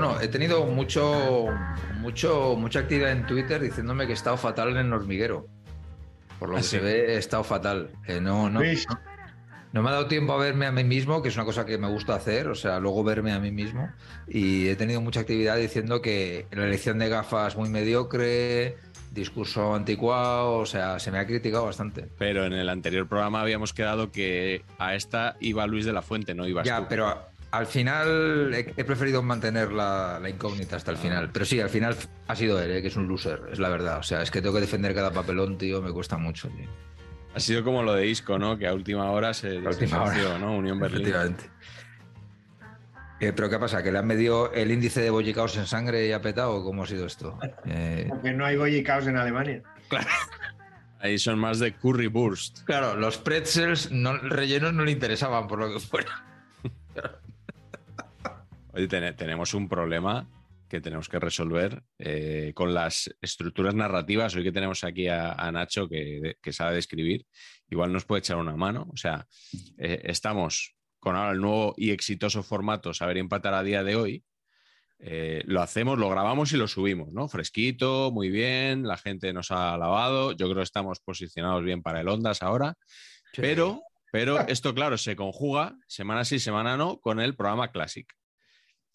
[0.00, 1.46] Bueno, he tenido mucho,
[2.00, 5.46] mucho, mucha actividad en Twitter diciéndome que he estado fatal en el hormiguero.
[6.38, 6.70] Por lo ¿Ah, que sí?
[6.70, 7.90] se ve, he estado fatal.
[8.06, 8.66] Eh, no, no, no,
[9.72, 11.78] no me ha dado tiempo a verme a mí mismo, que es una cosa que
[11.78, 13.88] me gusta hacer, o sea, luego verme a mí mismo.
[14.28, 18.76] Y he tenido mucha actividad diciendo que la elección de gafas muy mediocre,
[19.12, 22.08] discurso anticuado, o sea, se me ha criticado bastante.
[22.18, 26.34] Pero en el anterior programa habíamos quedado que a esta iba Luis de la Fuente,
[26.34, 26.86] no ibas Ya, tú.
[26.88, 31.30] pero a- al final he, he preferido mantener la, la incógnita hasta el final.
[31.32, 31.96] Pero sí, al final
[32.26, 33.98] ha sido él, eh, que es un loser, es la verdad.
[33.98, 36.68] O sea, es que tengo que defender cada papelón, tío, me cuesta mucho, tío.
[37.34, 38.56] Ha sido como lo de Isco, ¿no?
[38.58, 40.38] Que a última hora se desapareció.
[40.38, 40.56] ¿no?
[40.56, 41.00] Unión Berlín.
[41.02, 41.50] Efectivamente.
[43.20, 43.82] Eh, pero ¿qué pasa?
[43.82, 46.62] ¿Que le han medido el índice de bollicaos en sangre y ha petado?
[46.62, 47.38] ¿Cómo ha sido esto?
[47.66, 49.62] Eh, Porque no hay bollicaos en Alemania.
[51.00, 52.64] Ahí son más de curry burst.
[52.64, 56.24] claro, los pretzels no, rellenos no le interesaban por lo que fuera.
[58.74, 60.28] Oye, ten- tenemos un problema
[60.68, 64.34] que tenemos que resolver eh, con las estructuras narrativas.
[64.34, 67.26] Hoy que tenemos aquí a, a Nacho que, que sabe describir,
[67.70, 68.88] igual nos puede echar una mano.
[68.92, 69.26] O sea,
[69.78, 74.24] eh, estamos con ahora el nuevo y exitoso formato Saber Empatar a día de hoy.
[74.98, 77.28] Eh, lo hacemos, lo grabamos y lo subimos, ¿no?
[77.28, 80.32] Fresquito, muy bien, la gente nos ha alabado.
[80.32, 82.74] Yo creo que estamos posicionados bien para el Ondas ahora.
[83.36, 88.06] Pero, pero esto, claro, se conjuga semana sí, semana no con el programa Classic.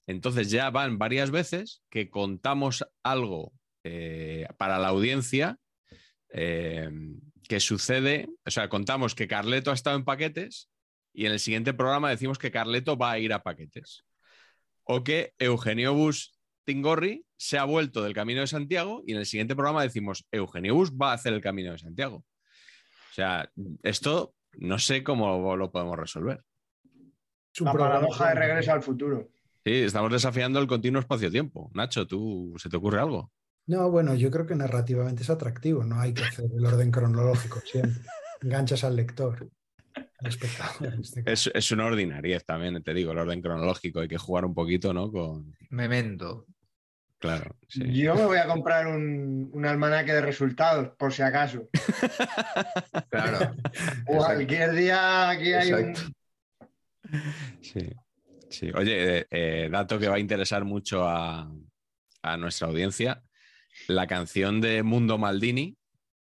[0.09, 3.53] Entonces ya van varias veces que contamos algo
[3.84, 5.59] eh, para la audiencia
[6.30, 6.90] eh,
[7.47, 10.72] que sucede, o sea, contamos que Carleto ha estado en paquetes
[11.14, 14.03] y en el siguiente programa decimos que Carleto va a ir a paquetes.
[14.84, 19.28] O que Eugenio Bus Tingorri se ha vuelto del Camino de Santiago y en el
[19.28, 22.16] siguiente programa decimos Eugenio Bus va a hacer el Camino de Santiago.
[22.16, 23.52] O sea,
[23.84, 26.44] esto no sé cómo lo podemos resolver.
[27.53, 29.30] Es La paradoja de regreso al futuro.
[29.66, 31.70] Sí, estamos desafiando el continuo espacio-tiempo.
[31.74, 33.31] Nacho, ¿tú se te ocurre algo?
[33.68, 37.59] No, bueno, yo creo que narrativamente es atractivo, no hay que hacer el orden cronológico
[37.59, 38.02] siempre.
[38.42, 39.50] Enganchas al lector,
[39.94, 40.94] al espectador.
[40.94, 41.24] en este.
[41.25, 44.00] Es, es una ordinariez también, te digo, el orden cronológico.
[44.00, 45.12] Hay que jugar un poquito, ¿no?
[45.12, 45.56] Con.
[45.70, 46.46] Memento.
[47.20, 47.84] Claro, sí.
[47.94, 51.68] Yo me voy a comprar un, un almanaque de resultados, por si acaso.
[53.09, 53.56] Claro.
[54.06, 55.96] Cualquier día aquí hay un...
[57.62, 57.91] Sí.
[58.49, 58.69] Sí.
[58.73, 61.51] Oye, eh, dato que va a interesar mucho a,
[62.21, 63.23] a nuestra audiencia.
[63.87, 65.77] La canción de Mundo Maldini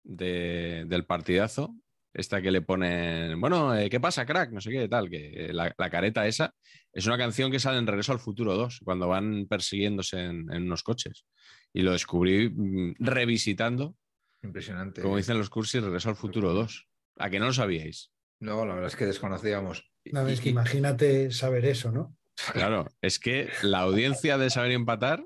[0.05, 1.75] de- del partidazo,
[2.15, 4.53] esta que le ponen, bueno, eh, ¿qué pasa, crack?
[4.53, 6.55] No sé qué, tal, que eh, la, la careta esa,
[6.93, 10.65] es una canción que sale en Regreso al Futuro 2, cuando van persiguiéndose en, en
[10.65, 11.25] unos coches.
[11.73, 13.97] Y lo descubrí mm, revisitando,
[14.43, 15.01] Impresionante.
[15.03, 16.87] como dicen los cursis, Regreso al Futuro 2.
[17.17, 18.11] ¿A que no lo sabíais?
[18.41, 19.92] No, la verdad es que desconocíamos.
[20.11, 22.17] No, es que Y- imagínate saber eso, ¿no?
[22.53, 25.25] Claro, es que la audiencia de Saber Empatar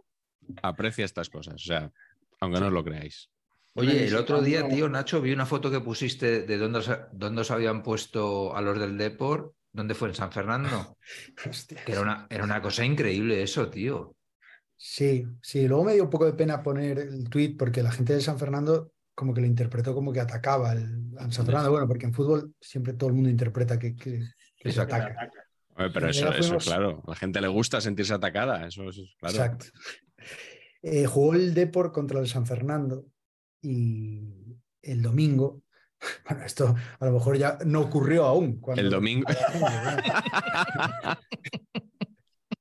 [0.62, 1.92] aprecia estas cosas, o sea,
[2.40, 3.30] aunque no os lo creáis.
[3.74, 7.42] Oye, el otro día, tío, Nacho, vi una foto que pusiste de dónde os, dónde
[7.42, 9.52] os habían puesto a los del Deport.
[9.72, 10.08] ¿Dónde fue?
[10.08, 10.96] ¿En San Fernando?
[11.48, 11.84] Hostia.
[11.84, 14.16] Que era una, era una cosa increíble eso, tío.
[14.76, 15.68] Sí, sí.
[15.68, 18.38] Luego me dio un poco de pena poner el tweet porque la gente de San
[18.38, 21.70] Fernando como que lo interpretó como que atacaba el, a San Fernando.
[21.70, 24.22] Bueno, porque en fútbol siempre todo el mundo interpreta que, que,
[24.66, 25.30] que se ataca.
[25.76, 29.34] Pero eso, fuimos- claro, a la gente le gusta sentirse atacada, eso es claro.
[29.36, 29.66] Exacto.
[30.82, 33.06] Eh, jugó el Depor contra el San Fernando
[33.60, 35.62] y el domingo,
[36.28, 38.60] bueno, esto a lo mejor ya no ocurrió aún.
[38.60, 39.26] Cuando, El domingo.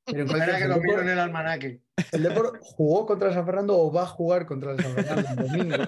[0.05, 1.81] Pero en cualquier que lo el miro en el almanaque.
[2.11, 5.29] El Depor jugó contra el San Fernando o va a jugar contra el San Fernando
[5.29, 5.83] el domingo.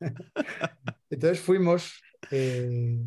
[1.10, 2.00] Entonces fuimos,
[2.30, 2.98] eh.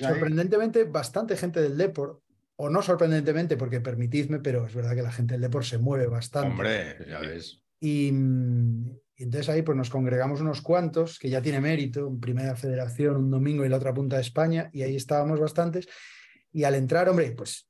[0.00, 2.22] Sorprendentemente, bastante gente del Depor,
[2.56, 6.06] o no sorprendentemente, porque permitidme, pero es verdad que la gente del Depor se mueve
[6.06, 6.50] bastante.
[6.50, 7.62] Hombre, ya ves.
[7.80, 12.56] Y, y entonces ahí pues nos congregamos unos cuantos, que ya tiene mérito, en primera
[12.56, 15.88] federación, un domingo y la otra punta de España, y ahí estábamos bastantes.
[16.52, 17.68] Y al entrar, hombre, pues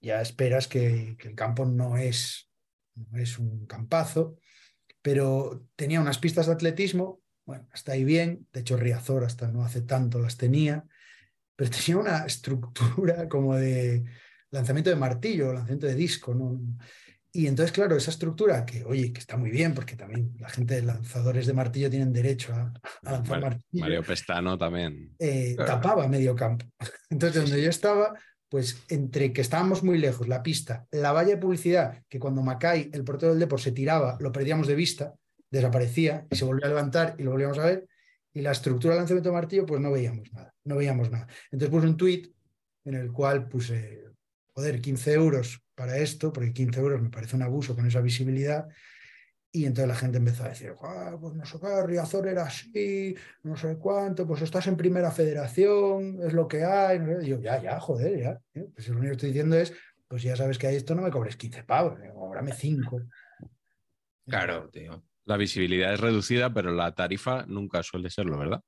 [0.00, 2.48] ya esperas que, que el campo no es,
[2.94, 4.36] no es un campazo,
[5.02, 9.64] pero tenía unas pistas de atletismo, bueno, hasta ahí bien, de hecho Riazor hasta no
[9.64, 10.84] hace tanto las tenía,
[11.58, 14.04] pero tenía una estructura como de
[14.50, 16.60] lanzamiento de martillo, lanzamiento de disco, ¿no?
[17.32, 20.76] Y entonces, claro, esa estructura que, oye, que está muy bien, porque también la gente
[20.76, 22.72] de lanzadores de martillo tienen derecho a,
[23.04, 25.14] a lanzar Mario, martillo, Mario Pestano también.
[25.18, 25.72] eh, Claro.
[25.72, 26.64] tapaba medio campo.
[27.10, 28.14] Entonces, donde yo estaba,
[28.48, 32.90] pues entre que estábamos muy lejos, la pista, la valla de publicidad, que cuando Macay,
[32.94, 35.14] el portero del Depor, se tiraba, lo perdíamos de vista,
[35.50, 37.86] desaparecía y se volvía a levantar y lo volvíamos a ver,
[38.38, 41.26] y la estructura del lanzamiento de martillo, pues no veíamos nada, no veíamos nada.
[41.50, 42.32] Entonces puse un tuit
[42.84, 44.04] en el cual puse,
[44.54, 48.68] joder, 15 euros para esto, porque 15 euros me parece un abuso con esa visibilidad.
[49.50, 53.16] Y entonces la gente empezó a decir, "Ah, pues no sé qué, Riazor era así,
[53.42, 57.00] no sé cuánto, pues estás en primera federación, es lo que hay.
[57.00, 57.26] no sé".
[57.26, 58.40] Y yo, ya, ya, joder, ya.
[58.72, 59.72] Pues lo único que estoy diciendo es,
[60.06, 63.00] pues ya sabes que hay esto, no me cobres 15 pavos, cóbrame 5.
[64.26, 65.07] Claro, tío.
[65.28, 68.62] La visibilidad es reducida, pero la tarifa nunca suele serlo, ¿verdad?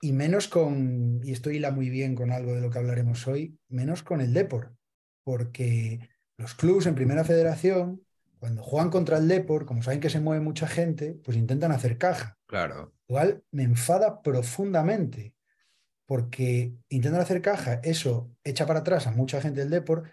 [0.00, 3.56] Y menos con, y esto hila muy bien con algo de lo que hablaremos hoy,
[3.68, 4.74] menos con el Depor,
[5.22, 6.00] porque
[6.36, 8.04] los clubes en primera federación,
[8.40, 11.96] cuando juegan contra el Depor, como saben que se mueve mucha gente, pues intentan hacer
[11.96, 12.36] caja.
[12.46, 12.92] Claro.
[13.06, 15.32] Igual me enfada profundamente,
[16.06, 20.10] porque intentan hacer caja, eso echa para atrás a mucha gente del Depor,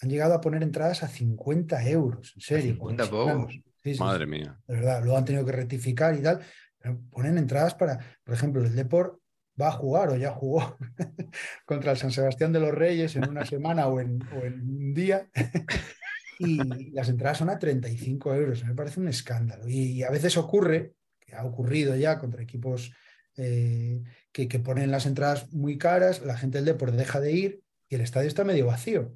[0.00, 2.72] han llegado a poner entradas a 50 euros, en serio.
[2.72, 3.60] 50 Sí, pavos.
[3.82, 4.58] Sí, sí, Madre mía.
[4.66, 6.40] de verdad, luego han tenido que rectificar y tal,
[6.78, 9.20] pero ponen entradas para, por ejemplo, el Depor
[9.60, 10.76] va a jugar o ya jugó
[11.66, 14.94] contra el San Sebastián de los Reyes en una semana o en, o en un
[14.94, 15.28] día.
[16.42, 18.64] Y las entradas son a 35 euros.
[18.64, 19.68] Me parece un escándalo.
[19.68, 22.94] Y, a veces ocurre, que ha ocurrido ya contra equipos
[23.36, 27.62] eh, que, que ponen las entradas muy caras, la gente del Depor deja de ir
[27.90, 29.14] y el estadio está medio vacío.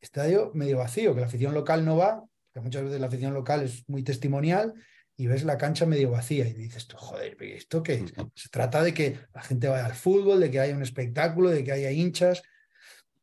[0.00, 2.24] Estadio medio vacío, que la afición local no va,
[2.58, 4.74] que muchas veces la afición local es muy testimonial
[5.16, 8.12] y ves la cancha medio vacía y dices tú, joder, ¿pero ¿esto qué es?
[8.34, 11.64] Se trata de que la gente vaya al fútbol, de que haya un espectáculo, de
[11.64, 12.42] que haya hinchas,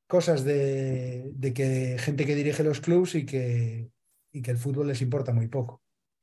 [0.08, 3.90] cosas de, de que gente que dirige los clubs y que,
[4.32, 5.82] y que el fútbol les importa muy poco.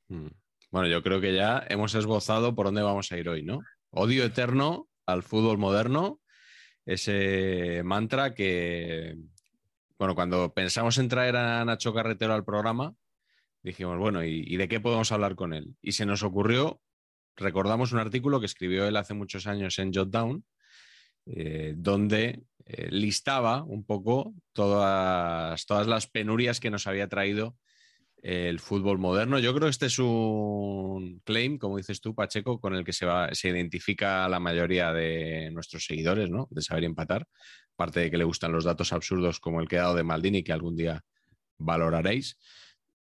[0.08, 0.29] Mm.
[0.70, 3.61] Bueno, yo creo que ya hemos esbozado por dónde vamos a ir hoy, ¿no?
[3.91, 6.20] Odio eterno al fútbol moderno,
[6.87, 9.17] ese mantra que,
[9.99, 12.94] bueno, cuando pensamos en traer a Nacho Carretero al programa,
[13.62, 15.76] dijimos, bueno, ¿y, de qué podemos hablar con él?
[15.81, 16.81] Y se nos ocurrió,
[17.37, 20.44] recordamos un artículo que escribió él hace muchos años en Jotdown,
[21.26, 27.56] eh, donde eh, listaba un poco todas, todas las penurias que nos había traído
[28.23, 29.38] el fútbol moderno.
[29.41, 33.05] Yo creo que este es un claim, como dices tú, Pacheco, con el que se,
[33.05, 36.46] va, se identifica la mayoría de nuestros seguidores, ¿no?
[36.51, 37.27] De saber empatar.
[37.75, 40.44] Aparte de que le gustan los datos absurdos como el que ha dado de Maldini,
[40.44, 41.03] que algún día
[41.58, 42.39] valoraréis.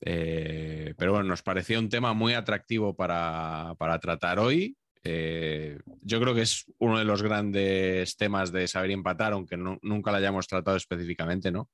[0.04, 4.76] Eh, pero bueno, nos parecía un tema muy atractivo para, para tratar hoy.
[5.04, 9.78] Eh, yo creo que es uno de los grandes temas de saber empatar, aunque no,
[9.82, 11.70] nunca lo hayamos tratado específicamente, ¿no?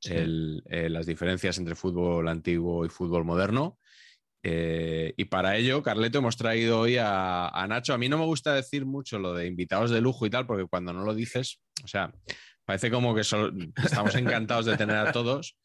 [0.00, 0.14] Sí.
[0.14, 3.78] El, eh, las diferencias entre fútbol antiguo y fútbol moderno.
[4.42, 7.94] Eh, y para ello, Carleto, hemos traído hoy a, a, Nacho.
[7.94, 10.66] A mí no me gusta decir mucho lo de invitados de lujo y tal, porque
[10.66, 12.12] cuando no lo dices, o sea,
[12.64, 13.52] parece como que solo,
[13.84, 15.56] estamos encantados de tener a todos,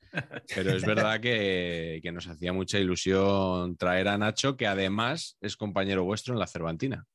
[0.56, 5.58] pero es verdad que, que, nos hacía mucha ilusión traer a Nacho, que además es
[5.58, 7.06] compañero vuestro en la Cervantina.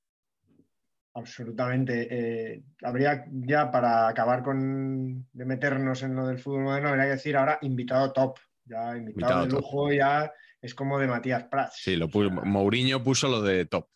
[1.14, 2.09] Absolutamente.
[2.11, 7.11] Eh, habría ya para acabar con de meternos en lo del fútbol moderno, habría que
[7.11, 8.38] decir ahora invitado top.
[8.64, 9.92] Ya invitado, invitado de lujo top.
[9.92, 11.80] ya es como de Matías Prats.
[11.82, 13.88] Sí, lo puso, o sea, Mourinho puso lo de top.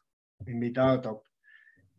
[0.46, 1.22] Invitado top.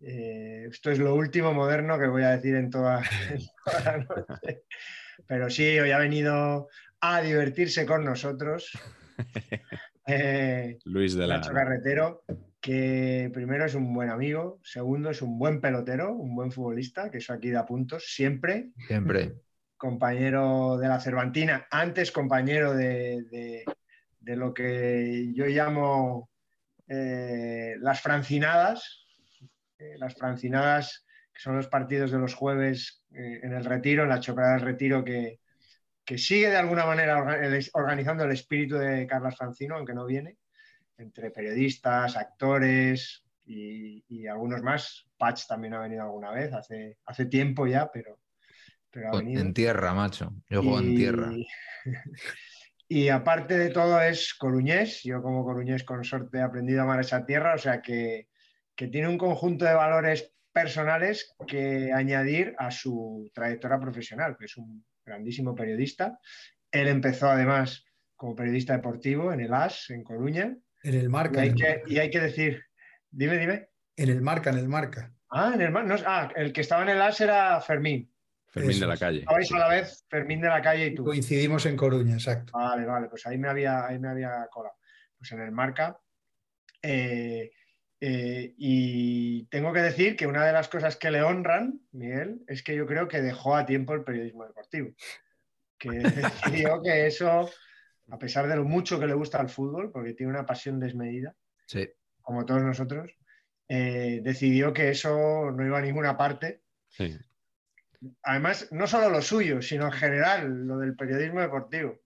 [0.01, 3.97] Eh, esto es lo último moderno que voy a decir en toda, en toda la
[3.97, 4.63] noche.
[5.25, 6.69] Pero sí, hoy ha venido
[7.01, 8.72] a divertirse con nosotros.
[10.10, 12.24] Eh, Luis de la Nacho Carretero,
[12.62, 17.18] que primero es un buen amigo, segundo es un buen pelotero, un buen futbolista, que
[17.18, 18.70] eso aquí da puntos siempre.
[18.88, 19.34] Siempre.
[19.75, 23.66] Compañero de la Cervantina, antes compañero de, de,
[24.22, 26.30] de lo que yo llamo
[26.88, 29.06] eh, las francinadas,
[29.77, 34.10] eh, las francinadas que son los partidos de los jueves eh, en el retiro, en
[34.10, 35.42] la chocada del retiro que,
[36.07, 37.21] que sigue de alguna manera
[37.73, 40.37] organizando el espíritu de Carlos Francino, aunque no viene,
[40.97, 45.05] entre periodistas, actores y, algunos más.
[45.17, 48.19] Patch también ha venido alguna vez, hace, hace tiempo ya, pero,
[48.89, 49.41] pero ha venido.
[49.41, 50.33] En tierra, macho.
[50.49, 51.31] Yo juego en tierra.
[52.89, 55.03] Y aparte de todo es coruñés.
[55.03, 58.29] Yo como coruñés consorte he aprendido a amar esa tierra, o sea que,
[58.77, 64.55] que tiene un conjunto de valores personales que añadir a su trayectoria profesional, que es
[64.55, 66.19] un grandísimo periodista.
[66.71, 67.85] Él empezó además
[68.15, 70.55] como periodista deportivo en el AS, en Coruña.
[70.83, 71.45] En el Marca.
[71.45, 72.63] Y hay, que, y hay que decir,
[73.09, 73.69] dime, dime.
[73.95, 75.13] En el Marca, en el Marca.
[75.29, 75.95] Ah, en el Marca.
[75.95, 78.11] No, ah, el que estaba en el AS era Fermín.
[78.47, 79.19] Fermín de la calle.
[79.19, 81.03] Estabais a la vez Fermín de la calle y tú.
[81.03, 82.53] Coincidimos en Coruña, exacto.
[82.53, 84.75] Vale, vale, pues ahí me había, ahí me había colado.
[85.17, 85.99] Pues en el Marca.
[86.81, 87.51] Eh,
[88.00, 92.62] eh, y tengo que decir que una de las cosas que le honran, Miguel, es
[92.62, 94.94] que yo creo que dejó a tiempo el periodismo deportivo.
[95.77, 95.89] Que
[96.70, 97.50] decidió que eso,
[98.10, 101.36] a pesar de lo mucho que le gusta al fútbol, porque tiene una pasión desmedida,
[101.66, 101.89] sí.
[102.22, 103.12] como todos nosotros,
[103.68, 106.62] eh, decidió que eso no iba a ninguna parte.
[106.89, 107.18] Sí.
[108.22, 112.00] Además, no solo lo suyo, sino en general, lo del periodismo deportivo.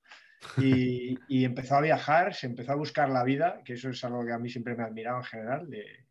[0.57, 4.33] Y, empezó a viajar, se empezó a buscar la vida, que eso es algo que
[4.33, 6.05] a mí siempre me ha admirado en general, de,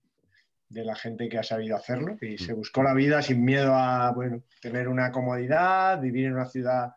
[0.85, 4.43] la gente que ha sabido hacerlo, y se buscó la vida sin miedo a bueno,
[4.61, 6.95] tener una comodidad, vivir en una ciudad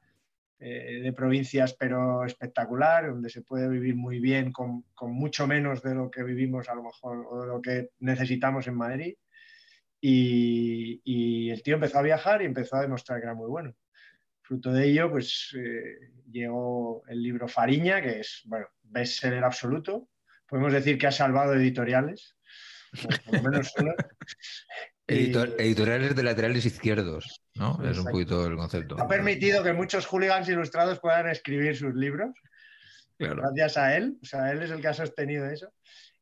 [0.59, 5.95] eh, de provincias pero espectacular, donde se puede vivir muy bien con, mucho menos de
[5.95, 9.15] lo que vivimos a lo mejor o de lo que necesitamos en Madrid.
[9.99, 13.73] Y, y el tío empezó a viajar y empezó a demostrar que era muy bueno.
[14.43, 20.09] Fruto de ello, pues eh, llegó el libro Fariña, que es, bueno, bestseller absoluto.
[20.47, 22.35] Podemos decir que ha salvado editoriales,
[23.01, 23.73] por lo menos
[25.07, 27.79] editoriales de laterales izquierdos, ¿no?
[27.89, 28.99] Es un poquito el concepto.
[28.99, 32.31] Ha permitido que muchos hooligans ilustrados puedan escribir sus libros.
[33.17, 34.17] Gracias a él.
[34.21, 35.71] O sea, él es el que ha sostenido eso.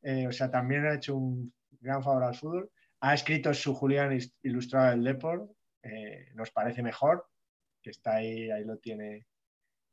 [0.04, 2.70] Eh, o sea, también ha hecho un gran favor al fútbol.
[3.00, 5.50] Ha escrito su hooligan ilustrado del Deport.
[5.82, 7.26] Eh, nos parece mejor
[7.82, 9.26] que está ahí, ahí lo tiene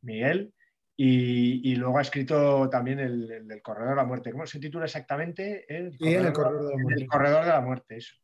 [0.02, 0.52] Miguel.
[1.00, 4.32] Y, luego ha escrito también el, Corredor de la Muerte.
[4.32, 5.64] ¿Cómo se titula exactamente?
[5.68, 7.02] El Corredor, el Corredor de la Muerte.
[7.02, 8.14] El Corredor de la Muerte, eso.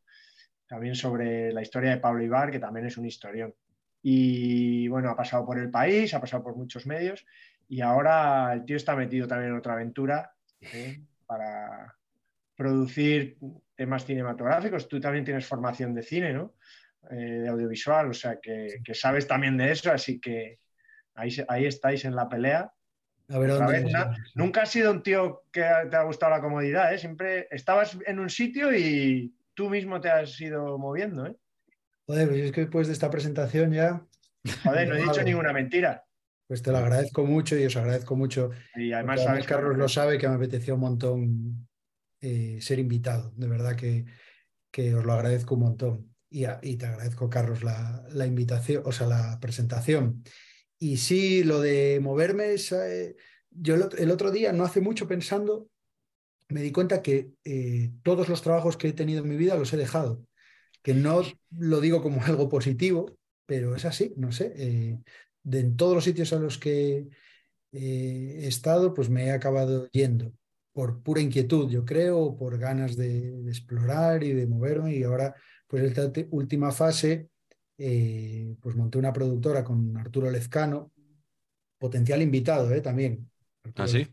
[0.67, 3.55] También sobre la historia de Pablo Ibar, que también es un historión.
[4.03, 7.25] Y bueno, ha pasado por el país, ha pasado por muchos medios
[7.69, 11.01] y ahora el tío está metido también en otra aventura ¿eh?
[11.27, 11.97] para
[12.57, 13.39] producir
[13.75, 14.89] temas cinematográficos.
[14.89, 16.55] Tú también tienes formación de cine, ¿no?
[17.11, 20.59] Eh, de audiovisual, o sea que, sabes también de eso, así que
[21.15, 22.73] ahí, ahí estáis en la pelea.
[23.29, 23.91] A ver, ¿dónde
[24.35, 26.99] nunca has sido un tío que te ha gustado la comodidad, ¿eh?
[26.99, 31.27] siempre estabas en un sitio y tú mismo te has ido moviendo.
[31.27, 31.37] ¿eh?
[32.07, 34.03] Joder, pues es que después de esta presentación ya...
[34.63, 36.05] Joder, no he dicho ninguna mentira.
[36.47, 38.51] Pues te lo agradezco mucho y os agradezco mucho.
[38.77, 41.69] Y además, sabes, Carlos lo sabe que me apeteció un montón
[42.21, 43.33] eh, ser invitado.
[43.37, 44.05] De verdad que,
[44.71, 49.39] que os lo agradezco un montón y, te agradezco, Carlos, la, invitación, o sea, la
[49.41, 50.25] presentación.
[50.81, 53.17] Y sí, lo de moverme, eh,
[53.51, 55.69] yo el otro día, no hace mucho pensando,
[56.49, 59.73] me di cuenta que eh, todos los trabajos que he tenido en mi vida los
[59.73, 60.27] he dejado.
[60.83, 61.23] Que no
[61.57, 64.53] lo digo como algo positivo, pero es así, no sé.
[64.57, 64.99] Eh,
[65.45, 67.07] de en todos los sitios a los que
[67.73, 70.33] he estado, pues me he acabado yendo
[70.73, 74.97] por pura inquietud, yo creo, por ganas de explorar y de moverme.
[74.97, 75.35] Y ahora
[75.75, 77.31] pues esta última fase,
[77.77, 80.93] eh, pues monté una productora con Arturo Lezcano,
[81.77, 82.81] potencial invitado ¿eh?
[82.81, 83.29] también.
[83.75, 84.07] ¿Ah, sí?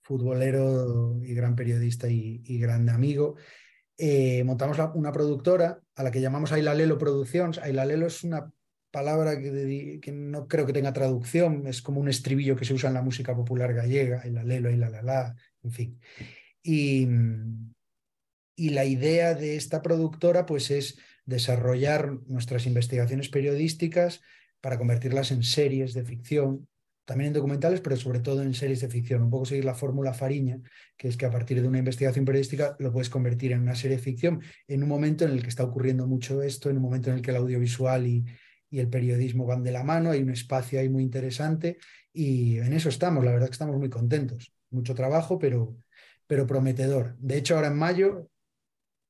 [0.00, 3.34] futbolero y gran periodista y, gran amigo.
[3.96, 7.58] Eh, montamos una productora a la que llamamos Ailalelo Producciones.
[7.58, 8.52] Ailalelo es una
[8.92, 12.86] palabra que, que, no creo que tenga traducción, es como un estribillo que se usa
[12.86, 16.00] en la música popular gallega, Ailalelo, Ailalala, en fin.
[16.62, 17.08] Y,
[18.58, 24.20] y la idea de esta productora pues es desarrollar nuestras investigaciones periodísticas
[24.60, 26.66] para convertirlas en series de ficción,
[27.04, 29.22] también en documentales, pero sobre todo en series de ficción.
[29.22, 30.58] Un poco seguir la fórmula Fariña,
[30.96, 33.96] que es que a partir de una investigación periodística lo puedes convertir en una serie
[33.98, 37.10] de ficción en un momento en el que está ocurriendo mucho esto, en un momento
[37.10, 38.24] en el que el audiovisual y,
[38.70, 41.78] el periodismo van de la mano, hay un espacio ahí muy interesante
[42.12, 44.52] y en eso estamos, la verdad que estamos muy contentos.
[44.70, 45.78] Mucho trabajo, pero,
[46.26, 47.16] pero prometedor.
[47.18, 48.28] De hecho, ahora en mayo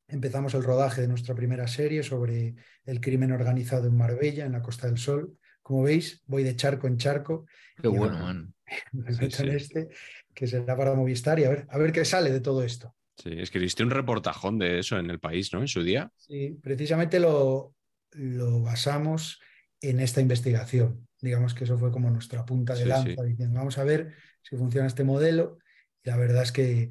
[0.09, 4.62] empezamos el rodaje de nuestra primera serie sobre el crimen organizado en Marbella, en la
[4.62, 5.38] Costa del Sol.
[5.62, 7.47] Como veis, voy de charco en charco.
[7.81, 8.55] Qué bueno, man.
[8.93, 9.57] Me Sí, meto en sí.
[9.57, 9.88] este,
[10.35, 12.95] que será para Movistar y a ver, a ver qué sale de todo esto.
[13.17, 15.61] Sí, escribiste un reportajón de eso en el país, ¿no?
[15.61, 16.12] En su día.
[16.17, 17.75] Sí, precisamente lo,
[18.12, 19.41] lo basamos
[19.81, 21.09] en esta investigación.
[21.21, 24.57] Digamos que eso fue como nuestra punta de Sí, lanza, diciendo, vamos a ver si
[24.57, 25.59] funciona este modelo.
[26.03, 26.91] Y la verdad es que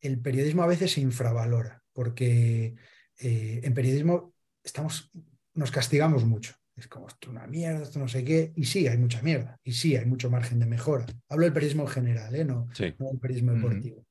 [0.00, 2.74] el periodismo a veces se infravalora, porque
[3.18, 5.10] eh, en periodismo estamos,
[5.54, 6.54] nos castigamos mucho.
[6.74, 8.52] Es como esto es una mierda, esto no sé qué.
[8.56, 9.58] Y sí, hay mucha mierda.
[9.62, 11.06] Y sí, hay mucho margen de mejora.
[11.28, 12.44] Hablo del periodismo en general, ¿eh?
[12.44, 12.94] no, Sí.
[12.98, 14.06] no del periodismo deportivo.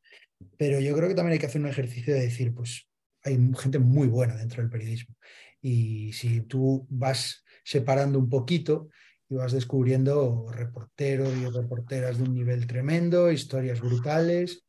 [0.57, 2.87] Pero yo creo que también hay que hacer un ejercicio de decir, pues
[3.23, 5.15] hay gente muy buena dentro del periodismo.
[5.61, 8.89] Y si tú vas separando un poquito
[9.29, 14.65] y vas descubriendo reporteros y reporteras de un nivel tremendo, historias brutales,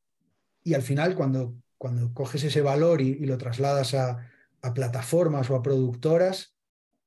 [0.62, 4.30] y al final cuando, cuando coges ese valor y, lo trasladas a,
[4.72, 6.54] plataformas o a productoras,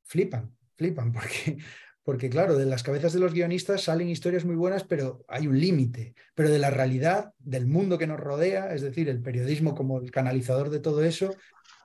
[0.03, 1.59] flipan, flipan, porque,
[2.03, 5.57] porque claro, de las cabezas de los guionistas salen historias muy buenas, pero hay un
[5.57, 6.13] límite.
[6.33, 10.11] Pero de la realidad, del mundo que nos rodea, es decir, el periodismo como el
[10.11, 11.37] canalizador de todo eso,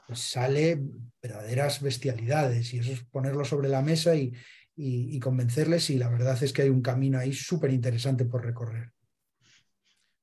[0.08, 0.82] pues sale
[1.22, 4.32] verdaderas bestialidades y eso es ponerlo sobre la mesa y-
[4.74, 8.90] y convencerles y la verdad es que hay un camino ahí súper interesante por recorrer.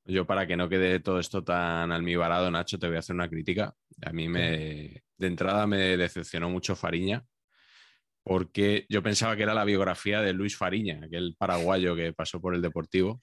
[0.07, 3.29] Yo, para que no quede todo esto tan almibarado, Nacho, te voy a hacer una
[3.29, 3.73] crítica.
[4.01, 7.23] A mí me, de entrada me decepcionó mucho Fariña,
[8.23, 12.55] porque yo pensaba que era la biografía de Luis Fariña, aquel paraguayo que pasó por
[12.55, 13.19] el Deportivo.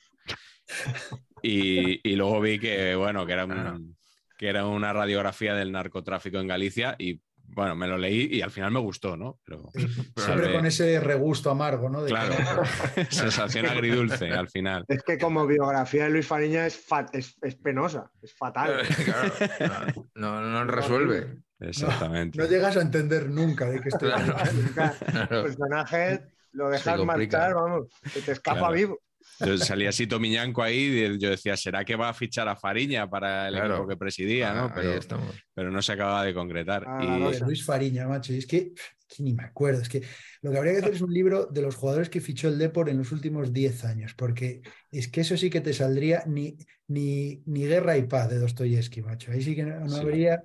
[1.43, 3.97] Y, y luego vi que, bueno, que era, un-
[4.39, 8.51] que era una radiografía del narcotráfico en Galicia y, bueno, me lo leí y al
[8.51, 9.39] final me gustó, ¿no?
[9.45, 9.63] Pero,
[10.17, 12.03] Siempre con ese regusto amargo, ¿no?
[12.03, 12.35] De que- claro,
[13.11, 14.85] sensación agridulce al final.
[14.89, 18.75] Es que como biografía de Luis Fariña es, fa- es, es penosa, es fatal.
[19.59, 21.39] Claro, no, no, no resuelve.
[21.61, 22.39] Exactamente.
[22.39, 25.29] no llegas a entender nunca de qué estoy Claro.
[25.29, 26.21] personaje
[26.53, 28.75] lo dejas marchar, vamos, que te escapa Claro.
[28.75, 28.99] vivo.
[29.41, 30.77] Yo salía así Tomiñanco ahí
[31.15, 33.75] y yo decía, ¿será que va a fichar a Fariña para el Claro.
[33.75, 34.65] equipo que presidía?
[34.65, 34.73] Ah,
[35.55, 36.85] Pero, no se acaba de concretar.
[36.87, 37.41] Ah, Y-.
[37.45, 38.33] Luis Fariña, macho.
[38.33, 38.73] y Es que,
[39.09, 39.83] que ni me acuerdo.
[39.83, 40.03] Es que
[40.43, 42.89] lo que habría que hacer es un libro de los jugadores que fichó el Depor
[42.89, 46.57] en los últimos 10 años, porque es que eso sí que te saldría ni,
[46.89, 49.33] ni, ni Guerra y Paz de Dostoyevsky, macho.
[49.33, 50.01] Ahí sí que no, no Sí.
[50.01, 50.43] habría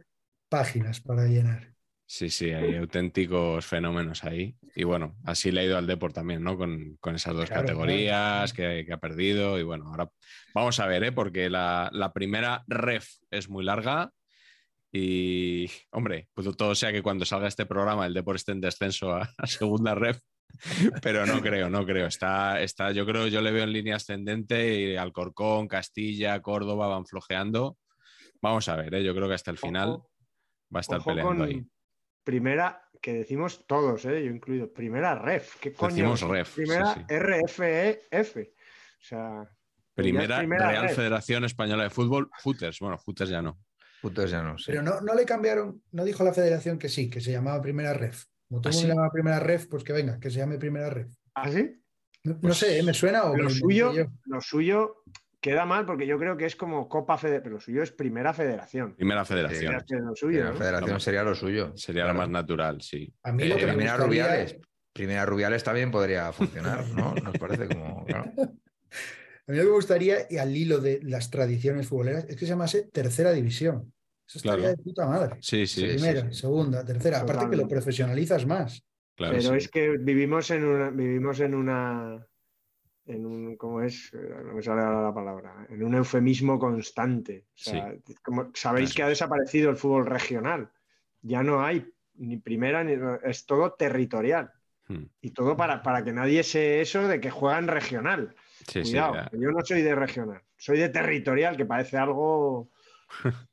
[0.50, 1.74] páginas para llenar.
[2.12, 4.56] Sí, sí, hay auténticos fenómenos ahí.
[4.76, 6.58] Y bueno, así le ha ido al Deport también, ¿no?
[6.58, 9.60] Con, con esas dos Claro, categorías Que, que ha perdido.
[9.60, 10.10] Y bueno, ahora
[10.56, 11.12] vamos a ver, ¿eh?
[11.12, 14.12] Porque la, la primera ref es muy larga.
[14.92, 19.14] Y, hombre, pues todo sea que cuando salga este programa el Deport esté en descenso
[19.14, 20.20] a, a segunda ref.
[21.04, 22.08] Pero no creo, no creo.
[22.08, 27.06] Está, está, yo creo, yo le veo en línea ascendente y Alcorcón, Castilla, Córdoba van
[27.06, 27.78] flojeando.
[28.42, 29.04] Vamos a ver, ¿eh?
[29.04, 30.10] yo creo que hasta el final Ojo,
[30.76, 31.64] va a estar peleando con ahí.
[32.24, 34.24] Primera, que decimos todos, ¿eh?
[34.26, 35.56] yo incluido, primera ref.
[35.60, 35.96] ¿Qué coño?
[35.96, 37.16] Decimos ref, Primera sí, sí.
[37.18, 38.38] RFEF.
[38.38, 39.50] O sea,
[39.96, 40.96] Primera, Real ref.
[40.96, 42.80] Federación Española de Fútbol, Footers.
[42.80, 43.60] Bueno, Footers ya no.
[44.02, 44.72] Putos ya no sé.
[44.72, 47.94] Pero no, no le cambiaron, no dijo la federación que sí, que se llamaba Primera
[47.94, 48.26] Ref.
[48.48, 48.88] Como todo ¿Ah, el mundo sí?
[48.88, 51.08] le llama Primera Ref, pues que venga, que se llame Primera Ref.
[51.34, 51.76] ¿así?
[52.24, 52.84] No, no Pues sé, ¿eh?
[52.84, 53.92] me suena o Lo suyo,
[54.26, 55.04] lo suyo
[55.42, 58.34] queda mal porque yo creo que es como Copa Federación, pero lo suyo es Primera
[58.34, 58.96] Federación.
[58.96, 59.76] Primera Federación.
[60.06, 60.54] lo suyo, ¿no?
[60.56, 61.72] federación No, sería lo suyo.
[61.76, 62.14] Sería Claro.
[62.14, 63.14] lo más natural, sí.
[63.24, 64.58] A mí lo Eh, me Primera gustaría- Rubiales.
[64.94, 67.14] Primera Rubiales también podría funcionar, ¿no?
[67.16, 68.06] Nos parece como.
[68.06, 68.32] claro.
[68.36, 72.42] A mí lo que me gustaría, y al hilo de las tradiciones futboleras, es que
[72.46, 73.94] se llamase tercera división.
[74.28, 74.78] Eso estaría Claro.
[74.78, 75.38] de puta madre.
[75.42, 76.40] Sí, sí, Primera, sí.
[76.42, 77.22] segunda, tercera.
[77.22, 78.84] Aparte que lo profesionalizas más.
[79.16, 79.36] claro.
[79.38, 79.58] Pero sí.
[79.58, 82.26] es que vivimos en una, vivimos en una,
[83.10, 84.12] en un, ¿cómo es?
[84.14, 85.66] Eh, No me sale ahora la palabra.
[85.70, 87.46] En un eufemismo constante.
[87.54, 87.94] O sea,
[88.24, 89.12] como, sabéis Eso que ha es.
[89.12, 90.72] desaparecido el fútbol regional.
[91.22, 94.52] Ya no hay ni primera ni es todo territorial.
[94.88, 95.06] Hmm.
[95.22, 98.36] Y todo para, para que nadie se eso de que juegan regional.
[98.68, 102.70] Sí, sí, Cuidado, que yo no soy de regional, soy de territorial, que parece algo.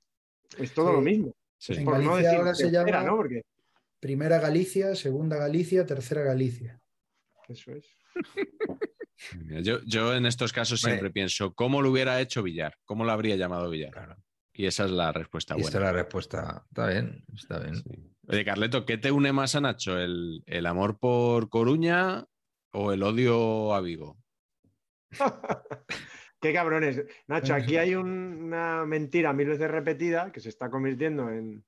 [0.58, 0.94] Es todo Sí.
[0.94, 1.34] lo mismo.
[1.58, 1.74] Sí.
[1.84, 3.16] Por no Galicia decir ahora se llama- ¿no?
[3.16, 3.42] Porque
[4.00, 6.80] Primera Galicia, segunda Galicia, tercera Galicia.
[7.48, 7.84] eso es.
[9.62, 12.74] Yo, yo en estos casos siempre pienso, ¿cómo lo hubiera hecho Villar?
[12.84, 13.90] ¿Cómo lo habría llamado Villar?
[13.92, 14.16] Claro.
[14.52, 15.86] Y esa es la respuesta Y esta es buena.
[15.92, 16.64] la respuesta.
[16.68, 17.76] Está bien, está bien.
[17.76, 17.90] Sí.
[18.28, 19.98] Oye, Carleto, ¿qué te une más a Nacho?
[19.98, 22.24] ¿El, el amor por Coruña
[22.72, 24.18] o el odio a Vigo?
[26.40, 27.02] Qué cabrones.
[27.26, 31.64] Nacho, aquí hay un- una mentira mil veces repetida que se está convirtiendo en, en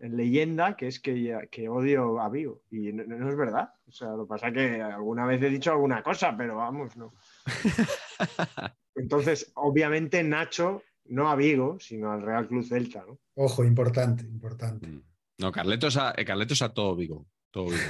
[0.00, 2.62] leyenda, que es que, odio a Vigo.
[2.70, 3.72] Y no, no es verdad.
[3.86, 6.96] O sea, lo que pasa es que alguna vez he dicho alguna cosa, pero vamos,
[6.96, 7.12] no.
[8.94, 13.18] Entonces, obviamente, Nacho, no a Vigo, sino al Real Club Celta, ¿no?
[13.34, 14.86] Ojo, importante, importante.
[14.86, 15.02] Mm.
[15.38, 17.26] No, Carleto es a, eh, Carleto es a todo Vigo.
[17.50, 17.80] Todo Vigo.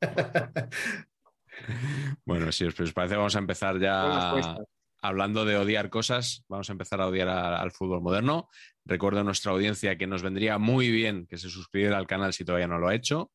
[2.24, 4.56] Bueno, si os, os parece, vamos a empezar Con las ya.
[5.02, 8.48] Hablando de odiar cosas, vamos a empezar a odiar a- al fútbol moderno.
[8.84, 12.44] Recuerdo a nuestra audiencia que nos vendría muy bien que se suscribiera al canal si
[12.44, 13.30] todavía no lo ha hecho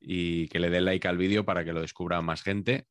[0.00, 2.86] y que le dé like al vídeo para que lo descubra más gente.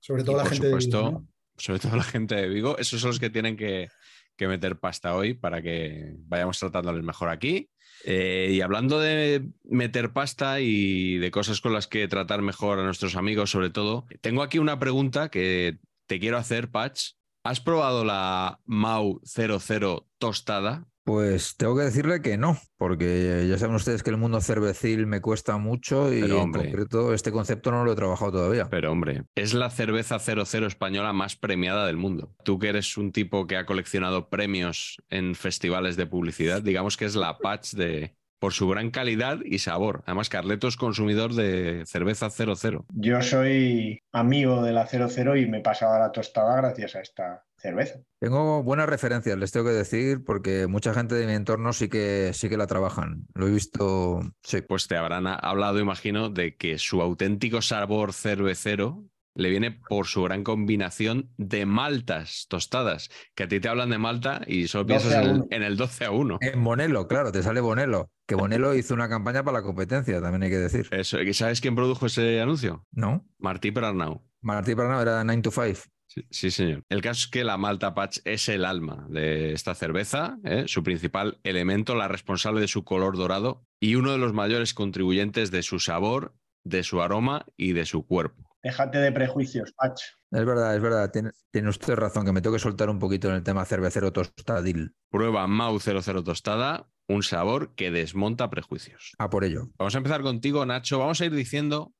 [0.00, 1.28] Sobre Y todo la por gente de supuesto, Vigo, ¿no?
[1.56, 2.78] sobre todo la gente de Vigo.
[2.78, 3.88] Esos son los que tienen que,
[4.36, 7.68] que meter pasta hoy para que vayamos tratándoles mejor aquí.
[8.04, 12.84] Eh, y hablando de meter pasta y de cosas con las que tratar mejor a
[12.84, 17.12] nuestros amigos, sobre todo, tengo aquí una pregunta que te quiero hacer, Patch.
[17.44, 20.86] ¿Has probado la Mau 00 tostada?
[21.04, 25.20] Pues tengo que decirle que no, porque ya saben ustedes que el mundo cervecil me
[25.20, 26.62] cuesta mucho y Pero, en hombre.
[26.66, 28.68] concreto este concepto no lo he trabajado todavía.
[28.70, 32.36] Pero hombre, es la cerveza 00 española más premiada del mundo.
[32.44, 37.06] Tú que eres un tipo que ha coleccionado premios en festivales de publicidad, digamos que
[37.06, 40.02] es la patch de por su gran calidad y sabor.
[40.04, 42.86] Además, Carleto es consumidor de cerveza 00.
[42.92, 47.02] Yo soy amigo de la 00 y me he pasado a la tostada gracias a
[47.02, 48.00] esta cerveza.
[48.18, 52.32] Tengo buenas referencias, les tengo que decir, porque mucha gente de mi entorno sí que
[52.34, 53.28] sí que la trabajan.
[53.34, 54.60] Lo he visto, sí.
[54.60, 60.22] Pues te habrán hablado, imagino, de que su auténtico sabor cervecero le viene por su
[60.22, 63.08] gran combinación de maltas tostadas.
[63.34, 65.76] Que a ti te hablan de Malta y solo 12 piensas en el, en el
[65.76, 66.38] 12 a 1.
[66.40, 68.10] En Bonelo, claro, te sale Bonelo.
[68.26, 70.88] Que Bonelo hizo una campaña para la competencia, también hay que decir.
[70.90, 72.86] Eso, ¿y ¿Sabes quién produjo ese anuncio?
[72.92, 73.26] ¿No?
[73.38, 74.22] Martí Pernau.
[74.40, 75.88] Martí Pernau era 9 to 5.
[76.06, 76.84] Sí, sí, señor.
[76.90, 80.64] El caso es que la Malta Patch es el alma de esta cerveza, ¿eh?
[80.66, 85.50] su principal elemento, la responsable de su color dorado y uno de los mayores contribuyentes
[85.50, 88.41] de su sabor, de su aroma y de su cuerpo.
[88.62, 89.98] Déjate de prejuicios, Pach.
[90.30, 91.10] Es verdad, es verdad.
[91.10, 94.12] Tiene, tiene usted razón, que me tengo que soltar un poquito en el tema cervecero
[94.12, 94.94] tostadil.
[95.10, 99.12] Prueba Mau 00 tostada, un sabor que desmonta prejuicios.
[99.18, 99.68] A por ello.
[99.78, 100.98] Vamos a empezar contigo, Nacho.
[101.00, 101.92] Vamos a ir diciendo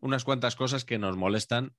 [0.00, 1.74] unas cuantas cosas que nos molestan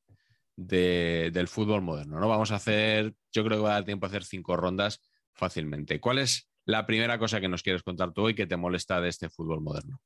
[0.56, 2.20] de- del fútbol moderno.
[2.20, 2.28] ¿no?
[2.28, 5.02] Vamos a hacer, yo creo que va a dar tiempo a hacer cinco rondas
[5.34, 6.00] fácilmente.
[6.00, 9.10] ¿Cuál es la primera cosa que nos quieres contar tú hoy que te molesta de
[9.10, 10.02] este fútbol moderno?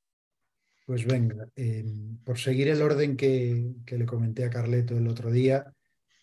[0.86, 1.86] Pues venga, eh,
[2.26, 5.74] por seguir el orden que, que le comenté a Carleto el otro día,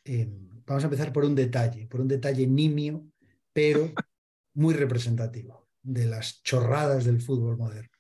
[0.05, 0.29] eh,
[0.67, 3.07] vamos a empezar por un detalle, por un detalle nimio,
[3.53, 3.93] pero
[4.55, 7.91] muy representativo de las chorradas del fútbol moderno,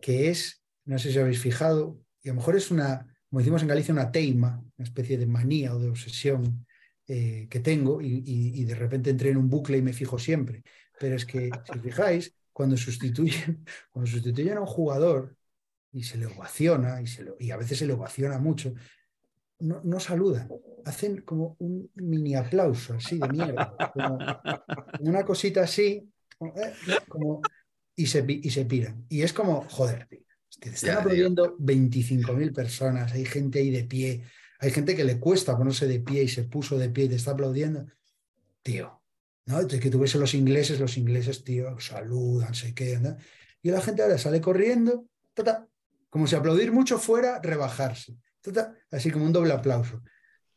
[0.00, 3.62] que es, no sé si habéis fijado, y a lo mejor es una, como decimos
[3.62, 6.66] en Galicia, una teima, una especie de manía o de obsesión
[7.06, 10.18] eh, que tengo y, y- y de repente entré en un bucle y me fijo
[10.18, 10.62] siempre.
[10.98, 15.36] Pero es que, si fijáis, cuando sustituyen, cuando sustituyen a un jugador
[15.94, 18.74] y se le ovaciona, y, se lo- y a veces se le ovaciona mucho,
[19.60, 20.48] no, no saludan,
[20.84, 24.18] hacen como un mini aplauso así de mierda, como
[25.00, 26.74] una cosita así, como, eh,
[27.96, 29.06] y, se, y se piran.
[29.08, 30.20] Y es como, joder, tío,
[30.60, 34.24] te están aplaudiendo 25.000 personas, hay gente ahí de pie,
[34.58, 37.14] hay gente que le cuesta ponerse de pie y se puso de pie y te
[37.16, 37.86] está aplaudiendo.
[38.62, 39.02] Tío,
[39.46, 39.56] ¿no?
[39.56, 43.18] Entonces, que tú ves a los ingleses, los ingleses, tío, saludan, se quedan.
[43.62, 45.68] Y la gente ahora sale corriendo, ta, ta,
[46.14, 48.14] como si aplaudir mucho fuera rebajarse.
[48.92, 50.00] así como un doble aplauso.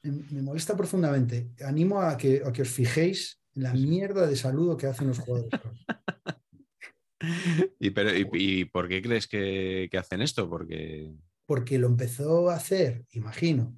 [0.03, 1.49] Me, molesta profundamente.
[1.65, 5.17] Animo a que, a que os fijéis en la mierda de saludo que hacen los
[5.17, 5.59] jugadores.
[7.79, 10.47] ¿Y, pero, y, y por qué crees que, que hacen esto?
[10.47, 11.11] Porque
[11.47, 13.75] Porque lo empezó a hacer, imagino,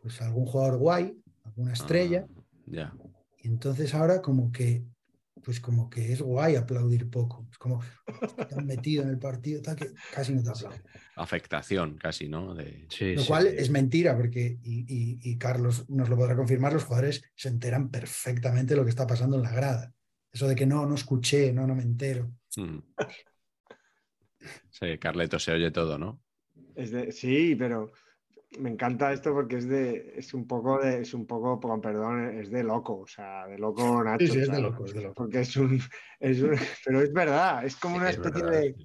[0.00, 2.94] pues algún jugador guay, alguna estrella, Ah, ya.
[3.36, 4.82] y entonces ahora como que
[5.44, 7.46] pues como que es guay aplaudir poco.
[7.50, 7.80] Es como
[8.38, 10.82] están metido en el partido, tal, que casi no te aplauden.
[11.16, 12.54] Afectación casi, ¿no?
[12.54, 12.86] De...
[13.14, 17.22] Lo cual es mentira, porque, y, y- y Carlos nos lo podrá confirmar, los jugadores
[17.34, 19.92] se enteran perfectamente de lo que está pasando en la grada.
[20.32, 22.30] Eso de que no, no escuché, no, no me entero.
[22.56, 22.78] Mm.
[24.70, 26.20] Sí, Carleto se oye todo, ¿no?
[26.74, 27.90] Es de- sí, pero
[28.58, 32.38] me encanta esto porque es de, es un poco de, es un poco, con perdón,
[32.38, 34.26] es de loco, o sea, de loco Nacho.
[34.26, 35.14] Sí, sí, es de loco, es de loco.
[35.14, 35.80] Porque es un,
[36.20, 38.76] es un- pero es verdad, es como una Es especie de,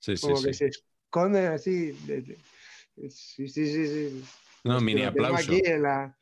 [0.00, 0.46] Sí, sí, como sí.
[0.46, 1.92] que se esconden así.
[2.06, 4.24] de- de- sí, sí, sí, sí.
[4.64, 5.52] No, mini aplauso.
[5.52, 6.16] aquí en la,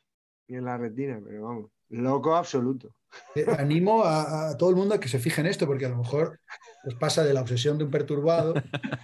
[0.47, 2.89] en la retina, pero vamos, loco absoluto.
[3.35, 5.89] Eh, Animo a, a todo el mundo a que se fije en esto, porque a
[5.89, 6.39] lo mejor
[6.83, 8.55] pues pasa de la obsesión de un perturbado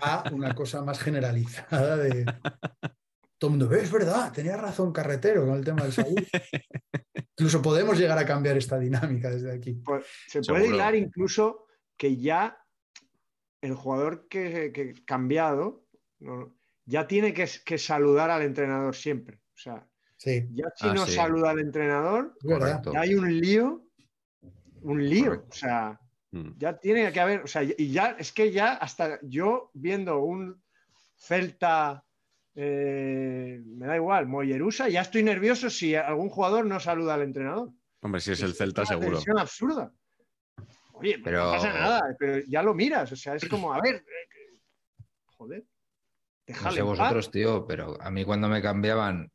[0.01, 2.25] a una cosa más generalizada de
[3.37, 6.15] todo el mundo, "Eh, es verdad, tenía razón Carretero con el tema del salud.
[7.37, 9.73] Incluso podemos llegar a cambiar esta dinámica desde aquí.
[9.83, 10.75] Pues, se puede Seguro.
[10.75, 11.65] hilar incluso
[11.97, 12.57] que ya
[13.61, 15.85] el jugador que, que cambiado
[16.19, 16.55] ¿no?
[16.85, 19.37] ya tiene que, que saludar al entrenador siempre.
[19.55, 21.13] O sea, Sí, ya si Ah, no sí.
[21.13, 23.85] saluda al entrenador, ya hay un lío,
[24.81, 25.25] un lío.
[25.25, 25.47] Correcto.
[25.49, 25.99] O sea,
[26.31, 26.51] Mm.
[26.57, 30.63] ya tiene que haber, o sea, y ya es que ya hasta yo viendo un
[31.15, 32.03] Celta,
[32.55, 37.71] eh, me da igual, Mollerusa, ya estoy nervioso si algún jugador no saluda al entrenador.
[38.01, 39.17] Hombre, si es el Es Celta, una seguro.
[39.17, 39.91] tensión absurda.
[40.93, 41.45] Oye, pero...
[41.45, 44.59] no pasa nada, pero ya lo miras, o sea, es como, a ver, eh,
[45.25, 45.63] joder,
[46.63, 49.31] No sé vosotros, tío, pero a mí cuando me cambiaban,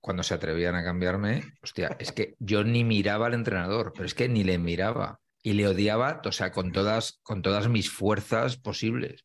[0.00, 4.14] cuando se atrevían a cambiarme, hostia, es que yo ni miraba al entrenador, pero es
[4.14, 5.20] que ni le miraba.
[5.42, 9.24] Y le odiaba, o sea, con todas, con todas mis fuerzas posibles,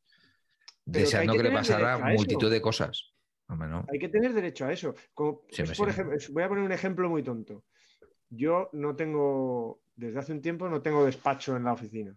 [0.86, 3.15] deseando que, que le pasara multitud de cosas.
[3.48, 3.86] Hombre, no.
[3.92, 4.96] Hay que tener derecho a eso.
[5.14, 5.42] Como,
[5.78, 7.64] por ejemplo, voy a poner un ejemplo muy tonto.
[8.30, 12.16] Yo no tengo, desde hace un tiempo, no tengo despacho en la oficina.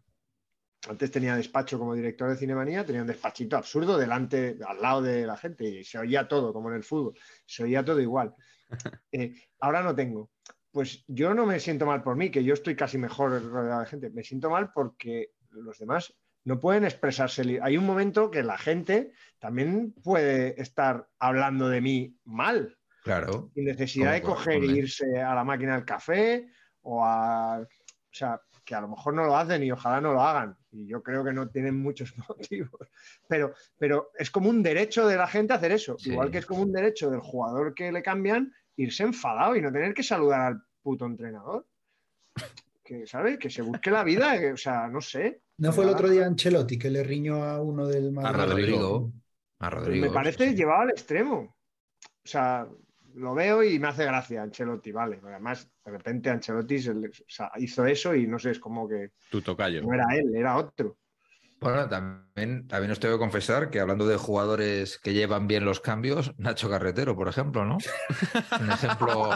[0.88, 5.26] Antes tenía despacho como director de Cinemanía, tenía un despachito absurdo delante, al lado de
[5.26, 7.14] la gente y se oía todo, como en el fútbol,
[7.44, 8.34] se oía todo igual.
[9.10, 10.30] Eh, ahora no tengo.
[10.70, 13.86] Pues yo no me siento mal por mí, que yo estoy casi mejor rodeado de
[13.86, 14.10] gente.
[14.10, 16.14] Me siento mal porque los demás
[16.48, 17.60] no pueden expresarse.
[17.62, 23.50] Hay un momento que la gente también puede estar hablando de mí mal, Claro.
[23.54, 26.48] sin necesidad de coger e irse a la máquina del café
[26.80, 27.58] o a...
[27.60, 27.66] O
[28.10, 30.56] sea, que a lo mejor no lo hacen y ojalá no lo hagan.
[30.70, 32.88] Y yo creo que no tienen muchos motivos.
[33.28, 35.98] Pero, pero es como un derecho de la gente hacer eso.
[35.98, 36.12] Sí.
[36.12, 39.70] Igual que es como un derecho del jugador que le cambian irse enfadado y no
[39.70, 41.66] tener que saludar al puto entrenador.
[42.88, 43.38] Que, ¿sabes?
[43.38, 44.38] Que se busque la vida.
[44.38, 45.42] que, o sea, no sé.
[45.58, 48.40] ¿No fue el otro día Ancelotti que le riñó a uno del Madrid?
[48.50, 49.12] Rodrigo.
[49.58, 50.06] A Rodrigo.
[50.06, 51.54] me parece sí, llevado al extremo.
[52.00, 52.66] O sea,
[53.16, 55.20] lo veo y me hace gracia Ancelotti, vale.
[55.22, 58.88] Además, de repente Ancelotti se le- o sea, hizo eso y no sé, es como
[58.88, 59.82] que Tu tocayo.
[59.82, 60.96] no era él, era otro.
[61.60, 65.80] Bueno, también, también os tengo que confesar que hablando de jugadores que llevan bien los
[65.80, 67.78] cambios, Nacho Carretero, por ejemplo, ¿no?
[68.60, 69.30] Un ejemplo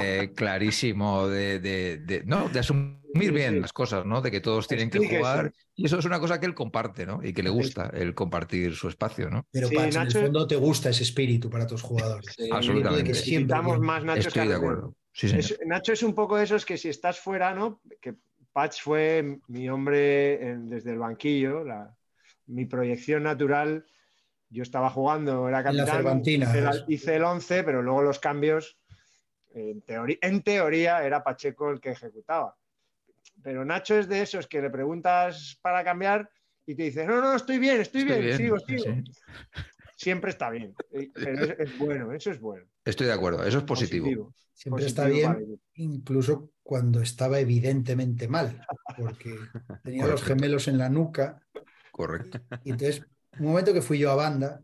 [0.00, 4.20] eh, clarísimo de, de- de- no, de asumir bien las cosas, ¿no?
[4.20, 5.52] De que todos tienen que jugar.
[5.76, 7.20] Y eso es una cosa que él comparte, ¿no?
[7.22, 9.46] Y que le gusta, el compartir su espacio, ¿no?
[9.52, 12.34] Pero Sí, Nacho- en el fondo te gusta ese espíritu para tus jugadores.
[12.36, 13.10] Sí, Absolutamente.
[13.10, 14.72] Necesitamos más Nacho Estoy de Carretero.
[14.72, 14.96] acuerdo.
[15.12, 15.44] Sí, señor.
[15.44, 17.80] Es- Nacho es un poco de esos que si estás fuera, ¿no?
[18.00, 18.14] Que
[18.54, 21.94] Patch fue mi hombre en- desde el banquillo, la-
[22.46, 23.84] mi proyección natural.
[24.48, 28.20] Yo estaba jugando, era En la capitán, Cervantina, hice, hice el 11, pero luego los
[28.20, 28.78] cambios,
[29.52, 32.56] en teoría, en teoría era Pacheco el que ejecutaba.
[33.42, 36.30] Pero Nacho es de esos que le preguntas para cambiar
[36.66, 38.94] y te dice, no, no, estoy bien, estoy, Estoy bien, bien, sigo, sí, sigo.
[38.96, 39.12] sí.
[39.96, 40.74] Siempre está bien.
[40.92, 42.66] Eh, Pero es, es bueno, eso es bueno.
[42.84, 44.32] Estoy de acuerdo, eso es positivo.
[44.52, 49.36] Siempre Positivo está bien, incluso cuando estaba evidentemente mal, porque
[49.84, 51.40] tenía los gemelos en la nuca.
[51.92, 52.40] Correcto.
[52.64, 53.04] Y entonces,
[53.38, 54.62] un momento que fui yo a banda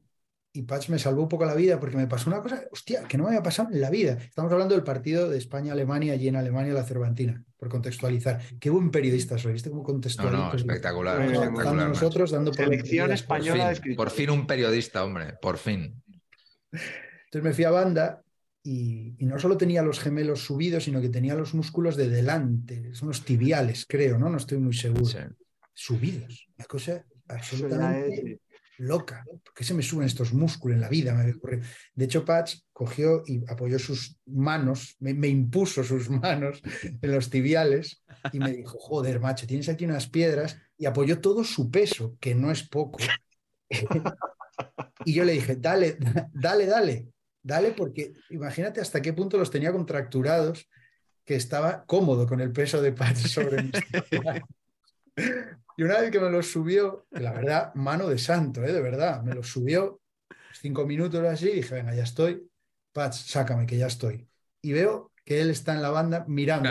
[0.53, 3.17] y Patch me salvó un poco la vida porque me pasó una cosa, hostia, que
[3.17, 4.15] no me había pasado en la vida.
[4.15, 8.41] Estamos hablando del partido de España-Alemania allí en Alemania, la Cervantina, por contextualizar.
[8.59, 10.43] Qué buen periodista soy, ¿viste cómo No, contextualizo?
[10.43, 11.21] no, espectacular.
[11.21, 15.35] Muy espectacular, nosotros dando por Selección española de Por fin, por fin un periodista, hombre,
[15.41, 16.03] por fin.
[16.73, 18.25] Entonces me fui a banda
[18.63, 22.95] y, y no solo tenía los gemelos subidos, sino que tenía los músculos de delante,
[22.95, 24.29] son los tibiales, creo, ¿no?
[24.29, 25.05] No estoy muy seguro.
[25.07, 25.19] Sí.
[25.73, 26.49] Subidos.
[26.59, 28.39] Una cosa absolutamente es-
[28.79, 29.25] loca.
[29.27, 31.13] ¿Por qué se me suben estos músculos en la vida?
[31.15, 31.61] Me ocurre.
[31.95, 37.29] De hecho, Patch cogió y apoyó sus manos, me, me impuso sus manos en los
[37.29, 42.17] tibiales y me dijo, joder, macho, tienes aquí unas piedras y apoyó todo su peso,
[42.21, 42.99] que no es poco.
[45.05, 45.99] y yo le dije, dale,
[46.33, 47.07] dale, dale,
[47.43, 50.69] dale, porque imagínate hasta qué punto los tenía contracturados,
[51.25, 54.43] que estaba cómodo con el peso de Patch sobre manos.
[55.77, 58.73] Y una vez que me los subió, la verdad, mano de santo, ¿eh?
[58.73, 60.01] de verdad, me los subió
[60.53, 62.47] cinco minutos así y dije, venga, ya estoy.
[62.93, 64.29] Patch, sácame, que ya estoy.
[64.61, 66.71] Y veo que él está en la banda mirando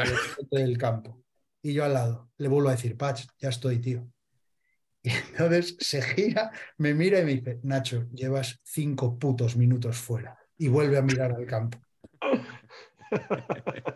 [0.51, 1.23] del campo.
[1.61, 2.29] Y yo al lado.
[2.37, 4.07] Le vuelvo a decir, Patch, ya estoy, tío.
[5.01, 10.37] Y entonces se gira, me mira y me dice, Nacho, llevas cinco putos minutos fuera.
[10.59, 11.79] Y vuelve a mirar al campo.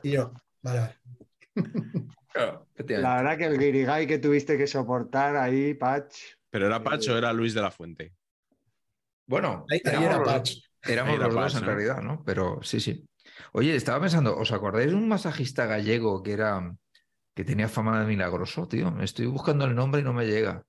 [0.02, 0.96] Y yo, vale.
[2.32, 2.68] Claro.
[2.88, 6.18] La verdad que el guirigay que tuviste que soportar ahí, Patch.
[6.50, 8.14] ¿Pero era Pacho o era Luis de la Fuente?
[9.28, 10.58] Bueno, Ahí, ahí éramos era los- Patch.
[10.86, 11.68] Éramos Ahí era los dos Patch, en ¿no?
[11.68, 12.24] realidad, ¿no?
[12.26, 13.06] Pero sí, sí.
[13.52, 16.76] Oye, estaba pensando, ¿os acordáis de un masajista gallego que era
[17.36, 18.94] que tenía fama de milagroso, tío?
[19.02, 20.64] Estoy buscando el nombre y no me llega.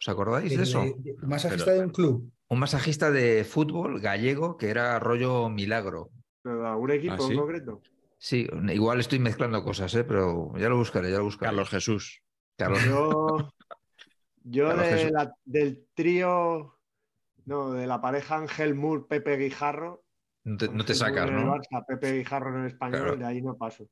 [0.00, 0.82] ¿Os acordáis de eso?
[0.82, 2.32] El, eh, masajista Pero- de un club.
[2.48, 6.10] Un masajista de fútbol gallego que era rollo milagro.
[6.42, 7.32] ¿Pero ¿Algún equipo ¿Ah, sí?
[7.32, 7.82] en concreto?
[8.18, 10.04] Sí, igual estoy mezclando cosas, ¿eh?
[10.04, 11.48] Pero ya lo buscaré, ya lo buscaré.
[11.50, 12.22] Carlos Jesús.
[12.56, 12.80] Carlos.
[12.84, 13.26] Yo,
[14.44, 15.10] yo Carlos de Jesús.
[15.12, 16.78] la- del trío,
[17.46, 20.04] no, de la pareja Ángel Mur, Pepe Guijarro.
[20.44, 21.54] No te, no te sacas, Moore en el ¿no?
[21.54, 23.16] Barça, Pepe Guijarro en el español, Claro.
[23.16, 23.88] de ahí no paso.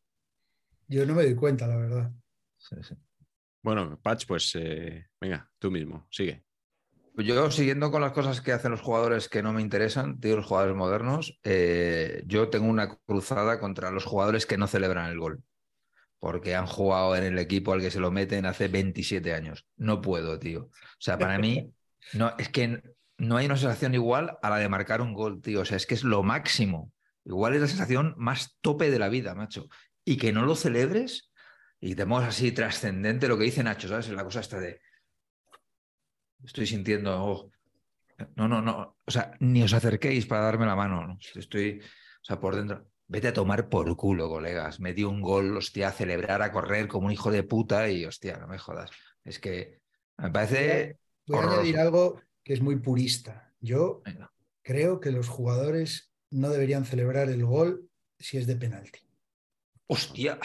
[0.89, 2.13] Yo no me doy cuenta, la verdad.
[2.59, 2.95] Sí, sí.
[3.63, 6.45] Bueno, Patch, pues eh, venga, tú mismo, sigue.
[7.15, 10.37] Pues Yo, siguiendo con las cosas que hacen los jugadores que no me interesan, tío,
[10.37, 15.19] los jugadores modernos, eh, yo tengo una cruzada contra los jugadores que no celebran el
[15.19, 15.43] gol.
[16.19, 19.67] porque han jugado en el equipo al que se lo meten hace 27 años.
[19.77, 20.65] No puedo, tío.
[20.65, 20.71] O
[21.01, 21.75] sea, para mí,
[22.15, 22.81] no, es que
[23.19, 25.63] no hay una sensación igual a la de marcar un gol, tío.
[25.63, 26.93] O sea, es que es lo máximo.
[27.25, 29.69] Igual es la sensación más tope de la vida, macho.
[30.05, 31.33] Y que no lo celebres
[31.81, 34.09] y te pongas así trascendente lo que dice Nacho, ¿sabes?
[34.09, 34.81] La cosa esta de.
[36.45, 37.25] Estoy sintiendo.
[37.25, 37.51] oh,
[38.37, 38.97] no, no, no.
[39.05, 41.07] O sea, ni os acerquéis para darme la mano.
[41.07, 41.19] ¿no?
[41.35, 41.81] Estoy.
[41.81, 42.87] O sea, por dentro.
[43.09, 44.81] Vete a tomar por culo, colegas.
[44.81, 48.39] Metí un gol, hostia, a celebrar, a correr como un hijo de puta y, hostia,
[48.39, 48.91] no me jodas.
[49.25, 49.81] Es que
[50.17, 50.99] me parece.
[51.27, 51.61] Voy a horroroso.
[51.61, 53.53] añadir algo que es muy purista.
[53.61, 54.33] Yo Venga.
[54.63, 59.01] creo que los jugadores no deberían celebrar el gol si es de penalti.
[59.87, 60.39] Hostia,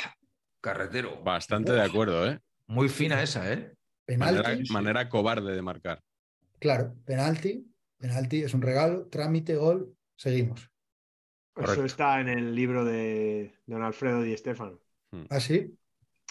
[0.59, 1.23] carretero.
[1.23, 2.39] Bastante de acuerdo, ¿eh?
[2.67, 3.76] Muy fina esa, ¿eh?
[4.07, 6.01] Penalti, Manera, manera cobarde de marcar.
[6.59, 10.71] claro, penalti, penalti es un regalo, trámite, gol, seguimos.
[11.53, 11.73] Correcto.
[11.73, 14.79] Eso está en el libro de don Alfredo Di Stefano.
[15.29, 15.77] ¿Ah, sí?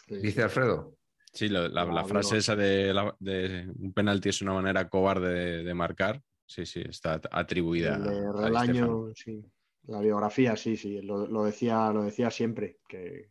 [0.09, 0.97] Dice Alfredo.
[1.33, 4.89] Sí, la, No, la digo- frase esa de, la- de un penalti es una manera
[4.89, 6.23] cobarde de, de marcar.
[6.47, 7.97] Sí, sí, está atribuida.
[7.97, 8.33] El de.
[8.33, 9.45] Relaño, sí.
[9.89, 11.03] La biografía, sí, sí.
[11.03, 13.31] Lo, lo decía, lo decía siempre, que,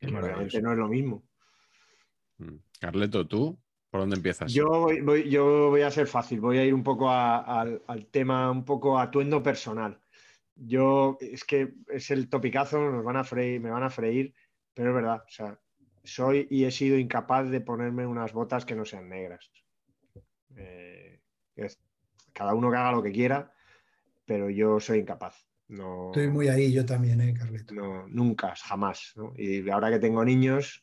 [0.00, 1.24] que realmente no es lo mismo.
[2.38, 2.56] Mm.
[2.84, 3.58] Carleto, ¿tú
[3.90, 4.52] por dónde empiezas?
[4.52, 7.82] Yo voy, voy- yo voy a ser fácil, voy a ir un poco a- al,
[7.86, 9.98] al tema, un poco atuendo personal.
[10.54, 14.34] Yo, es que es el topicazo, nos van a freír, me van a freír,
[14.74, 15.58] pero es verdad, o sea,
[16.02, 19.50] soy y he sido incapaz de ponerme unas botas que no sean negras.
[20.54, 21.22] Eh,
[21.56, 21.80] es-
[22.34, 23.50] cada uno que haga lo que quiera,
[24.26, 25.48] pero yo soy incapaz.
[25.68, 27.72] No, Estoy muy ahí, yo también, ¿eh, Carleto?
[27.72, 29.14] no, nunca, jamás.
[29.16, 29.32] ¿no?
[29.38, 30.82] Y ahora que tengo niños,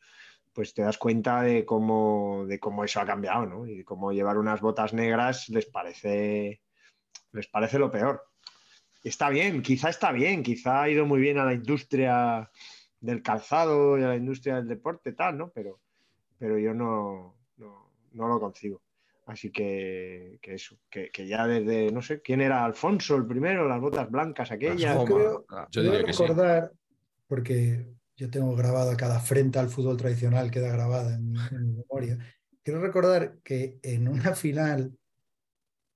[0.53, 3.67] pues te das cuenta de cómo, de cómo eso ha cambiado, ¿no?
[3.67, 6.61] Y cómo llevar unas botas negras les parece,
[7.31, 8.23] les parece lo peor.
[9.03, 12.49] Está bien, quizá está bien, quizá ha ido muy bien a la industria
[12.99, 15.49] del calzado y a la industria del deporte, tal, ¿no?
[15.49, 15.79] Pero,
[16.37, 18.81] pero yo no, no, no lo concibo.
[19.25, 23.67] Así que, que eso, que, que ya desde, no sé, ¿quién era Alfonso el primero?
[23.67, 24.81] Las botas blancas aquellas.
[24.81, 25.45] Las Yo creo-.
[25.49, 26.23] Yo Quiero diría que sí.
[26.23, 26.71] recordar,
[27.27, 27.85] porque
[28.21, 32.19] yo tengo grabada cada frente al fútbol tradicional, queda grabada en mi, en mi memoria.
[32.61, 34.95] Quiero recordar que en una final,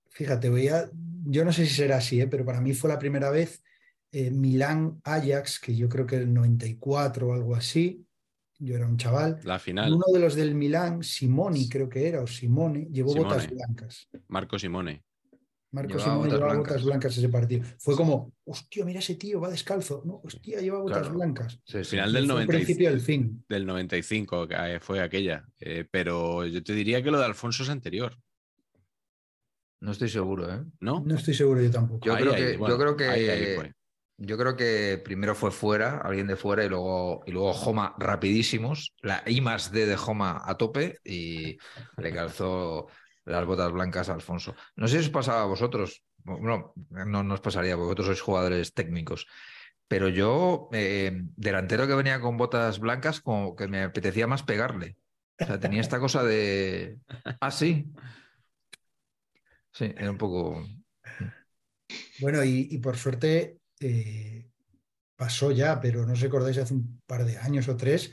[0.10, 0.90] fíjate, voy a-
[1.28, 2.26] yo no sé si será así, ¿eh?
[2.28, 3.64] pero para mí fue la primera vez
[4.12, 8.04] eh, Milán-Ajax, que yo creo que el 94 o algo así,
[8.58, 9.40] yo era un chaval.
[9.44, 13.30] La final, uno de los del Milán, Simoni creo que era, o Simone, llevó Simone.
[13.30, 14.08] botas blancas.
[14.30, 15.04] Marco Simone.
[15.76, 16.72] Marco Llevaba Simone botas llevaba blancas.
[16.74, 17.64] botas blancas ese partido.
[17.80, 20.02] Fue como, hostia, mira ese tío, va descalzo.
[20.06, 21.16] No, hostia, lleva botas Claro.
[21.16, 21.60] blancas.
[21.66, 21.84] Sí.
[21.84, 23.46] Final del Fue el 90 y- principio del fin.
[23.50, 25.46] del 95 que eh, fue aquella.
[25.60, 28.16] Eh, pero yo te diría que lo de Alfonso es anterior,
[29.82, 30.64] No estoy seguro, ¿eh?
[30.80, 31.04] ¿no?
[31.06, 32.06] No estoy seguro yo tampoco.
[32.06, 33.72] Yo Ahí, creo ahí, que- yo bueno, creo que- ahí, ahí fue.
[34.18, 38.96] Yo creo que primero fue fuera, alguien de fuera, y luego, y luego Joma rapidísimos,
[39.02, 41.58] la I más D de Joma a tope, y
[41.98, 42.88] le calzó
[43.26, 44.56] las botas blancas a Alfonso.
[44.76, 48.74] No sé si os pasaba a vosotros, bueno, no nos pasaría, porque vosotros sois jugadores
[48.74, 49.28] técnicos,
[49.88, 54.98] pero yo, eh, delantero que venía con botas blancas, como que me apetecía más pegarle.
[55.40, 56.98] O sea, tenía esta cosa de.
[57.42, 57.92] Ah, sí.
[59.72, 60.66] Sí, era un poco.
[62.20, 64.50] Bueno, y, y por suerte eh,
[65.16, 68.12] pasó ya, pero no os acordáis, hace un par de años o tres,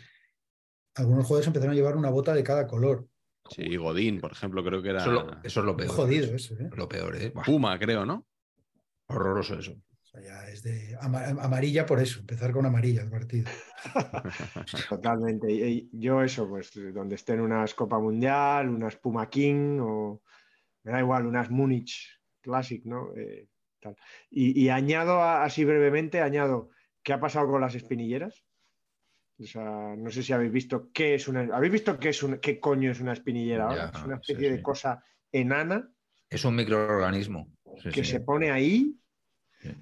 [0.94, 3.06] algunos jugadores empezaron a llevar una bota de cada color.
[3.50, 5.96] Sí, Godín, por ejemplo, creo que era Eso es lo, eso es lo Qué peor.
[5.96, 6.70] jodido eso, ¿eh?
[6.74, 7.30] Lo peor, ¿eh?
[7.34, 8.26] Buah, Puma, creo, ¿no?
[9.08, 9.72] horroroso eso.
[9.72, 13.50] O sea, ya es de ama- amarilla por eso, empezar con amarilla el partido.
[14.88, 15.50] Totalmente.
[15.52, 20.22] Y yo eso, pues donde estén unas Copa Mundial, unas Puma King o
[20.84, 22.08] me da igual, unas Múnich
[22.40, 23.14] Classic, ¿no?
[23.16, 23.48] Eh,
[23.80, 23.96] tal.
[24.30, 26.70] Y, y añado a- así brevemente, añado,
[27.02, 28.44] ¿qué ha pasado con las espinilleras?
[29.42, 31.48] O sea, no sé si habéis visto qué es una.
[31.54, 33.90] ¿Habéis visto qué es un, qué coño es una espinillera ahora?
[33.92, 34.62] Ya, es una sí, especie de sí.
[34.62, 35.90] cosa enana
[36.30, 37.48] Es un microorganismo.
[37.82, 38.96] Sí, que se pone ahí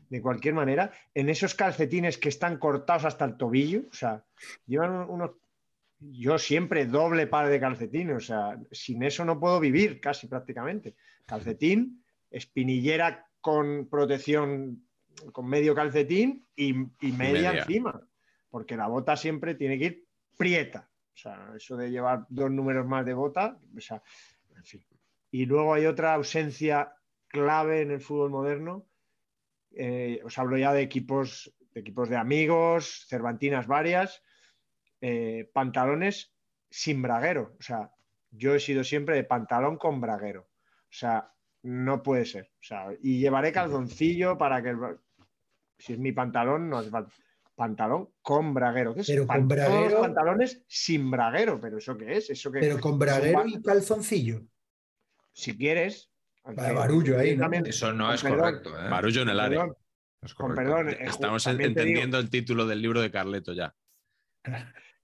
[0.08, 4.24] de cualquier manera, en esos calcetines que están cortados hasta el tobillo, o sea,
[4.66, 5.30] llevan un- unos...
[6.02, 10.96] Yo siempre doble par de calcetines, o sea, sin eso no puedo vivir casi prácticamente.
[11.26, 14.86] Calcetín, espinillera con protección,
[15.32, 17.62] con medio calcetín y, y media, media.
[17.62, 18.00] encima,
[18.50, 20.88] porque la bota siempre tiene que ir prieta.
[21.14, 24.02] O sea, eso de llevar dos números más de bota, o sea,
[24.56, 24.84] en fin.
[25.30, 26.94] Y luego hay otra ausencia
[27.28, 28.86] clave en el fútbol moderno.
[29.72, 34.22] Eh, os hablo ya de equipos, de equipos de amigos, cervantinas varias,
[35.00, 36.34] eh, pantalones
[36.68, 37.54] sin braguero.
[37.58, 37.92] O sea,
[38.30, 40.42] yo he sido siempre de pantalón con braguero.
[40.42, 41.32] O sea,
[41.62, 42.50] no puede ser.
[42.54, 44.78] O sea, y llevaré calzoncillo para que el
[45.80, 47.12] si es mi pantalón, no hace falta.
[47.54, 48.94] Pantalón con braguero.
[48.94, 49.06] ¿Qué es?
[49.08, 52.30] Pero con Todos braguero- los pantalones sin braguero, pero ¿eso qué es?
[52.30, 54.42] ¿Eso qué Pero con braguero y calzoncillo.
[55.32, 56.10] Si quieres.
[56.42, 57.42] Para barullo ahí, ¿no?
[57.42, 58.70] también- Eso no con es perdón, correcto.
[58.80, 58.88] ¿eh?
[58.88, 59.58] Barullo en el área.
[59.60, 59.76] perdón,
[60.22, 63.52] No es con perdón, he ju- Estamos digo, entendiendo el título del libro de Carleto
[63.52, 63.74] ya.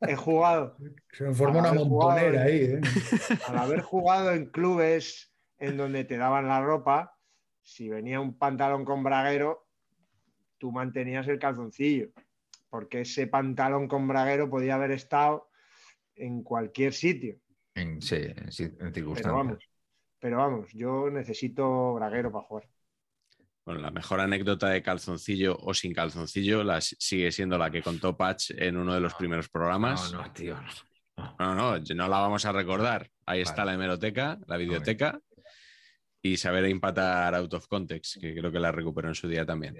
[0.01, 0.77] he jugado,
[1.13, 2.81] Se me forma una montonera ahí, ¿eh?
[3.49, 7.17] al haber jugado en clubes en donde te daban la ropa,
[7.63, 9.67] si venía un pantalón con braguero,
[10.59, 12.09] tú mantenías el calzoncillo,
[12.77, 15.49] porque ese pantalón con braguero podía haber estado
[16.15, 17.39] en cualquier sitio.
[17.75, 19.33] En, sí, en, ci- en Pero circunstancias.
[19.35, 19.71] vamos,
[20.21, 22.69] pero vamos, yo necesito braguero para jugar.
[23.65, 28.15] Bueno, la mejor anécdota de calzoncillo o sin calzoncillo la, sigue siendo la que contó
[28.15, 30.13] Patch en uno de los primeros programas.
[30.13, 30.55] No, no, tío.
[31.17, 31.35] no.
[31.39, 33.11] No, no, no la vamos a recordar.
[33.25, 35.19] Ahí está la hemeroteca, la videoteca.
[36.23, 39.77] Y saber empatar out of context, que creo que la recuperó en su día también.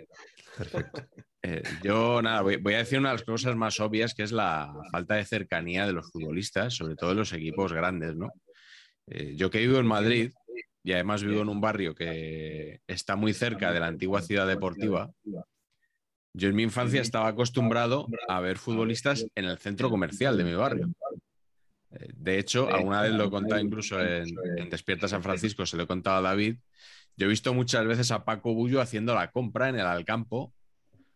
[0.57, 1.05] Perfecto.
[1.43, 4.33] Eh, yo, nada, voy, voy a decir una de las cosas más obvias, que es
[4.33, 8.31] la falta de cercanía de los futbolistas, sobre todo en los equipos grandes, ¿no?
[9.07, 10.33] Eh, yo que vivo en Madrid
[10.83, 15.11] y además vivo en un barrio que está muy cerca de la antigua ciudad deportiva,
[16.33, 20.55] yo en mi infancia estaba acostumbrado a ver futbolistas en el centro comercial de mi
[20.55, 20.89] barrio.
[21.93, 24.27] Eh, De hecho, alguna vez lo he contado incluso en,
[24.57, 26.57] en Despierta San Francisco, se lo he contado a David.
[27.17, 30.53] Yo he visto muchas veces a Paco Bullo haciendo la compra en el Alcampo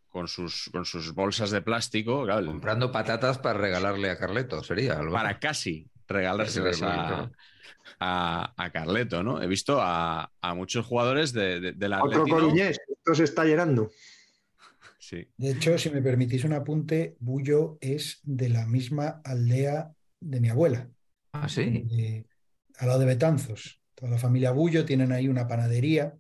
[0.09, 4.99] con sus, con sus bolsas de plástico, claro, Comprando patatas para regalarle a Carleto, sería
[4.99, 5.13] algo.
[5.13, 7.31] para casi regalárselas a,
[8.01, 9.41] a, a Carleto, ¿no?
[9.41, 13.91] He visto a, a muchos jugadores de, de, del Otro Coruñés, esto se está llenando.
[14.99, 15.29] Sí.
[15.37, 20.49] De hecho, si me permitís un apunte, Bullo es de la misma aldea de mi
[20.49, 20.89] abuela,
[21.33, 21.65] Ah, sí.
[21.87, 22.27] de-
[22.79, 23.81] al lado de Betanzos.
[23.95, 26.17] Toda la familia Bullo tienen ahí una panadería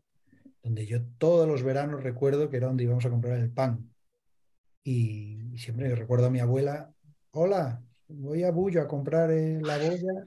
[0.62, 3.90] donde yo todos los veranos recuerdo que era donde íbamos a comprar el pan.
[4.84, 6.92] Y, y siempre recuerdo a mi abuela,
[7.32, 10.26] hola, voy a Bullo a comprar eh, la boya,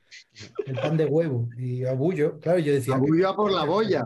[0.65, 1.49] el pan de huevo.
[1.57, 2.95] Y a Bullo, claro, yo decía...
[2.95, 4.05] La bulla por la boya.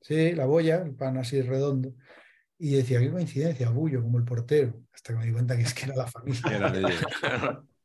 [0.00, 1.92] Sí, la boya, el pan así redondo.
[2.58, 4.80] Y decía, qué coincidencia, Bullo, como el portero.
[4.92, 6.42] Hasta que me di cuenta que es que era la familia.
[6.50, 6.82] Era de.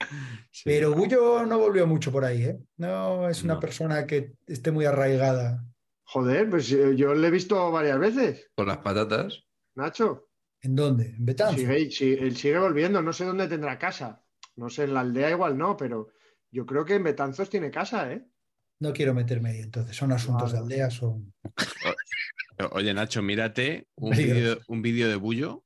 [0.50, 0.62] Sí.
[0.64, 2.58] Pero Bullo no volvió mucho por ahí, ¿eh?
[2.78, 3.60] No es una No.
[3.60, 5.64] persona que esté muy arraigada.
[6.04, 9.42] Joder, pues eh, yo le he visto varias veces, Con las patatas.
[9.74, 10.28] Nacho.
[10.62, 11.10] ¿En dónde?
[11.10, 11.60] ¿En Betanzos?
[11.60, 14.22] Sigue, sí, él sigue volviendo, no sé dónde tendrá casa.
[14.56, 16.08] No sé, en la aldea igual no, pero
[16.50, 18.24] yo creo que en Betanzos tiene casa, ¿eh?
[18.80, 19.94] No quiero meterme ahí, entonces.
[19.96, 21.34] Son asuntos de aldea, son...
[22.72, 24.40] Oye, Nacho, mírate un Peligroso.
[24.40, 25.64] vídeo un vídeo de Bullo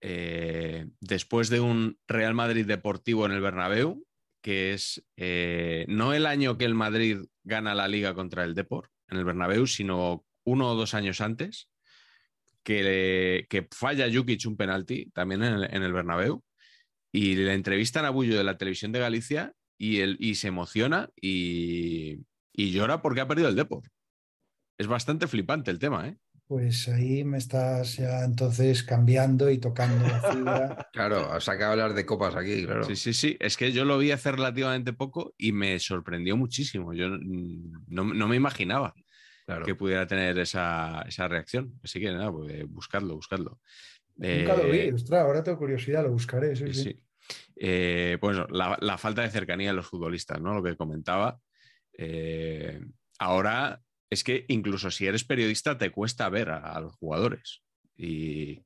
[0.00, 4.04] eh, después de un Real Madrid deportivo en el Bernabéu,
[4.42, 8.90] que es eh, no el año que el Madrid gana la liga contra el Depor
[9.08, 11.68] en el Bernabéu, sino uno o dos años antes,
[12.62, 16.44] que, falla Jukic un penalti también en el, en Bernabéu,
[17.12, 22.20] y le entrevistan a Bullo de la televisión de Galicia y, y se emociona y,
[22.52, 23.84] y llora porque ha perdido el Depor.
[24.78, 26.18] Es bastante flipante el tema, ¿eh?
[26.48, 30.88] Pues ahí me estás ya entonces cambiando y tocando la fibra.
[30.94, 32.84] Claro, has sacado hablar de copas aquí, claro.
[32.84, 33.36] Sí, sí, sí.
[33.38, 36.94] Es que yo lo vi hace relativamente poco y me sorprendió muchísimo.
[36.94, 38.94] Yo no, no me imaginaba
[39.44, 39.66] claro.
[39.66, 41.78] que pudiera tener esa, esa reacción.
[41.84, 43.60] Así que nada, pues buscadlo, buscadlo.
[44.16, 46.56] Nunca lo vi, Eh, ostras, ahora tengo curiosidad, lo buscaré.
[46.56, 46.82] Sí, sí, sí.
[46.84, 47.00] sí.
[47.56, 50.54] Eh, pues la, la falta de cercanía de los futbolistas, ¿no?
[50.54, 51.38] Lo que comentaba.
[51.92, 52.80] Eh,
[53.18, 57.62] ahora es que incluso si eres periodista te cuesta ver a, los jugadores.
[57.96, 58.62] Y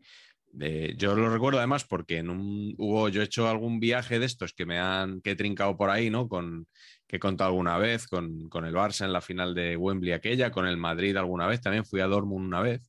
[0.60, 4.26] eh, yo lo recuerdo además porque en un, hubo, yo he hecho algún viaje de
[4.26, 6.28] estos que me han que he trincado por ahí, ¿no?
[6.28, 6.66] Con,
[7.06, 10.50] que he contado alguna vez, con, con el Barça en la final de Wembley aquella,
[10.50, 12.82] con el Madrid alguna vez, también fui a Dortmund una vez.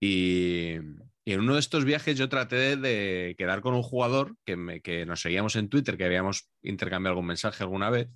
[0.00, 0.76] Y,
[1.24, 4.56] y en uno de estos viajes yo traté de, de quedar con un jugador que,
[4.56, 8.08] me, que nos seguíamos en Twitter, que habíamos intercambiado algún mensaje alguna vez,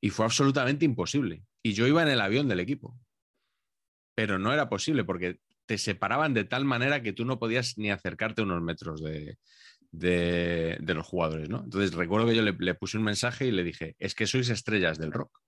[0.00, 1.44] y fue absolutamente imposible.
[1.62, 2.98] Y yo iba en el avión del equipo,
[4.14, 7.90] pero no era posible porque te separaban de tal manera que tú no podías ni
[7.90, 9.38] acercarte unos metros de,
[9.90, 11.62] de, de los jugadores, ¿no?
[11.64, 14.48] Entonces recuerdo que yo le, le puse un mensaje y le dije, es que sois
[14.50, 15.40] estrellas del rock.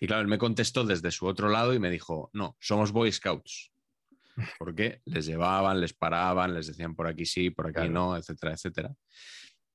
[0.00, 3.10] Y claro, él me contestó desde su otro lado y me dijo, no, somos Boy
[3.10, 3.72] Scouts.
[4.56, 7.90] Porque les llevaban, les paraban, les decían por aquí sí, por aquí Claro.
[7.90, 8.94] no, etcétera, etcétera.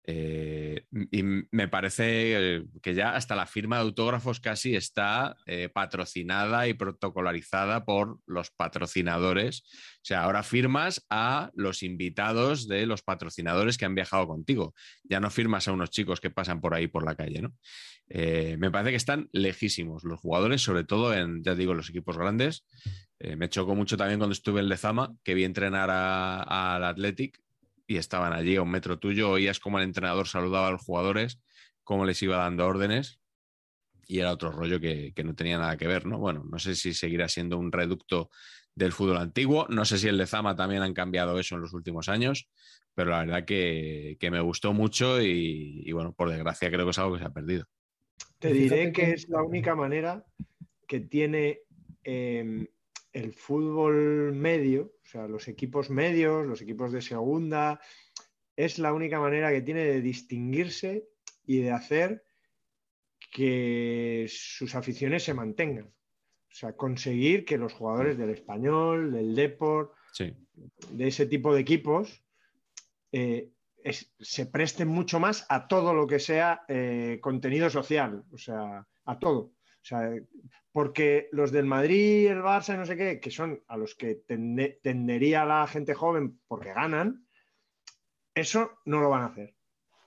[0.06, 6.68] Eh, y me parece que ya hasta la firma de autógrafos casi está eh, patrocinada
[6.68, 9.64] y protocolarizada por los patrocinadores.
[9.98, 14.74] O sea, ahora firmas a los invitados de los patrocinadores que han viajado contigo.
[15.04, 17.54] Ya no firmas a unos chicos que pasan por ahí por la calle, ¿no?
[18.10, 22.18] Eh, me parece que están lejísimos los jugadores, sobre todo en, ya digo, los equipos
[22.18, 22.66] grandes,
[23.38, 27.40] me chocó mucho también cuando estuve en Lezama, que vi entrenar al Athletic
[27.88, 31.40] y estaban allí a un metro tuyo, oías cómo el entrenador saludaba a los jugadores,
[31.84, 33.20] cómo les iba dando órdenes
[34.08, 36.20] y era otro rollo que, no tenía nada que ver, ¿no?
[36.20, 38.30] Bueno, no sé si seguirá siendo un reducto
[38.76, 42.10] del fútbol antiguo, no sé si el Lezama también han cambiado eso en los últimos
[42.10, 42.50] años,
[42.96, 47.14] pero la verdad que, me gustó mucho y, bueno, por desgracia creo que es algo
[47.14, 47.66] que se ha perdido.
[48.40, 50.26] Te diré que es la única manera
[50.88, 51.60] que tiene
[52.04, 52.68] em,
[53.14, 57.80] el fútbol medio, o sea, los equipos medios, los equipos de segunda,
[58.56, 61.08] es la única manera que tiene de distinguirse
[61.46, 62.26] y de hacer
[63.32, 65.86] que sus aficiones se mantengan.
[65.86, 69.94] O sea, conseguir que los jugadores del español, del Deport,
[70.92, 72.24] de ese tipo de equipos,
[73.12, 73.52] eh,
[73.92, 79.20] se presten mucho más a todo lo que sea eh, contenido social, o sea, a
[79.20, 79.53] todo.
[79.84, 80.16] O sea,
[80.72, 84.16] porque los del Madrid, el Barça, no sé qué, que son a los que
[84.82, 87.28] tendería la gente joven porque ganan,
[88.34, 89.56] eso no lo van a hacer.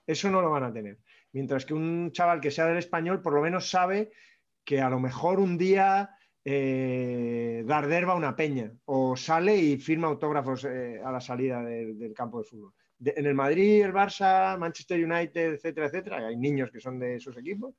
[0.06, 0.98] Eso no lo van a tener.
[1.32, 4.12] Mientras que un chaval que sea del español, por lo menos sabe
[4.64, 6.10] que a lo mejor un día
[6.42, 11.62] eh, Darder va a una peña o sale y firma autógrafos eh, a la salida
[11.62, 12.72] del campo de fútbol
[13.04, 17.36] en el Madrid, el Barça, Manchester United, etcétera, etcétera, hay niños que son de esos
[17.36, 17.74] equipos,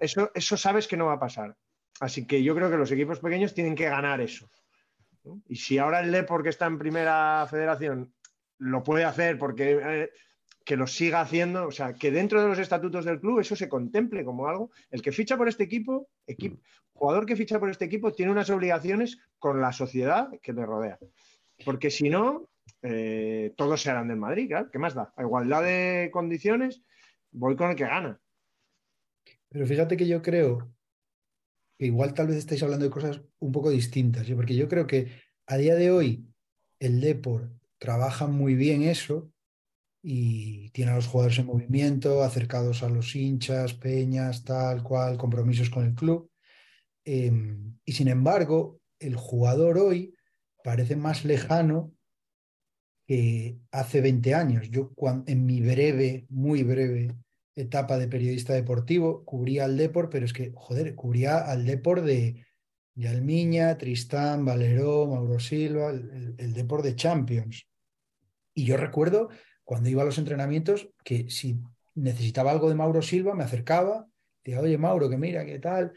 [0.00, 1.56] eso, eso sabes que no va a pasar.
[2.00, 4.50] Así que yo creo que los equipos pequeños tienen que ganar eso.
[5.48, 8.12] Y si ahora el Depor, que está en primera federación,
[8.58, 10.10] lo puede hacer porque eh,
[10.64, 13.68] que lo siga haciendo, o sea, que dentro de los estatutos del club eso se
[13.68, 14.70] contemple como algo.
[14.90, 16.60] El que ficha por este equipo, equipo mm.
[16.92, 20.98] jugador que ficha por este equipo, tiene unas obligaciones con la sociedad que le rodea.
[21.64, 22.48] Porque si no,
[22.82, 24.52] eh, todos se harán del Madrid.
[24.72, 25.12] ¿Qué más da?
[25.16, 26.82] A igualdad de condiciones,
[27.30, 28.20] voy con el que gana.
[29.48, 30.72] Pero fíjate que yo creo
[31.78, 35.12] que igual tal vez estáis hablando de cosas un poco distintas, porque yo creo que
[35.46, 36.26] a día de hoy
[36.80, 39.32] el Depor trabaja muy bien eso
[40.02, 45.70] y tiene a los jugadores en movimiento, acercados a los hinchas, peñas, tal cual, compromisos
[45.70, 46.30] con el club.
[47.04, 50.16] Em, y sin embargo, el jugador hoy
[50.64, 51.92] parece más lejano
[53.70, 54.70] hace 20 años.
[54.70, 54.92] Yo
[55.26, 57.14] en mi breve, muy breve
[57.54, 62.46] etapa de periodista deportivo, cubría al Depor, pero es que, joder, cubría al Depor de
[62.94, 67.66] Yalmiña, Tristán, Valeró, Mauro Silva, el, el de Champions.
[68.54, 69.28] Y yo recuerdo
[69.64, 71.60] cuando iba a los entrenamientos que si
[71.94, 74.06] necesitaba algo de Mauro Silva, me acercaba,
[74.42, 75.92] decía, oye Mauro, que mira, qué tal,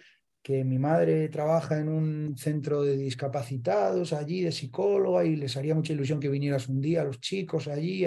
[0.46, 5.74] que mi madre trabaja en un centro de discapacitados allí, de psicóloga, y les haría
[5.74, 8.06] mucha ilusión que vinieras un día a los chicos allí.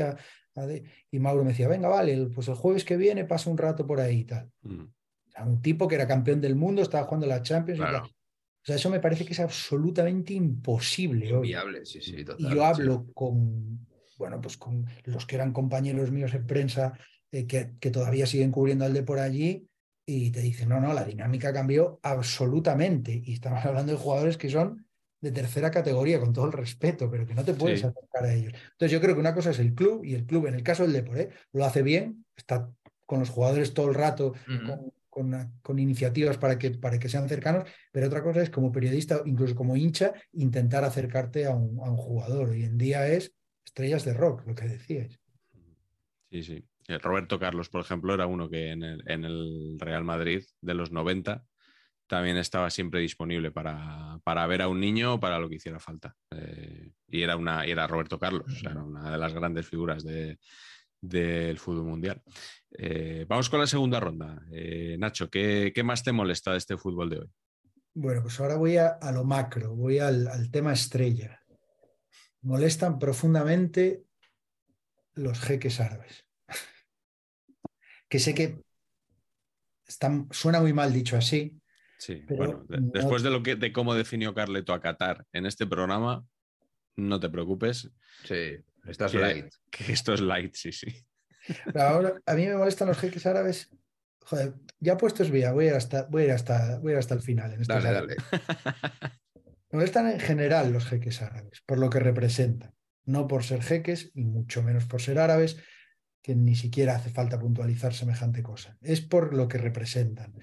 [1.11, 3.99] Y Mauro me decía, venga, vale, pues el jueves que viene pasa un rato por
[3.99, 4.49] ahí y tal.
[4.62, 4.84] Mm.
[5.49, 7.80] un tipo que era campeón del mundo, estaba jugando la Champions.
[7.80, 8.07] O
[8.62, 11.30] sea, eso me parece que es absolutamente imposible.
[11.30, 13.84] Inviable, sí, sí, y yo hablo con,
[14.16, 16.97] bueno, pues con los que eran compañeros míos en prensa
[17.32, 19.67] eh, que, que, todavía siguen cubriendo al de por allí
[20.11, 23.20] y te dicen, no, no, la dinámica cambió absolutamente.
[23.26, 24.86] Y estamos hablando de jugadores que son
[25.20, 28.54] de tercera categoría, con todo el respeto, pero que no te puedes acercar a ellos.
[28.54, 30.84] Entonces yo creo que una cosa es el club y el club, en el caso
[30.84, 31.28] del Depor, ¿eh?
[31.52, 32.72] lo hace bien, está
[33.04, 34.32] con los jugadores todo el rato,
[35.11, 39.54] con, iniciativas para que, para que sean cercanos, pero otra cosa es como periodista, incluso
[39.54, 42.50] como hincha, intentar acercarte a un, a un jugador.
[42.50, 43.34] Hoy en día es
[43.66, 45.20] estrellas de rock, lo que decíais.
[46.30, 46.64] Sí, sí.
[46.89, 51.45] Eh, Roberto Carlos, por ejemplo, era uno que en el, Real Madrid de los 90
[52.07, 56.16] también estaba siempre disponible para, para ver a un niño para lo que hiciera falta.
[56.30, 61.84] Eh, y era, una, era Roberto Carlos, era una de las grandes figuras del fútbol
[61.84, 62.22] mundial.
[62.70, 64.43] Eh, vamos con la segunda ronda.
[64.99, 67.30] Nacho, ¿qué, más te molesta de este fútbol de hoy?
[67.93, 71.43] Bueno, pues ahora voy a, lo macro, voy al, al tema estrella.
[72.41, 74.05] Molestan profundamente
[75.14, 76.27] los jeques árabes
[78.09, 78.59] que sé que
[80.30, 81.59] suena muy mal dicho así.
[81.98, 86.24] Sí, bueno, después de, lo que, de cómo definió Carleto a Qatar en este programa,
[86.96, 87.90] no te preocupes.
[88.24, 88.56] Sí,
[88.86, 89.52] esto es light.
[89.70, 90.86] Que esto es light, sí, sí.
[91.74, 93.70] ahora, a mí me molestan los jeques árabes.
[94.20, 97.52] Joder, ya puestos vía, voy a ir hasta, voy hasta, voy hasta el final.
[97.54, 98.16] En dale, dale.
[99.70, 102.74] Me molestan en general los jeques árabes, por lo que representan.
[103.04, 105.59] No por ser jeques y mucho menos por ser árabes,
[106.22, 108.76] que ni siquiera hace falta puntualizar semejante cosa.
[108.80, 110.34] Es por lo que representan,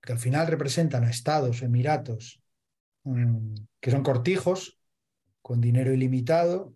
[0.00, 2.42] que al final representan a estados, emiratos,
[3.04, 4.78] mm, que son cortijos,
[5.42, 6.74] con dinero ilimitado,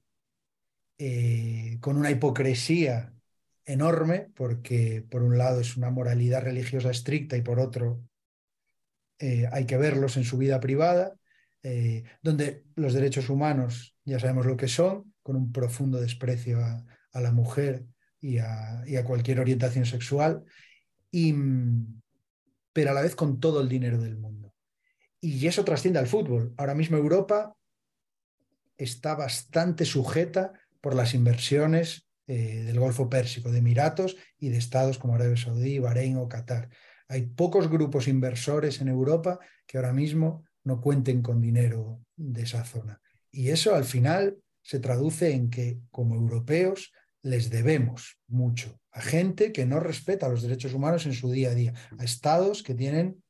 [0.99, 3.13] eh, con una hipocresía
[3.67, 8.03] enorme, porque por un lado es una moralidad religiosa estricta y por otro
[9.19, 11.15] eh, hay que verlos en su vida privada.
[11.67, 16.85] eh, donde los derechos humanos ya sabemos lo que son, con un profundo desprecio a,
[17.13, 17.87] a la mujer
[18.25, 20.45] y a, cualquier orientación sexual,
[21.11, 21.35] y,
[22.73, 24.55] pero a la vez con todo el dinero del mundo.
[25.21, 26.55] Y eso trasciende al fútbol.
[26.57, 27.55] Ahora mismo Europa
[28.79, 34.99] está bastante sujeta por las inversiones eh, del Golfo Pérsico, de Emiratos y de estados
[34.99, 36.71] como Arabia Saudí, Bahrein o Qatar.
[37.09, 42.65] Hay pocos grupos inversores en Europa que ahora mismo no cuenten con dinero de esa
[42.65, 43.03] zona.
[43.31, 46.91] Y eso al final se traduce en que como europeos
[47.25, 51.55] les debemos mucho a gente que no respeta los derechos humanos en su día a
[51.55, 53.23] día, a estados que tienen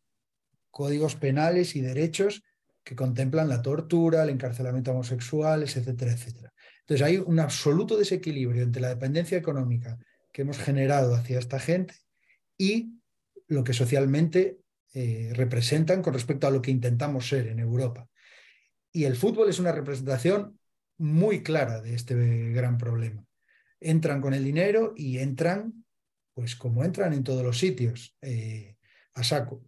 [0.70, 2.42] códigos penales y derechos
[2.82, 6.52] que contemplan la tortura, el encarcelamiento de homosexuales, etcétera, etcétera.
[6.80, 9.98] Entonces hay un absoluto desequilibrio entre la dependencia económica
[10.30, 11.94] que hemos generado hacia esta gente
[12.58, 12.98] y
[13.46, 14.58] lo que socialmente
[14.92, 18.06] eh, representan con respecto a lo que intentamos ser en Europa.
[18.92, 20.58] Y el fútbol es una representación
[20.98, 22.14] muy clara de este
[22.52, 23.24] gran problema.
[23.80, 25.84] Entran con el dinero y entran,
[26.34, 28.76] pues como entran en todos los sitios, eh,
[29.14, 29.64] a saco.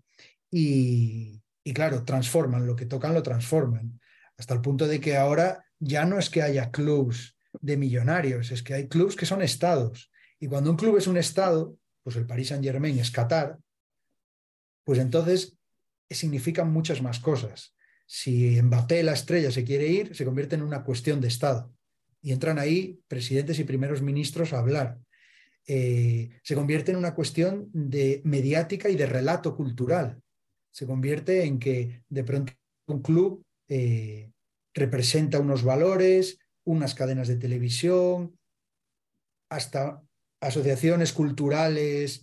[0.50, 4.00] Y, y claro, transforman, lo que tocan lo transforman,
[4.36, 8.62] hasta el punto de que ahora ya no es que haya clubs de millonarios, es
[8.62, 10.10] que hay clubs que son estados.
[10.38, 13.58] Y cuando un club es un estado, pues el Paris Saint Germain es Qatar,
[14.84, 15.56] pues entonces
[16.08, 17.74] significan muchas más cosas.
[18.06, 21.74] Si Mbappé, la estrella, se quiere ir, se convierte en una cuestión de Estado.
[22.22, 24.98] Y entran ahí presidentes y primeros ministros a hablar.
[25.66, 30.20] Eh, se convierte en una cuestión de mediática y de relato cultural.
[30.70, 32.52] Se convierte en que de pronto
[32.86, 34.30] un club eh,
[34.74, 38.38] representa unos valores, unas cadenas de televisión,
[39.50, 40.02] hasta
[40.40, 42.22] asociaciones culturales,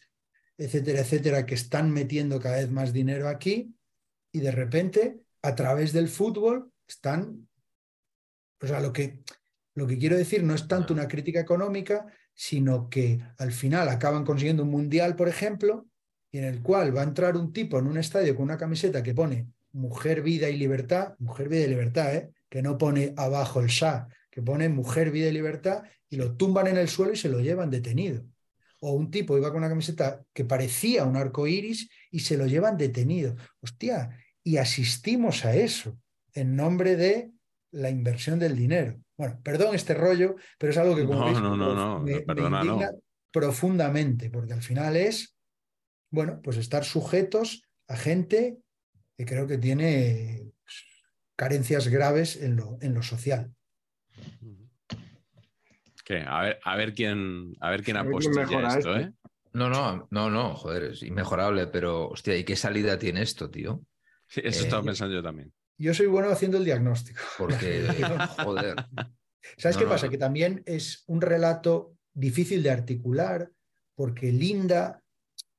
[0.57, 3.73] etcétera, etcétera, que están metiendo cada vez más dinero aquí
[4.31, 7.47] y de repente, a través del fútbol, están...
[8.61, 9.21] O sea, lo que,
[9.75, 14.25] lo que quiero decir no es tanto una crítica económica, sino que al final acaban
[14.25, 15.87] consiguiendo un mundial, por ejemplo,
[16.31, 19.03] y en el cual va a entrar un tipo en un estadio con una camiseta
[19.03, 22.31] que pone mujer, vida y libertad, mujer, vida y libertad, ¿eh?
[22.49, 26.67] que no pone abajo el Shah, que pone mujer, vida y libertad, y lo tumban
[26.67, 28.23] en el suelo y se lo llevan detenido.
[28.79, 32.45] O un tipo iba con una camiseta que parecía un arco iris y se lo
[32.45, 33.35] llevan detenido.
[33.61, 35.97] Hostia, y asistimos a eso
[36.33, 37.31] en nombre de
[37.71, 39.02] la inversión del dinero.
[39.17, 42.91] Bueno, perdón este rollo, pero es algo que como no, no, no, me, indigna
[43.31, 45.35] profundamente, porque al final es,
[46.09, 48.57] bueno, pues estar sujetos a gente
[49.17, 50.51] que creo que tiene
[51.35, 53.53] carencias graves en lo, en lo social.
[56.27, 59.11] A ver, a ver quién, a ver quién ha puesto esto, ¿eh?
[59.53, 63.81] No, no, no, no, joder, es inmejorable, pero hostia, ¿y qué salida tiene esto, tío?
[64.27, 65.53] Sí, eso estaba eh, pensando yo también.
[65.77, 67.19] Yo soy bueno haciendo el diagnóstico.
[67.37, 67.87] Porque,
[68.43, 68.75] joder.
[69.57, 70.09] ¿Sabes qué pasa?
[70.09, 73.51] Que también es un relato difícil de articular
[73.95, 75.03] porque linda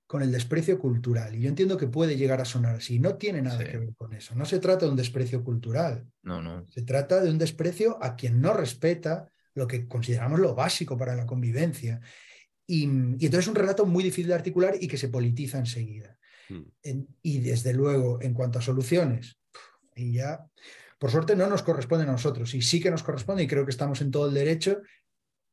[0.07, 1.35] con el desprecio cultural.
[1.35, 2.99] Y yo entiendo que puede llegar a sonar así.
[2.99, 4.35] No tiene nada que ver con eso.
[4.35, 6.07] No se trata de un desprecio cultural.
[6.23, 6.67] No, no.
[6.69, 11.15] Se trata de un desprecio a quien no respeta lo que consideramos lo básico para
[11.15, 12.01] la convivencia.
[12.67, 16.19] Y, entonces es un relato muy difícil de articular y que se politiza enseguida.
[16.47, 17.07] Hmm.
[17.23, 19.39] y desde luego, en cuanto a soluciones,
[19.95, 20.47] y ya,
[20.99, 23.71] por suerte no nos corresponde a nosotros, y sí que nos corresponde, y creo que
[23.71, 24.83] estamos en todo el derecho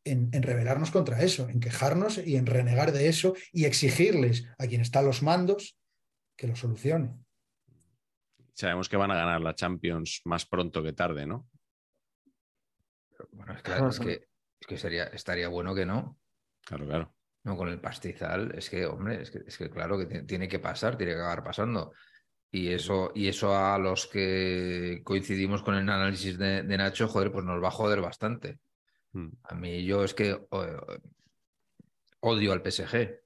[0.04, 4.68] en, en, rebelarnos contra eso, en quejarnos y en renegar de eso y exigirles a
[4.68, 5.78] quien está a los mandos
[6.36, 7.14] que lo solucione.
[8.54, 11.48] Sabemos que van a ganar la Champions más pronto que tarde, ¿no?
[13.32, 14.14] bueno, claro, es que,
[14.60, 16.18] es que sería, estaría bueno que no.
[16.66, 17.16] Claro, claro.
[17.44, 20.60] No, con el pastizal, es que, hombre, es que, es que claro que tiene que
[20.60, 21.94] pasar, tiene que acabar pasando.
[22.52, 27.45] Y eso, y eso a los que coincidimos con el análisis de, Nacho, joder, pues
[27.45, 28.60] nos va a joder bastante.
[29.14, 29.30] Hmm.
[29.43, 30.38] A mí yo es que
[32.20, 33.20] odio al PSG.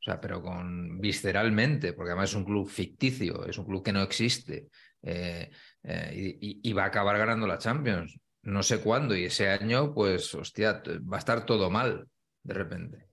[0.00, 3.92] O sea, pero con visceralmente, porque además es un club ficticio, es un club que
[3.92, 4.68] no existe
[5.02, 5.48] eh,
[5.84, 10.34] eh, y, va a acabar ganando la Champions no sé cuándo, y ese año, pues,
[10.34, 12.08] hostia, va a estar todo mal
[12.42, 13.08] de repente.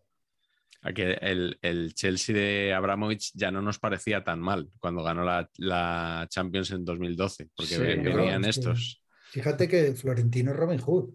[0.94, 6.72] Que el, Chelsea de Abramovich ya no nos parecía tan mal cuando ganó la, Champions
[6.72, 9.02] en 2012, porque venían estos.
[9.32, 11.14] Fíjate que Florentino es Robin Hood.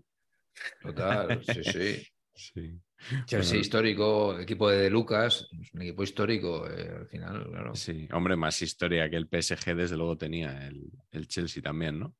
[0.83, 2.81] Total, sí, sí.
[3.27, 7.75] Chelsea histórico, equipo de Lucas, un equipo histórico eh, al final, claro.
[7.75, 12.15] Sí, hombre, más historia que el PSG desde luego tenía el, el Chelsea también, ¿no?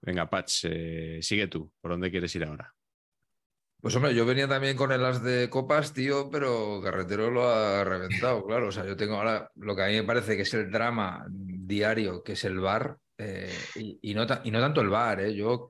[0.00, 1.72] Venga, Patch, eh, sigue tú.
[1.80, 2.73] ¿Por dónde quieres ir ahora?
[3.84, 7.84] Pues hombre, yo venía también con el as de copas, tío, pero Carretero lo ha
[7.84, 8.68] reventado, claro.
[8.68, 11.26] O sea, yo tengo ahora lo que a mí me parece que es el drama
[11.28, 12.96] diario, que es el bar.
[13.18, 15.34] Eh, y, y no, y no tanto el bar, ¿eh?
[15.34, 15.68] Yo,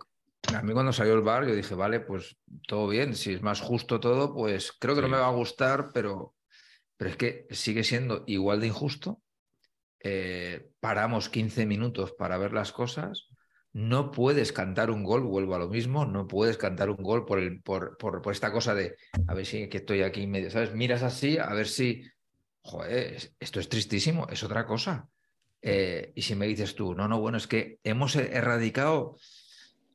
[0.54, 2.36] a mí cuando salió el bar, yo dije, vale, pues
[2.68, 5.90] todo bien, si es más justo todo, pues creo que no me va a gustar,
[5.92, 6.36] pero,
[6.96, 9.22] pero es que sigue siendo igual de injusto.
[9.98, 13.26] Eh, paramos 15 minutos para ver las cosas.
[13.74, 17.40] No puedes cantar un gol, vuelvo a lo mismo, no puedes cantar un gol por,
[17.40, 18.96] el, por, por, por esta cosa de,
[19.26, 20.72] a ver si que estoy aquí medio, ¿sabes?
[20.72, 22.02] Miras así, a ver si,
[22.62, 25.08] joder, es- esto es tristísimo, es otra cosa.
[25.60, 29.16] Eh, y si me dices tú, no, no, bueno, es que hemos e- erradicado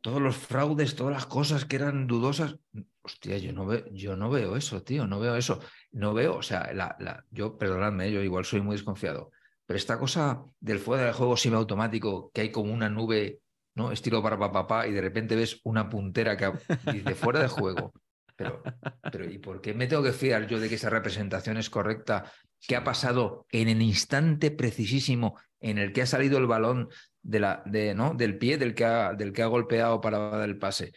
[0.01, 2.57] todos los fraudes, todas las cosas que eran dudosas.
[3.01, 5.61] Hostia, yo no veo, yo no veo eso, tío, no veo eso.
[5.91, 9.31] No veo, o sea, la, la- yo, perdonadme, yo igual soy muy desconfiado,
[9.65, 13.39] pero esta cosa del fuera de juego semiautomático, que hay como una nube,
[13.75, 13.91] ¿no?
[13.91, 16.51] Estilo para papá, y de repente ves una puntera que
[16.91, 17.93] dice fuera de juego.
[18.35, 18.63] Pero,
[19.11, 22.31] pero ¿y por qué me tengo que fiar yo de que esa representación es correcta?
[22.65, 26.89] ¿Qué ha pasado en el instante precisísimo en el que ha salido el balón
[27.21, 28.13] de la, de, ¿no?
[28.13, 30.93] del pie del que, ha, del que ha golpeado para dar el pase?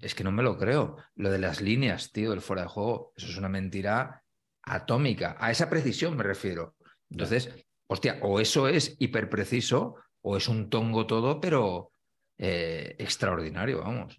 [0.00, 0.96] Es que no me lo creo.
[1.16, 4.22] Lo de las líneas, tío, del fuera de juego, eso es una mentira
[4.62, 5.36] atómica.
[5.40, 6.76] A esa precisión me refiero.
[7.10, 11.92] Entonces, hostia, o eso es hiperpreciso o es un tongo todo, pero
[12.38, 14.18] eh, extraordinario, vamos.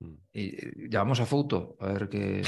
[0.00, 0.14] Mm.
[0.32, 2.42] Y eh, llamamos a Fouto a ver qué,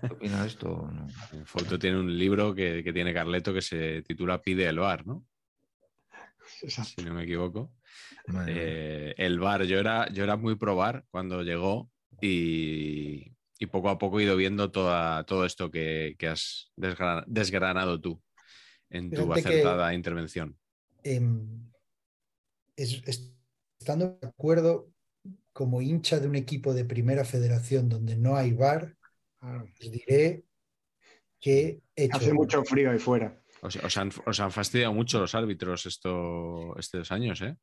[0.00, 0.90] qué opina de esto.
[0.92, 1.06] no.
[1.44, 5.24] Foto tiene un libro que, que tiene Carleto que se titula Pide el bar, ¿no?
[6.62, 6.92] Exacto.
[7.02, 7.72] Si no me equivoco.
[8.46, 13.88] Eh, el bar, yo era, yo era muy pro bar cuando llegó y, y poco
[13.90, 18.22] a poco he ido viendo toda, todo esto que, que has desgra- desgranado tú
[18.90, 20.58] en tu Fíjate que- acertada intervención.
[21.02, 21.70] em,
[22.76, 23.34] es- es-
[23.84, 24.88] estando de acuerdo
[25.52, 28.96] como hincha de un equipo de primera federación donde no hay bar,
[29.38, 29.64] Claro.
[29.64, 30.42] os diré
[31.38, 33.38] que he hecho Hace mucho frío ahí fuera.
[33.60, 37.54] Os, os han, os han fastidiado mucho los árbitros esto, estos años, ¿eh?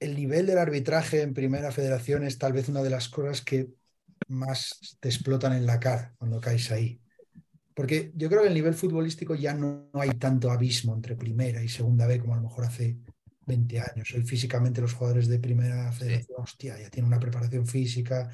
[0.00, 3.68] el nivel del arbitraje en primera federación es tal vez una de las cosas que
[4.28, 7.00] más te explotan en la cara cuando caes ahí.
[7.74, 11.62] Porque yo creo que el nivel futbolístico ya no, no hay tanto abismo entre primera
[11.62, 12.98] y segunda B como a lo mejor hace
[13.46, 14.12] 20 años.
[14.14, 18.30] Hoy físicamente los jugadores de primera federación, hostia, ya tienen una preparación física,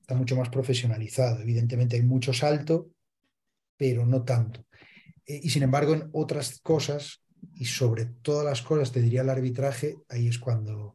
[0.00, 1.40] está mucho más profesionalizado.
[1.40, 2.90] Evidentemente hay mucho salto,
[3.76, 4.66] pero no tanto.
[5.26, 7.22] Eh, y sin embargo, en otras cosas,
[7.54, 10.94] y sobre todas las cosas, te diría el arbitraje, ahí es cuando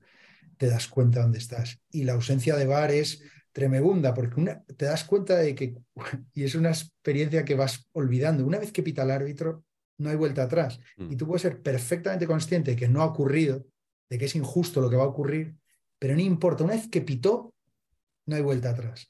[0.57, 1.79] te das cuenta dónde estás.
[1.91, 5.75] Y la ausencia de VAR es tremenda, porque una, te das cuenta de que,
[6.33, 9.63] y es una experiencia que vas olvidando, una vez que pita el árbitro,
[9.97, 10.79] no hay vuelta atrás.
[10.97, 11.11] Mm.
[11.11, 13.65] Y tú puedes ser perfectamente consciente de que no ha ocurrido,
[14.09, 15.55] de que es injusto lo que va a ocurrir,
[15.99, 17.53] pero no importa, una vez que pitó,
[18.25, 19.07] no hay vuelta atrás.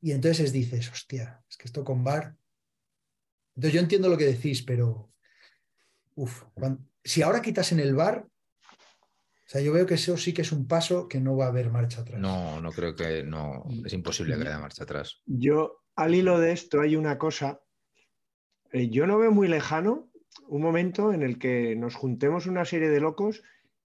[0.00, 2.36] Y entonces dices, hostia, es que esto con VAR.
[3.56, 5.10] Entonces yo entiendo lo que decís, pero
[6.14, 6.44] uf,
[7.02, 8.26] si ahora quitas en el VAR,
[9.48, 11.48] o sea, yo veo que eso sí que es un paso que no va a
[11.48, 12.20] haber marcha atrás.
[12.20, 13.64] No, no creo que no.
[13.82, 15.22] Es imposible que haya marcha atrás.
[15.24, 17.58] Yo, al hilo de esto, hay una cosa.
[18.72, 20.07] eh, yo no veo muy lejano
[20.46, 23.42] un momento en el que nos juntemos una serie de locos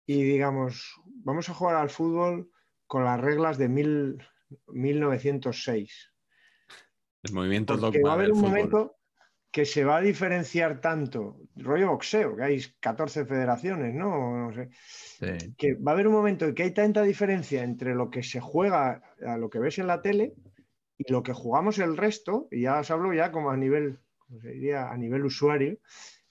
[0.05, 2.51] y digamos, vamos a jugar al fútbol
[2.87, 4.17] con las reglas de mil-
[4.67, 6.11] 1906.
[7.23, 8.49] El movimiento Porque va a haber un fútbol.
[8.49, 8.95] momento
[9.51, 14.47] que se va a diferenciar tanto, rollo boxeo, que hay 14 federaciones, ¿no?
[14.47, 14.69] No sé.
[14.71, 15.53] Sí.
[15.57, 18.39] que va a haber un momento en que hay tanta diferencia entre lo que se
[18.39, 20.35] juega, a lo que ves en la tele,
[20.97, 24.39] y lo que jugamos el resto, y ya os hablo ya como a nivel, como
[24.39, 25.79] se diría, a nivel usuario,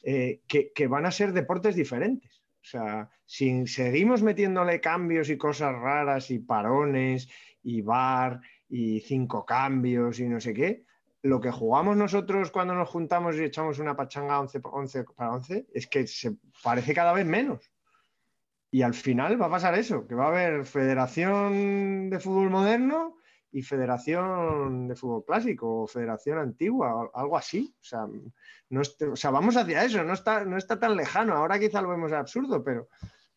[0.03, 2.43] eh, que, que van a ser deportes diferentes.
[2.63, 7.29] O sea, si seguimos metiéndole cambios y cosas raras y parones
[7.63, 10.85] y bar y cinco cambios y no sé qué,
[11.23, 15.67] lo que jugamos nosotros cuando nos juntamos y echamos una pachanga 11, 11 para 11
[15.73, 17.71] es que se parece cada vez menos.
[18.71, 23.18] Y al final va a pasar eso, que va a haber Federación de Fútbol Moderno
[23.51, 27.75] y Federación de Fútbol Clásico o Federación Antigua, algo así.
[27.81, 28.07] O sea,
[28.71, 31.35] no o sea, vamos hacia eso, no está, no está tan lejano.
[31.35, 32.89] Ahora quizá lo vemos absurdo, pero,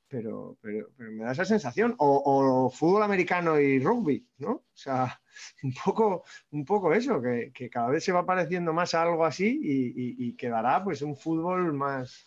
[0.07, 1.95] pero, pero, me da esa sensación.
[1.97, 4.51] O, fútbol americano y rugby, ¿no?
[4.51, 5.21] O sea,
[5.63, 9.25] un poco, un poco eso, que, que cada vez se va pareciendo más a algo
[9.25, 12.25] así y, quedará pues un fútbol más,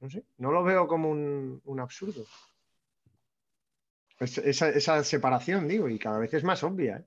[0.00, 2.24] no sé, no lo veo como un, un absurdo.
[4.18, 6.98] Es- esa, esa separación, digo, y cada vez es más obvia.
[6.98, 7.04] ¿eh?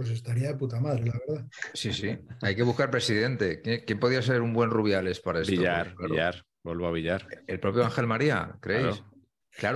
[0.00, 1.46] Pues estaría de puta madre, la verdad.
[1.74, 2.16] Sí, sí.
[2.40, 3.60] Hay que buscar presidente.
[3.60, 5.52] ¿Quién, podría ser un buen Rubiales para esto?
[5.52, 6.14] Billar, Claro.
[6.14, 6.44] billar.
[6.64, 7.26] Vuelvo a billar.
[7.46, 8.96] El propio Ángel María, ¿creéis?
[8.96, 9.10] Claro.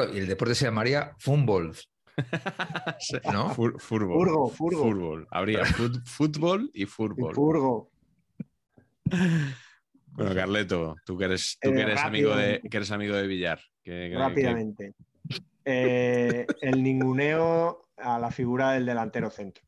[0.06, 1.74] Claro, y el deporte se llamaría fútbol.
[3.34, 3.50] ¿No?
[3.54, 4.14] Fur- fútbol.
[4.16, 4.82] Furgo, furgo.
[4.84, 5.28] Fútbol.
[5.30, 7.34] Habría fut- fútbol y Y fútbol.
[7.34, 7.90] Furgo.
[10.06, 13.26] Bueno, Carleto, tú que eres, tú que Eh, eres amigo de que eres amigo de
[13.26, 13.60] Villar.
[13.82, 14.94] que- que- Rápidamente.
[15.66, 19.62] Eh, el ninguneo a la figura del delantero centro.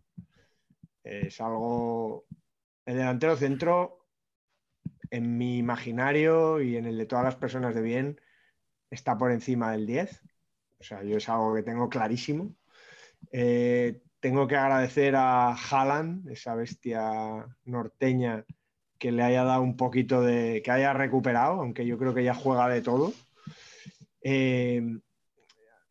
[1.06, 2.26] Es algo.
[2.84, 4.06] El delantero centro,
[5.10, 8.20] en mi imaginario y en el de todas las personas de bien,
[8.90, 10.22] está por encima del 10.
[10.78, 12.54] O sea, yo es algo que tengo clarísimo.
[13.32, 18.44] Eh, tengo que agradecer a Haaland, esa bestia norteña,
[18.98, 20.60] que le haya dado un poquito de.
[20.64, 23.12] que haya recuperado, aunque yo creo que ya juega de todo.
[24.22, 24.82] Eh,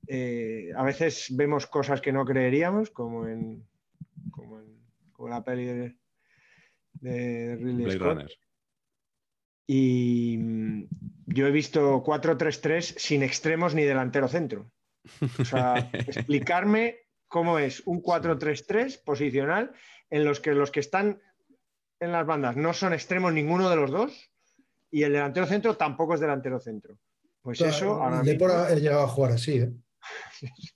[0.08, 3.66] eh, a veces vemos cosas que no creeríamos, como en,
[5.16, 5.98] como la peli de,
[6.94, 8.08] de Ridley Blade Scott.
[8.08, 8.32] Runner.
[9.68, 10.88] Y mm,
[11.28, 14.72] yo he visto 4-3-3 sin extremos ni delantero centro.
[15.40, 19.72] O sea, explicarme cómo es un 4-3-3 posicional
[20.10, 21.22] en los que los que están
[22.00, 24.30] en las bandas no son extremos ninguno de los dos
[24.92, 27.00] y el delantero centro tampoco es delantero centro.
[27.42, 29.72] Pues eso ahora mismo, ha llegado a jugar así, ¿eh?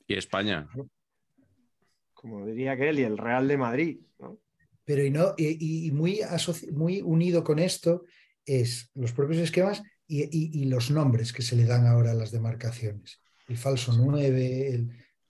[0.08, 0.68] Y España.
[2.22, 4.00] Como diría que él, y el Real de Madrid.
[4.20, 4.40] ¿no?
[4.84, 6.20] Pero y, no, y, y muy,
[6.74, 8.04] muy unido con esto
[8.46, 12.16] es los propios esquemas y, y- y los nombres que se le dan ahora a
[12.16, 13.22] las demarcaciones.
[13.48, 14.90] El falso 9, el-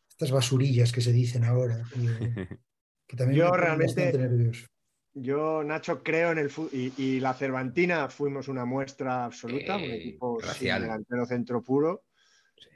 [0.10, 1.84] estas basurillas que se dicen ahora,
[3.08, 4.66] que también Yo realmente- bastante nervioso.
[5.14, 9.84] Yo, Nacho, creo en el fútbol y, y la Cervantina fuimos una muestra absoluta, un
[9.84, 12.04] Eh, equipo sin delantero centro puro.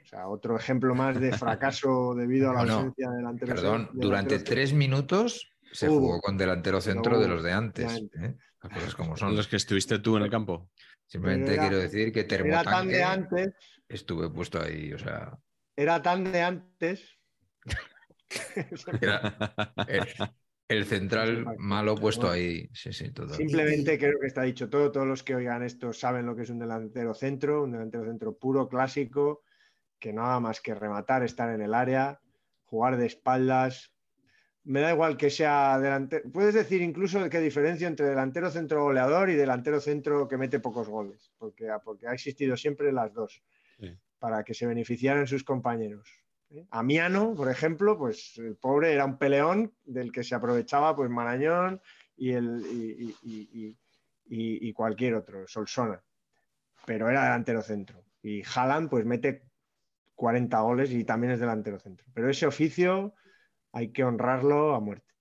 [0.02, 2.74] O sea, otro ejemplo más de fracaso debido a la No, no.
[2.78, 4.54] ausencia de delantero Perdón, delantero durante centro.
[4.54, 8.02] tres minutos se jugó con delantero centro de los de antes.
[8.20, 8.36] ¿eh?
[8.62, 10.70] Las cosas como Son los que estuviste tú en el campo.
[11.06, 13.48] Simplemente era- quiero decir que Era tan de antes,
[13.88, 15.38] estuve puesto ahí, o sea,
[15.76, 17.18] era tan de antes.
[19.00, 19.36] era
[19.88, 20.06] el,
[20.68, 22.68] el central malo puesto ahí.
[22.72, 23.28] Sí, sí, todo.
[23.34, 24.90] Simplemente creo que está dicho todo.
[24.90, 28.36] Todos los que oigan esto saben lo que es un delantero centro, un delantero centro
[28.36, 29.43] puro, clásico,
[30.04, 32.20] que no haga más que rematar, estar en el área,
[32.66, 33.90] jugar de espaldas.
[34.64, 36.30] Me da igual que sea delantero.
[36.30, 40.90] Puedes decir incluso que diferencia entre delantero centro goleador y delantero centro que mete pocos
[40.90, 43.42] goles, porque, porque ha existido siempre las dos,
[43.80, 43.96] Sí.
[44.18, 46.06] para que se beneficiaran sus compañeros.
[46.50, 46.66] ¿eh?
[46.70, 51.80] Amiano, por ejemplo, pues el pobre era un peleón del que se aprovechaba pues Marañón
[52.14, 53.78] y, el, y, y- y-
[54.28, 55.98] y- y cualquier otro, Solsona.
[56.84, 58.04] Pero era delantero centro.
[58.22, 59.42] Y Haaland pues mete
[60.14, 62.06] 40 goles y también es delantero centro.
[62.14, 63.14] Pero ese oficio
[63.72, 65.12] hay que honrarlo a muerte.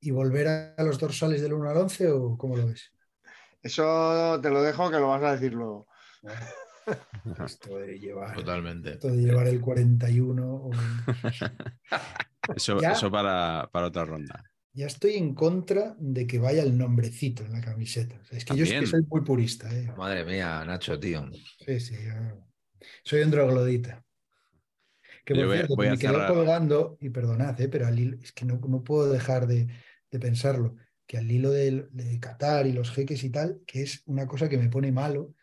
[0.00, 2.92] ¿Y volver a los dorsales del 1 al 11 o cómo lo ves?
[3.62, 5.86] Eso te lo dejo que lo vas a decir luego.
[7.46, 8.90] Esto de llevar, Totalmente.
[8.92, 10.70] esto de llevar el 41 o
[12.54, 12.92] Eso, Ya.
[12.92, 14.44] eso para, para otra ronda.
[14.74, 18.16] Ya estoy en contra de que vaya el nombrecito en la camiseta.
[18.20, 18.90] O sea, es que yo es que También.
[18.90, 19.72] soy muy purista.
[19.74, 19.90] ¿eh?
[19.96, 21.26] Madre mía, Nacho, tío.
[21.64, 21.94] Sí, sí.
[22.04, 22.44] yo-
[23.04, 24.04] Soy un troglodita.
[25.24, 26.28] Que por voy cierto, voy me cerrar.
[26.34, 27.68] colgando, y perdonad, ¿eh?
[27.68, 29.68] pero al hilo- es que no, no puedo dejar de,
[30.10, 30.76] de pensarlo,
[31.06, 34.48] que al hilo del- de, Qatar y los jeques y tal, que es una cosa
[34.48, 35.34] que me pone malo,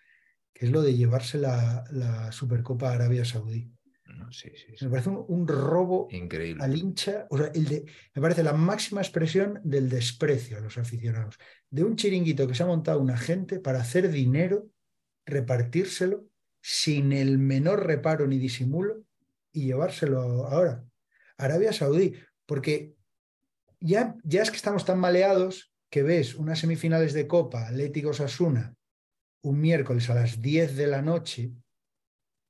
[0.54, 3.72] que es lo de llevarse la, la Supercopa a Arabia Saudí.
[4.06, 4.86] No, sí, sí, sí.
[4.86, 6.64] Me parece un, un robo Increíble.
[6.64, 7.86] al hincha, o sea, el de,
[8.16, 11.38] me parece la máxima expresión del desprecio a los aficionados,
[11.70, 14.68] de un chiringuito que se ha montado una gente para hacer dinero,
[15.26, 16.26] repartírselo
[16.62, 19.04] sin el menor reparo ni disimulo
[19.52, 20.86] y llevárselo ahora
[21.38, 22.14] Arabia Saudí,
[22.46, 22.96] porque
[23.80, 28.76] ya, ya es que estamos tan maleados que ves unas semifinales de Copa, Atlético Sasuna,
[29.42, 31.52] un miércoles a las 10 de la noche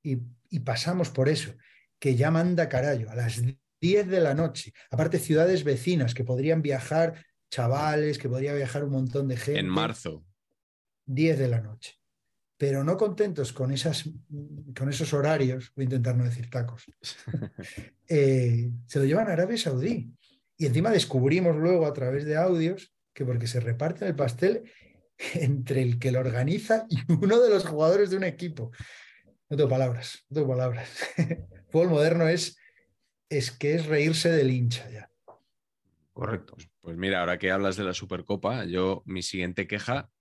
[0.04, 0.18] y,
[0.50, 1.54] y pasamos por eso,
[2.00, 3.42] que ya manda carallo, a las
[3.80, 4.74] 10 de la noche.
[4.90, 9.60] Aparte, ciudades vecinas que podrían viajar, chavales, que podría viajar un montón de gente.
[9.60, 10.26] En marzo.
[11.06, 12.01] 10 de la noche.
[12.62, 14.08] Pero no contentos con, esas,
[14.78, 16.86] con esos horarios, voy a intentar no decir tacos,
[18.08, 20.12] eh, se lo llevan a Arabia Saudí.
[20.58, 24.72] Y encima descubrimos luego a través de audios que porque se reparten el pastel
[25.34, 28.70] entre el que lo organiza y uno de los jugadores de un equipo.
[29.50, 30.88] No tengo palabras, no tengo palabras.
[31.72, 32.60] Fútbol moderno es,
[33.28, 35.10] es que es reírse del hincha ya.
[36.14, 36.58] Correcto.
[36.82, 40.12] Pues mira, ahora que hablas de la Supercopa, yo mi siguiente queja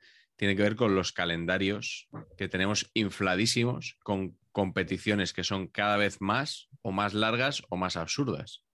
[0.41, 6.22] tiene que ver con los calendarios que tenemos infladísimos con competiciones que son cada vez
[6.22, 8.64] más o más largas o más absurdas.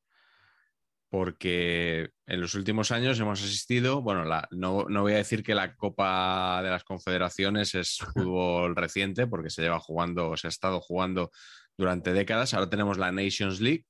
[1.09, 5.57] Porque en los últimos años hemos asistido, bueno, la- no, no voy a decir que
[5.57, 10.81] la Copa de las Confederaciones es fútbol reciente, porque se lleva jugando, se ha estado
[10.81, 11.33] jugando
[11.77, 12.55] durante décadas.
[12.55, 13.87] Ahora tenemos la Nations League,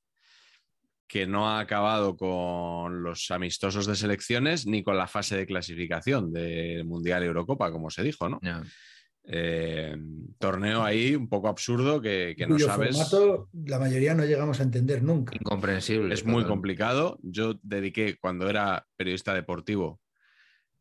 [1.09, 6.33] que no ha acabado con los amistosos de selecciones ni con la fase de clasificación
[6.33, 8.41] del Mundial y Eurocopa, como se dijo, ¿no?
[9.29, 9.97] Eh,
[10.39, 12.97] torneo ahí un poco absurdo que, que no sabes.
[12.97, 15.35] formato la mayoría no llegamos a entender nunca.
[15.35, 16.15] Incomprensible.
[16.15, 17.19] Es muy complicado.
[17.23, 20.01] Yo dediqué, cuando era periodista deportivo,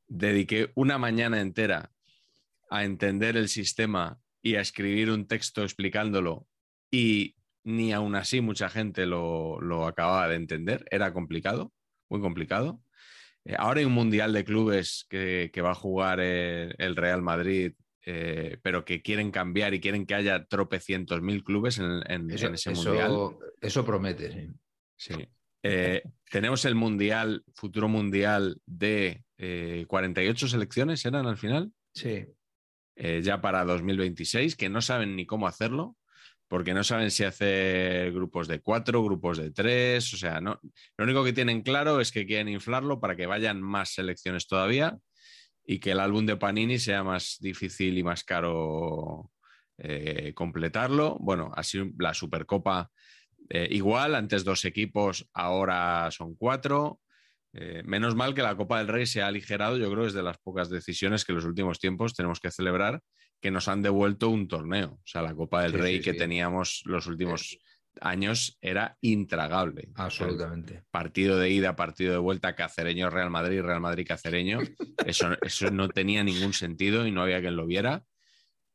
[0.08, 1.92] dediqué una mañana entera
[2.70, 6.48] a entender el sistema y a escribir un texto explicándolo
[6.92, 7.36] y
[7.66, 10.86] ni aún así mucha gente lo, lo acababa de entender.
[10.90, 11.74] Era complicado,
[12.10, 12.80] muy complicado.
[13.44, 17.74] Eh, ahora hay un mundial de clubes que, que va a jugar el Real Madrid,
[18.06, 22.48] eh, pero que quieren cambiar y quieren que haya tropecientos mil clubes en, en- Eso,
[22.48, 23.12] en ese eso- mundial.
[23.60, 24.50] eso promete, sí.
[24.98, 25.28] Sí.
[25.64, 31.72] Eh, tenemos el mundial, futuro mundial de eh, 48 selecciones, ¿eran al final?
[31.94, 32.28] Sí.
[32.96, 35.98] Ya para 2026, que no saben ni cómo hacerlo,
[36.48, 40.60] porque no saben si hacer grupos de cuatro, grupos de tres, o sea, no,
[40.98, 44.98] lo único que tienen claro es que quieren inflarlo para que vayan más selecciones todavía
[45.66, 49.32] y que el álbum de Panini sea más difícil y más caro
[49.78, 51.18] eh, completarlo.
[51.20, 52.92] Bueno, así la Supercopa
[53.50, 57.02] eh, igual, antes dos equipos, ahora son cuatro.
[57.54, 60.24] Eh, menos mal que la Copa del Rey se ha aligerado, yo creo es de
[60.24, 63.02] las pocas decisiones que en los últimos tiempos tenemos que celebrar,
[63.46, 64.94] que nos han devuelto un torneo.
[64.94, 66.18] O sea, la Copa del Sí, Rey sí, que sí.
[66.18, 67.60] teníamos los últimos
[68.02, 69.90] años era intragable.
[69.94, 70.84] Absolutamente.
[70.90, 74.62] Partido de ida, partido de vuelta, Cacereño, Real Madrid, Real Madrid, Cacereño.
[75.06, 78.04] Eso, eso no tenía ningún sentido y no había quien lo viera.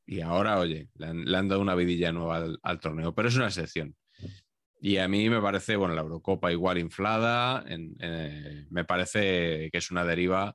[0.06, 3.26] Y ahora, oye, le han, le han dado una vidilla nueva al, al torneo, pero
[3.26, 3.96] es una excepción.
[4.80, 9.78] Y a mí me parece, bueno, la Eurocopa igual inflada, en- eh, me parece que
[9.78, 10.54] es una deriva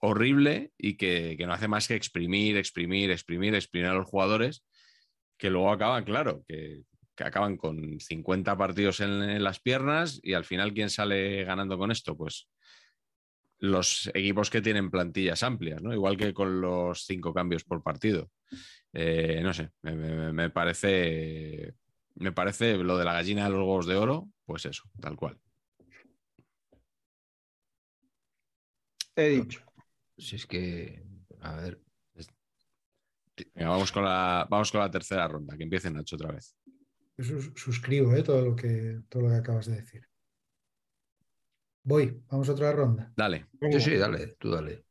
[0.00, 4.64] horrible y que, que no hace más que exprimir, exprimir, exprimir, exprimir a los jugadores,
[5.38, 6.82] que luego acaban, claro, que,
[7.16, 11.90] que acaban con 50 partidos en, las piernas y al final, ¿quién sale ganando con
[11.90, 12.16] esto?
[12.16, 12.48] Pues
[13.58, 15.94] los equipos que tienen plantillas amplias, ¿no?
[15.94, 18.30] Igual que con los cinco cambios por partido.
[18.92, 21.74] Eh, no sé, me parece.
[22.16, 25.38] Me parece lo de la gallina de los huevos de oro, pues eso, tal cual.
[29.16, 29.65] He dicho.
[30.18, 31.02] Si es que,
[31.40, 31.80] a ver,
[33.54, 36.56] Venga, vamos con la, vamos con la tercera ronda, que empiece Nacho otra vez.
[37.18, 38.22] Yo suscribo ¿eh?
[38.22, 40.08] todo, lo que, todo lo que acabas de decir.
[41.82, 43.12] Voy, vamos a otra ronda.
[43.16, 43.46] Dale.
[43.72, 44.84] sí, sí, dale, tú dale.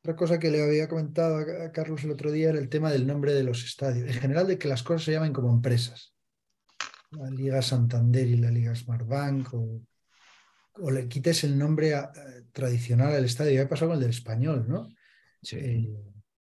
[0.00, 2.90] Otra cosa que le había comentado a a Carlos el otro día era el tema
[2.90, 4.08] del nombre de los estadios.
[4.08, 6.14] En general, de que las cosas se llamen como empresas.
[7.10, 9.82] La Liga Santander y la Liga Smartbank, o,
[10.80, 12.12] o le quites el nombre a- a-
[12.52, 13.52] tradicional al estadio.
[13.62, 14.88] Ya pasó con el del español, ¿no?
[15.42, 15.56] Sí.
[15.56, 15.88] Eh,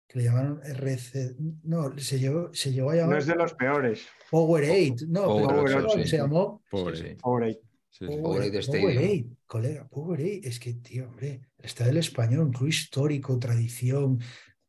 [0.07, 1.37] que le llamaron RC.
[1.65, 4.07] No, se, llevó, se llegó a llamar No es de los peores.
[4.31, 4.95] Powerade.
[5.09, 6.09] No, Powerade, pero ¿cómo sí.
[6.09, 6.97] se llamó Pobre.
[6.97, 7.15] Sí, sí.
[7.21, 7.53] Pobre.
[7.91, 8.59] Sí, sí.
[8.59, 8.83] Stadium.
[8.93, 10.41] Powerade, colega, Powerade.
[10.45, 14.19] Es que, tío, hombre, el estadio del español, un club histórico, tradición,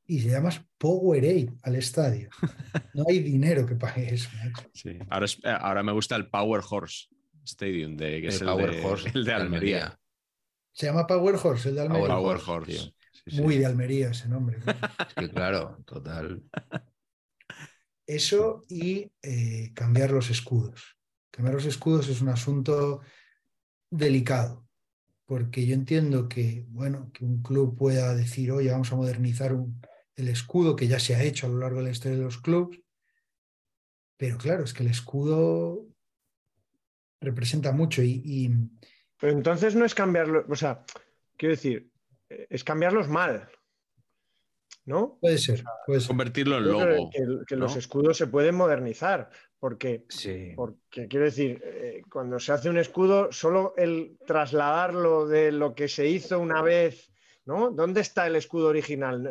[0.06, 2.30] y se llamas Powerade al estadio.
[2.94, 4.30] No hay dinero que pague eso.
[4.44, 4.68] macho.
[4.74, 4.98] Sí.
[5.10, 7.08] Ahora, es- eh, ahora me gusta el Power Horse
[7.44, 10.00] Stadium, de, que es El Power de, Horse el de Almería.
[10.72, 12.08] Se llama Power Horse, el de Almería.
[12.08, 12.94] Power Power Horse.
[13.12, 13.42] Sí, sí.
[13.42, 14.58] Muy de Almería ese nombre.
[15.10, 16.44] Es que claro, total.
[18.06, 20.98] Eso y eh, cambiar los escudos.
[21.32, 23.02] Cambiar los escudos es un asunto
[23.92, 24.68] delicado,
[25.26, 29.80] porque yo entiendo que, bueno, que un club pueda decir, oye, vamos a modernizar un-
[30.16, 32.40] el escudo que ya se ha hecho a lo largo de la historia de los
[32.40, 32.80] clubes,
[34.18, 35.86] pero claro, es que el escudo
[37.22, 38.50] representa mucho y, y
[39.20, 40.84] Pero entonces no es cambiarlo, o sea,
[41.38, 41.90] quiero decir,
[42.30, 43.50] es cambiarlos mal.
[44.86, 45.20] ¿No?
[45.22, 46.08] puede ser, puede ser.
[46.08, 47.12] Convertirlo en logo.
[47.12, 47.62] que, que ¿no?
[47.62, 50.54] los escudos se pueden modernizar, porque, Sí.
[50.56, 55.88] porque quiero decir, eh, cuando se hace un escudo, solo el trasladarlo de lo que
[55.88, 57.12] se hizo una vez,
[57.46, 57.70] ¿no?
[57.70, 59.28] ¿Dónde está el escudo original?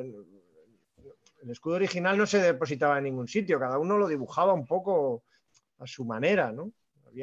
[1.43, 5.25] El escudo original no se depositaba en ningún sitio, cada uno lo dibujaba un poco
[5.79, 6.71] a su manera, ¿no?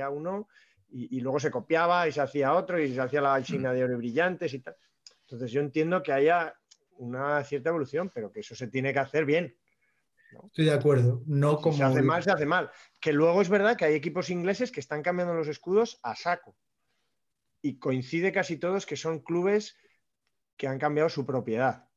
[0.09, 0.47] Uno
[0.89, 3.83] y, y luego se copiaba y se hacía otro y se hacía la china de
[3.83, 4.75] oro y brillantes y tal.
[5.21, 6.55] Entonces yo entiendo que haya
[6.97, 9.55] una cierta evolución, pero que eso se tiene que hacer bien.
[10.45, 11.23] Estoy de acuerdo.
[11.25, 12.69] No Si como se hace mal, se hace mal.
[12.99, 16.55] Que luego es verdad que hay equipos ingleses que están cambiando los escudos a saco.
[17.61, 19.77] Y coincide casi todos que son clubes
[20.57, 21.87] que han cambiado su propiedad.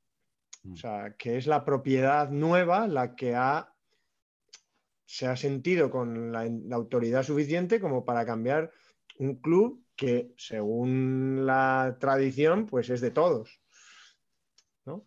[0.70, 3.74] O sea, que es la propiedad nueva la que ha,
[5.10, 8.70] se ha sentido con la, la autoridad suficiente como para cambiar
[9.18, 13.58] un club que, según la tradición, pues es de todos.
[14.84, 15.06] ¿no?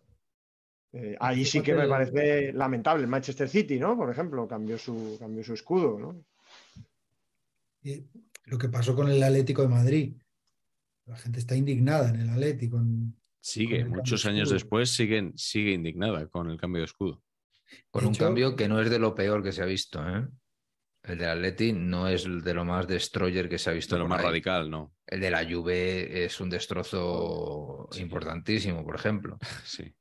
[0.92, 3.04] Eh, ahí sí que me parece lamentable.
[3.04, 3.96] El Manchester City, ¿no?
[3.96, 6.24] Por ejemplo, cambió su, cambió su escudo, ¿no?
[7.84, 8.04] Eh,
[8.46, 10.16] Lo que pasó con el Atlético de Madrid.
[11.06, 12.78] La gente está indignada en el Atlético.
[12.78, 16.86] en- Sigue, Con el muchos de años después siguen, sigue indignada con el cambio de
[16.86, 17.22] escudo.
[17.90, 20.00] Con De un hecho- cambio que no es de lo peor que se ha visto.
[20.06, 20.26] ¿eh?
[21.04, 23.96] El del Atleti no es de lo más destroyer que se ha visto.
[23.96, 24.26] De lo más ahí.
[24.26, 24.94] radical, ¿no?
[25.06, 28.00] El de la Juve es un destrozo Sí.
[28.02, 29.38] importantísimo, por ejemplo.
[29.64, 29.94] Sí.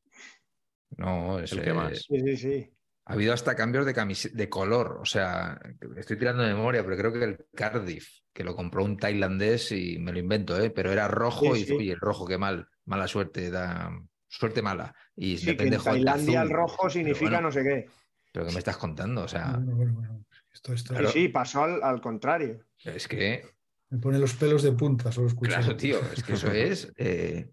[0.97, 1.99] No, es, El que más.
[2.07, 2.73] Sí, sí, sí.
[3.05, 4.99] Ha habido hasta cambios de, camis- de color.
[5.01, 5.59] O sea,
[5.97, 9.97] estoy tirando de memoria, pero creo que el Cardiff, que lo compró un tailandés y
[9.99, 10.69] me lo invento, ¿eh?
[10.69, 11.73] pero era rojo Sí, y sí.
[11.73, 13.89] oye, el rojo, qué mal, mala suerte, da
[14.27, 14.93] suerte mala.
[15.23, 17.87] Y Sí, que en Tailandia el rojo Pero significa bueno, no sé qué.
[18.31, 19.21] Pero ¿qué me estás contando?
[19.23, 20.25] O sea, Bueno, bueno, bueno.
[20.51, 21.09] Esto, esto- Claro.
[21.11, 22.65] Sí, pasó al, al contrario.
[22.83, 23.43] es que,
[23.91, 25.51] Me pone los pelos de punta, solo escucho.
[25.51, 26.91] claro, tío, es que eso es.
[26.97, 27.51] eh,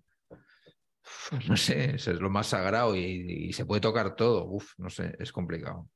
[1.47, 3.01] no sé, eso es lo más sagrado y,
[3.49, 4.47] y se puede tocar todo.
[4.47, 5.91] Uf, no sé, es complicado.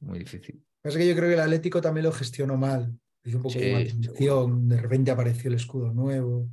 [0.00, 0.64] Muy difícil.
[0.82, 2.92] Pasa que yo creo que el Atlético también lo gestionó mal.
[3.24, 6.48] Hizo un poco Sí, de atención, de repente apareció el escudo nuevo.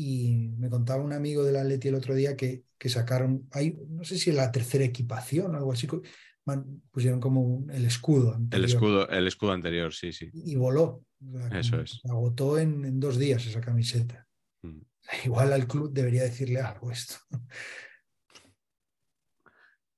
[0.00, 4.04] Y me contaba un amigo del Atleti el otro día que, que sacaron, hay, no
[4.04, 5.88] sé si la tercera equipación o algo así,
[6.44, 8.28] man- pusieron como un- el escudo.
[8.28, 10.30] El anterior escudo, el escudo anterior, sí, sí.
[10.32, 11.04] Y voló.
[11.34, 12.00] O sea, Eso es.
[12.08, 14.28] Agotó en, en dos días esa camiseta.
[14.62, 14.82] Mm.
[15.24, 17.16] Igual al club debería decirle algo esto.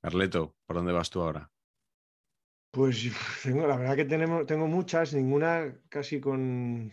[0.00, 1.50] Carleto, ¿por dónde vas tú ahora?
[2.70, 3.04] Pues
[3.42, 6.90] tengo, la verdad que tenemos, tengo muchas, ninguna casi con,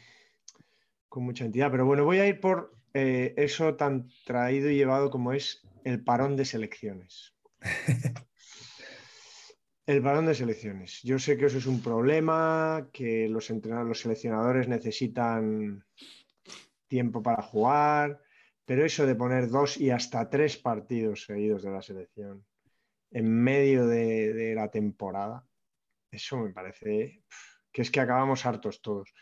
[1.08, 1.72] con mucha entidad.
[1.72, 6.04] Pero bueno, voy a ir por eh, eso tan traído y llevado como es el
[6.04, 7.36] parón de selecciones.
[9.86, 11.02] El parón de selecciones.
[11.04, 15.86] Yo sé que eso es un problema, que los entrenadores, los seleccionadores necesitan
[16.90, 18.20] tiempo para jugar,
[18.66, 22.46] pero eso de poner dos y hasta tres partidos seguidos de la selección
[23.12, 25.48] en medio de, de la temporada,
[26.12, 27.24] eso me parece
[27.72, 29.14] que es que acabamos hartos todos.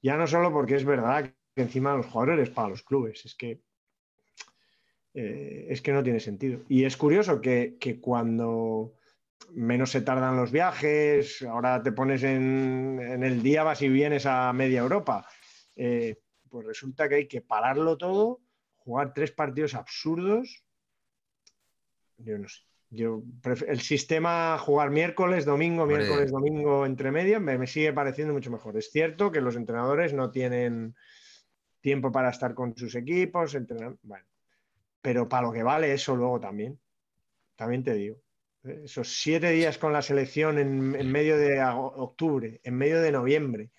[0.00, 3.62] Ya no solo porque es verdad que encima los jugadores para los clubes, es que
[5.14, 6.62] eh, es que no tiene sentido.
[6.68, 8.94] Y es curioso que, que cuando
[9.52, 14.26] menos se tardan los viajes, ahora te pones en, en el día, vas y vienes
[14.26, 15.28] a media Europa,
[15.76, 18.40] eh, pues resulta que hay que pararlo todo,
[18.76, 20.64] jugar tres partidos absurdos.
[22.16, 22.62] Yo no sé.
[22.90, 23.24] Yo
[23.66, 28.76] el sistema jugar miércoles, domingo, miércoles, domingo entre medio me, me sigue pareciendo mucho mejor.
[28.76, 30.94] Es cierto que los entrenadores no tienen
[31.84, 34.24] tiempo para estar con sus equipos, entrenar, bueno,
[35.02, 36.80] pero para lo que vale eso luego también,
[37.56, 38.16] también te digo.
[38.62, 43.70] Esos siete días con la selección en, en medio de octubre, en medio de noviembre,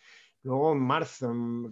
[0.44, 1.72] luego en marzo, en-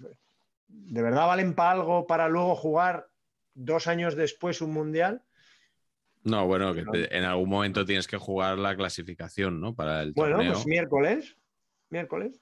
[0.67, 3.07] ¿de verdad valen para algo para luego jugar
[3.53, 5.21] dos años después un mundial?
[6.23, 9.75] No, bueno, que te- en algún momento tienes que jugar la clasificación, ¿no?
[9.75, 10.53] Para el Bueno, torneo.
[10.53, 11.37] pues miércoles.
[11.91, 12.39] Miércoles.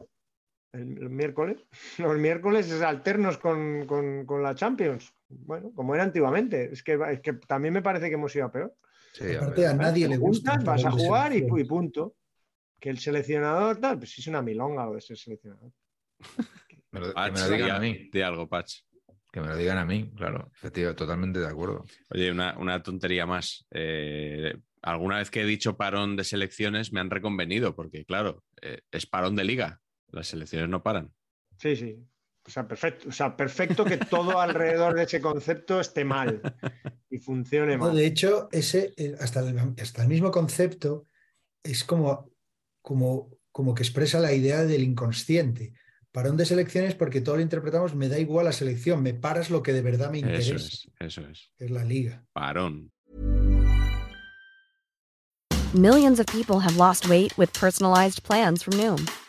[0.74, 1.58] El, el miércoles.
[1.98, 5.14] Los miércoles es alternos con, con- con la Champions.
[5.30, 6.70] Bueno, como era antiguamente.
[6.72, 8.74] Es que, es que también me parece que hemos ido a peor.
[9.14, 10.52] Sí, Aparte, a nadie le gusta.
[10.52, 12.16] juntas, vas a de jugar y, punto.
[12.80, 15.72] Que el seleccionador, tal, pues es una milonga lo de ser seleccionador.
[16.92, 18.10] Me lo- que me lo digan di- a mí.
[18.12, 18.80] di algo, Patch.
[19.32, 20.50] Que me lo digan a mí, claro.
[20.56, 21.86] Efectivo, totalmente de acuerdo.
[22.10, 23.66] Oye, una, una tontería más.
[23.72, 28.82] Eh, alguna vez que he dicho parón de selecciones me han reconvenido, porque claro, eh,
[28.92, 29.80] es parón de liga.
[30.12, 31.14] Las selecciones no paran.
[31.58, 31.98] Sí, sí.
[32.46, 33.10] O sea, perfecto.
[33.10, 36.42] O sea, perfecto que todo alrededor de ese concepto esté mal
[37.10, 37.96] y funcione No, mal.
[37.96, 41.06] de hecho, ese, eh, hasta, el, hasta el mismo concepto
[41.64, 42.32] es como,
[42.82, 45.74] como, como que expresa la idea del inconsciente.
[46.12, 49.62] Parón de selecciones porque todo lo interpretamos, me da igual la selección, me paras lo
[49.64, 51.52] que de verdad me interesa, Eso es, eso es.
[51.58, 52.26] es la liga.
[52.34, 52.92] Parón.
[55.74, 59.06] Millions of people have lost weight with personalized plans from Noom,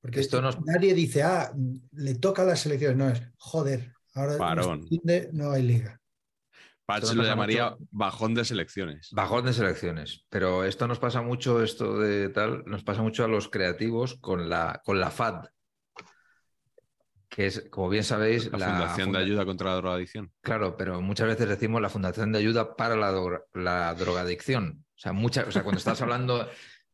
[0.00, 1.52] Porque Esto nos- nadie dice, ah,
[1.92, 2.96] le toca a las selecciones.
[2.96, 4.86] No es, joder, ahora Parón.
[4.86, 6.00] fin de- no hay liga.
[6.86, 7.84] Patch lo llamaría mucho.
[7.90, 9.10] bajón de selecciones.
[9.12, 10.24] Bajón de selecciones.
[10.30, 14.48] Pero esto nos pasa mucho, esto de tal, nos pasa mucho a los creativos con
[14.48, 15.48] la, con la FAD.
[17.28, 20.32] Que es, como bien sabéis, La, Fundación de Ayuda contra la Drogadicción.
[20.40, 24.84] Claro, pero muchas veces decimos la Fundación de Ayuda para la, dro- la Drogadicción.
[24.96, 26.48] O sea, muchas, o sea, cuando estás hablando,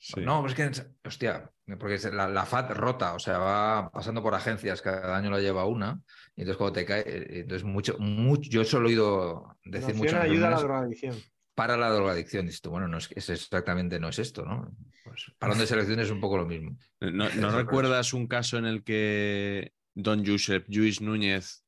[0.04, 0.20] Sí.
[0.20, 0.70] No, es que,
[1.02, 5.40] hostia, porque la, la FAT rota, o sea, va pasando por agencias, cada año la
[5.40, 5.98] lleva una,
[6.36, 10.20] y entonces cuando te cae, eh, entonces mucho, mucho, yo solo he oído decir mucho
[10.20, 11.16] ayuda a la drogadicción.
[11.54, 12.44] para la drogadicción.
[12.44, 14.76] Dices tú, bueno, no es, es exactamente no es esto, ¿no?
[15.04, 16.76] Pues parón de selección es un poco lo mismo.
[17.00, 21.64] ¿No, no Eso, recuerdas un caso en el que don Josep Lluís Núñez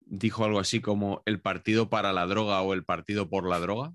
[0.00, 3.92] dijo algo así como el partido para la droga o el partido por la droga?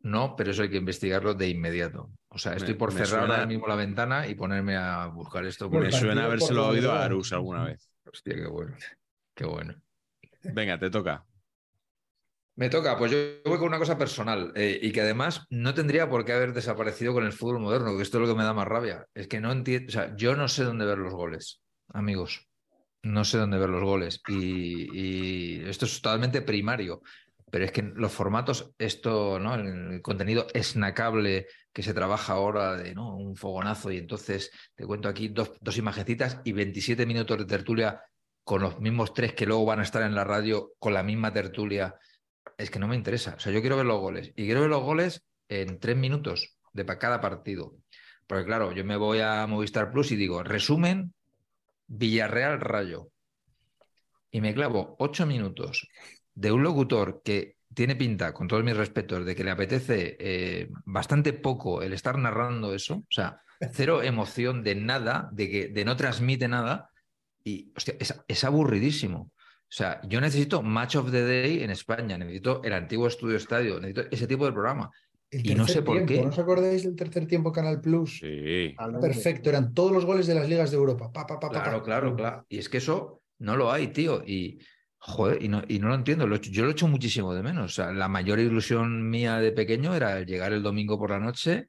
[0.00, 2.10] No, pero eso hay que investigarlo de inmediato.
[2.28, 5.44] O sea, estoy por me cerrar suena- ahora mismo la ventana y ponerme a buscar
[5.44, 5.68] esto.
[5.70, 7.04] Me suena habérselo oído a.
[7.04, 7.90] Arus alguna vez.
[8.04, 8.76] Hostia, qué bueno.
[9.34, 9.74] Qué bueno.
[10.42, 11.24] Venga, te toca.
[12.54, 16.08] Me toca, pues yo voy con una cosa personal eh, y que además no tendría
[16.08, 18.54] por qué haber desaparecido con el fútbol moderno, que esto es lo que me da
[18.54, 19.04] más rabia.
[19.12, 21.60] Es que no entiendo, o sea, yo no sé dónde ver los goles,
[21.92, 22.48] amigos.
[23.02, 24.22] No sé dónde ver los goles.
[24.26, 27.02] Y, y esto es totalmente primario.
[27.50, 29.54] Pero es que los formatos, esto, ¿no?
[29.54, 33.16] El contenido snackable que se trabaja ahora de ¿no?
[33.16, 35.76] un fogonazo, y entonces te cuento aquí dos, dos
[36.44, 38.02] y 27 minutos de tertulia
[38.42, 41.32] con los mismos tres que luego van a estar en la radio con la misma
[41.32, 41.96] tertulia
[42.56, 43.34] es que no me interesa.
[43.36, 44.32] O sea, yo quiero ver los goles.
[44.36, 47.76] Y quiero ver los goles en tres minutos de cada partido.
[48.26, 51.14] Porque claro, yo me voy a Movistar Plus y digo, resumen,
[51.86, 53.10] Villarreal Rayo.
[54.30, 55.88] Y me clavo ocho minutos
[56.36, 60.68] de un locutor que tiene pinta, con todos mis respetos, de que le apetece eh,
[60.84, 62.96] bastante poco el estar narrando eso.
[62.96, 63.40] O sea,
[63.72, 66.90] cero emoción de nada, de que de no transmite nada.
[67.42, 69.32] Y hostia, es, es aburridísimo.
[69.68, 73.80] O sea, yo necesito Match of the Day en España, necesito el antiguo Estudio Estadio,
[73.80, 74.90] necesito ese tipo de programa.
[75.30, 76.22] El Y no sé por tiempo, qué.
[76.22, 78.18] ¿No os acordáis del tercer tiempo Canal Plus?
[78.20, 78.74] Sí.
[79.00, 81.10] Perfecto, eran todos los goles de las ligas de Europa.
[81.12, 81.84] Pa, pa, pa, pa, Claro, pa.
[81.84, 82.46] claro, claro.
[82.48, 84.22] Y es que eso no lo hay, tío.
[84.24, 84.60] Y,
[85.06, 86.26] joder, y no, y no lo entiendo.
[86.26, 87.72] Lo yo lo he hecho muchísimo de menos.
[87.72, 91.68] O sea, la mayor ilusión mía de pequeño era llegar el domingo por la noche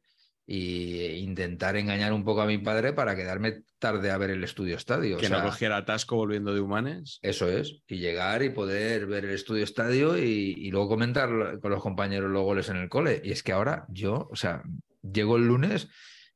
[0.49, 4.75] e intentar engañar un poco a mi padre para quedarme tarde a ver el estudio
[4.75, 5.17] estadio.
[5.17, 7.19] O Que sea, no cogiera atasco volviendo de Humanes.
[7.21, 11.71] Eso es, y llegar y poder ver el estudio estadio y, y luego comentar con
[11.71, 13.21] los compañeros los goles en el cole.
[13.23, 14.63] Y es que ahora yo, o sea,
[15.01, 15.89] llego el lunes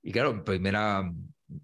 [0.03, 1.11] y claro, primera,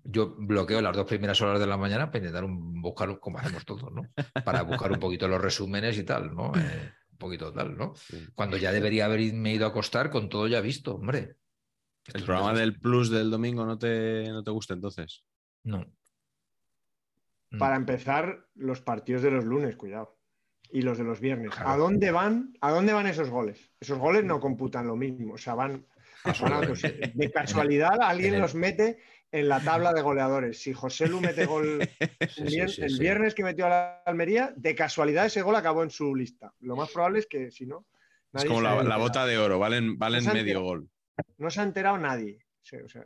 [0.04, 3.66] yo bloqueo las dos primeras horas de la mañana para intentar un- buscar, como hacemos
[3.66, 4.04] todos, ¿no?
[4.44, 6.52] Para buscar un poquito los resúmenes y tal, ¿no?
[6.56, 7.94] Eh, un poquito tal, ¿no?
[8.36, 11.36] Cuando ya debería haberme ido a acostar con todo ya visto, hombre.
[12.14, 15.26] El programa del Plus del domingo no te, no te gusta entonces.
[15.64, 15.86] No.
[17.50, 17.60] No.
[17.60, 20.18] Para empezar, los partidos de los lunes, cuidado.
[20.70, 21.52] Y los de los viernes.
[21.52, 21.70] Claro.
[21.70, 22.54] ¿A dónde van?
[22.60, 23.72] ¿A dónde van esos goles?
[23.80, 25.36] Esos goles no computan lo mismo.
[25.36, 25.86] O sea, van,
[26.42, 29.00] van a otros- De casualidad, alguien los mete
[29.32, 30.60] en la tabla de goleadores.
[30.60, 31.80] Si José Lu mete gol
[32.30, 35.90] Sí, sí, el viernes que metió a la Almería, de casualidad ese gol acabó en
[35.90, 36.54] su lista.
[36.62, 37.86] Lo más probable es que si no.
[38.34, 40.90] Es como la, bota de oro, valen, valen medio gol.
[41.38, 42.40] No se ha enterado nadie.
[42.62, 43.06] Sí, o sea,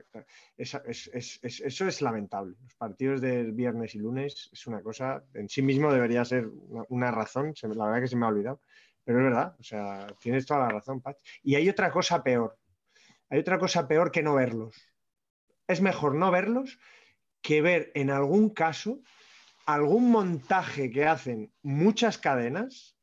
[0.57, 2.56] esa- es- es- es- eso es lamentable.
[2.64, 6.84] Los partidos del viernes y lunes es una cosa, en sí mismo debería ser una,
[6.89, 8.60] una razón, se la verdad que se me ha olvidado,
[9.03, 11.19] pero es verdad, o sea, tienes toda la razón, Patch.
[11.43, 12.57] Y hay otra cosa peor,
[13.30, 14.76] hay otra cosa peor que no verlos.
[15.72, 16.80] Es mejor no verlos
[17.41, 18.99] que ver en algún caso
[19.65, 22.98] algún montaje que hacen muchas cadenas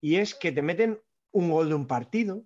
[0.00, 0.98] y es que te meten
[1.32, 2.44] un gol de un partido,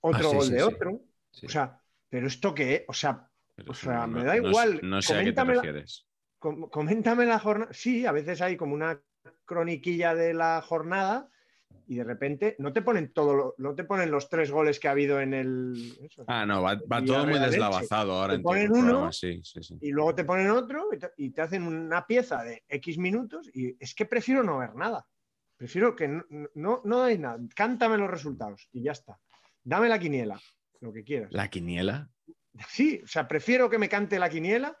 [0.00, 0.64] otro Ah, sí, gol sí, de sí.
[0.64, 1.00] otro.
[1.44, 3.28] O sea, pero esto qué, o sea,
[3.68, 6.06] O sea, no- me da no- igual, No, sé a qué te refieres.
[6.38, 7.72] com- coméntame la jornada.
[7.74, 9.02] Sí, a veces hay como una
[9.44, 11.28] croniquilla de la jornada
[11.88, 14.88] y de repente no te ponen todo, lo- no te ponen los tres goles que
[14.88, 15.96] ha habido en el.
[16.02, 16.24] eso.
[16.26, 19.78] Ah, no, va, va todo muy deslavazado ahora Te en ponen uno, sí, sí, sí.
[19.80, 23.48] Y luego te ponen otro y te, y te hacen una pieza de X minutos
[23.54, 25.06] y es que prefiero no ver nada.
[25.56, 26.24] Prefiero que no,
[26.54, 27.38] no, no dais nada.
[27.54, 29.18] Cántame los resultados y ya está.
[29.62, 30.40] Dame la quiniela,
[30.80, 31.32] lo que quieras.
[31.32, 32.10] La quiniela,
[32.68, 34.76] Sí, o sea, prefiero que me cante la quiniela,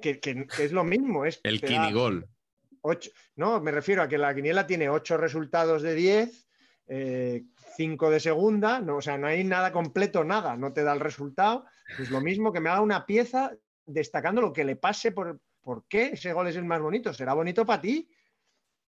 [0.00, 1.24] que, que- que es lo mismo.
[1.24, 2.28] Es, el quinigol.
[2.84, 6.46] Ocho- no, me refiero a que la quiniela tiene ocho resultados de 10,
[6.86, 7.44] eh,
[7.76, 11.00] cinco de segunda, no, o sea, no hay nada completo, nada, no te da el
[11.00, 11.64] resultado.
[11.96, 13.52] Pues lo mismo que me haga una pieza
[13.86, 17.12] destacando lo que le pase por, por qué ese gol es el más bonito.
[17.12, 18.08] Será bonito para ti,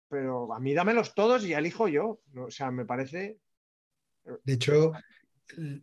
[0.09, 2.20] pero a mí dámelos todos y ya elijo yo.
[2.36, 3.39] O sea, me parece.
[4.44, 4.93] De hecho,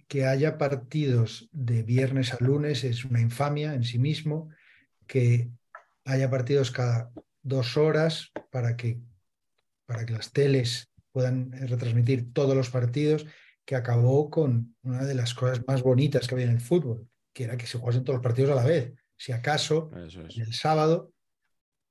[0.08, 4.50] que haya partidos de viernes a lunes es una infamia en sí mismo,
[5.08, 5.50] que
[6.06, 7.12] haya partidos cada
[7.44, 9.00] dos horas para que,
[9.86, 13.26] para que las teles puedan retransmitir todos los partidos,
[13.66, 17.44] que acabó con una de las cosas más bonitas que había en el fútbol, que
[17.46, 18.94] era que se jugasen todos los partidos a la vez.
[19.16, 20.16] Si acaso, es.
[20.38, 21.12] el sábado,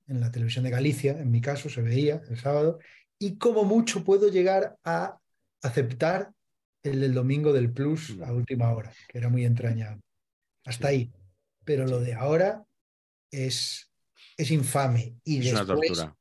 [0.09, 2.79] en la televisión de Galicia, en mi caso, se veía el sábado,
[3.19, 5.19] y como mucho puedo llegar a
[5.62, 6.33] aceptar
[6.83, 8.24] el del domingo del Plus Mm.
[8.24, 10.03] a última hora, que era muy entrañable.
[10.65, 10.95] Hasta Sí.
[10.95, 11.12] ahí.
[11.65, 12.65] pero lo de ahora
[13.31, 13.89] es,
[14.37, 15.17] es infame.
[15.25, 16.17] Y Es una tortura.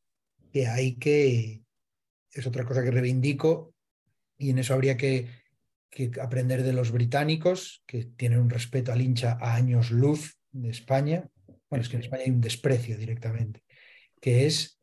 [0.52, 1.62] que hay que,
[2.32, 3.74] es otra cosa que reivindico,
[4.38, 5.28] y en eso habría que,
[5.90, 10.70] que aprender de los británicos, que tienen un respeto al hincha a años luz de
[10.70, 11.30] España.
[11.70, 13.64] Bueno, es que en España hay un desprecio directamente,
[14.20, 14.80] que es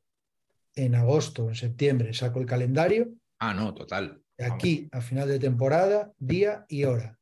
[0.74, 4.20] en agosto o en septiembre saco el calendario, Ah, no, total.
[4.38, 7.18] aquí a final de temporada, día y hora.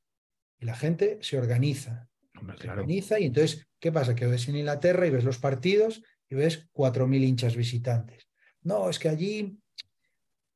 [0.59, 2.09] Y la gente se organiza.
[2.39, 2.81] Hombre, Se claro.
[2.83, 4.15] organiza y entonces, ¿qué pasa?
[4.15, 8.29] Que ves en Inglaterra y ves los partidos y ves 4.000 hinchas visitantes.
[8.63, 9.59] No, es que allí,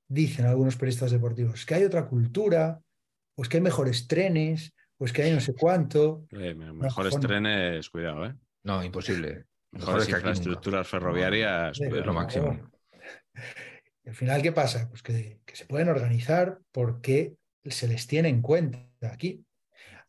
[0.08, 2.80] dicen algunos periodistas deportivos, es que hay otra cultura,
[3.36, 6.26] o es que hay mejores trenes, o es que hay no sé cuánto.
[6.32, 8.34] Eh, me- mejores trenes, cuidado, ¿eh?
[8.64, 9.44] No, imposible.
[9.72, 10.30] Mejores que aquí nunca.
[10.30, 11.80] infraestructuras ferroviarias.
[11.80, 12.70] No, Es lo máximo.
[14.04, 14.88] Y al final, ¿qué pasa?
[14.88, 18.90] Pues que, que se pueden organizar porque se les tiene en cuenta.
[19.02, 19.44] Aquí,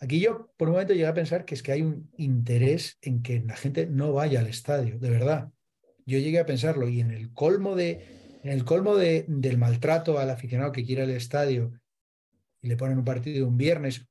[0.01, 3.21] aquí yo por un momento llegué a pensar que es que hay un interés en
[3.21, 5.51] que la gente no vaya al estadio, de verdad.
[6.05, 10.19] Yo llegué a pensarlo y en el colmo, de, en el colmo de, del maltrato
[10.19, 11.71] al aficionado que quiere al estadio
[12.61, 14.07] y le ponen un partido un viernes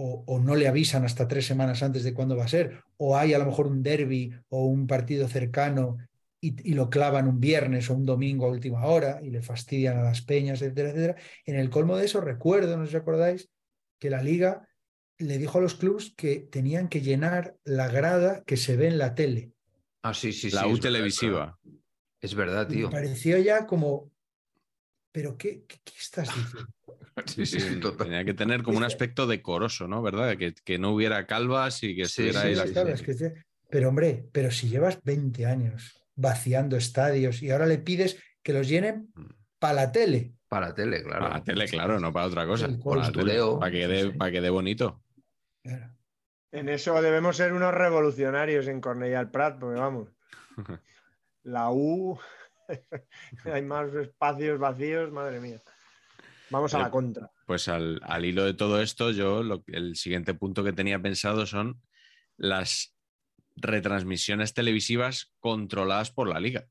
[0.00, 3.34] o, no le avisan hasta tres semanas antes de cuándo va a ser, o hay
[3.34, 5.98] a lo mejor un derby o un partido cercano
[6.40, 9.98] y, y lo clavan un viernes o un domingo a última hora y le fastidian
[9.98, 11.16] a las peñas, etcétera, etcétera.
[11.44, 13.50] En el colmo de eso, recuerdo, no os acordáis,
[13.98, 14.67] que la liga
[15.18, 18.98] le dijo a los clubs que tenían que llenar la grada que se ve en
[18.98, 19.52] la tele.
[20.02, 20.54] Ah, sí, sí, sí.
[20.56, 21.58] La es U verdad, televisiva.
[22.20, 22.90] Es verdad, Me tío.
[22.90, 24.10] pareció ya como,
[25.12, 26.68] ¿pero qué, qué, qué estás diciendo?
[27.26, 28.06] Sí, sí, sí, total.
[28.06, 30.02] Tenía que tener como un aspecto decoroso, ¿no?
[30.02, 30.36] ¿Verdad?
[30.36, 33.34] Que, que no hubiera calvas y que Sí, estuviera sí, ahí la es que.
[33.68, 38.68] Pero hombre, pero si llevas 20 años vaciando estadios y ahora le pides que los
[38.68, 39.12] llenen
[39.58, 40.34] para la tele.
[40.48, 41.20] Para la tele, claro.
[41.20, 42.68] Para la tele, claro, no para otra cosa.
[42.68, 43.58] Para, la tele, postureo.
[43.58, 44.10] para que dé, sí.
[44.16, 45.02] para que dé bonito.
[45.62, 45.94] Claro.
[46.52, 50.08] En eso debemos ser unos revolucionarios en Cornellà al Prat, porque vamos.
[51.42, 52.18] La U,
[53.44, 55.60] hay más espacios vacíos, madre mía.
[56.50, 57.30] Vamos a la Eh, contra.
[57.46, 61.46] Pues al, al hilo de todo esto, yo lo- el siguiente punto que tenía pensado
[61.46, 61.80] son
[62.36, 62.94] las
[63.56, 66.66] retransmisiones televisivas controladas por la liga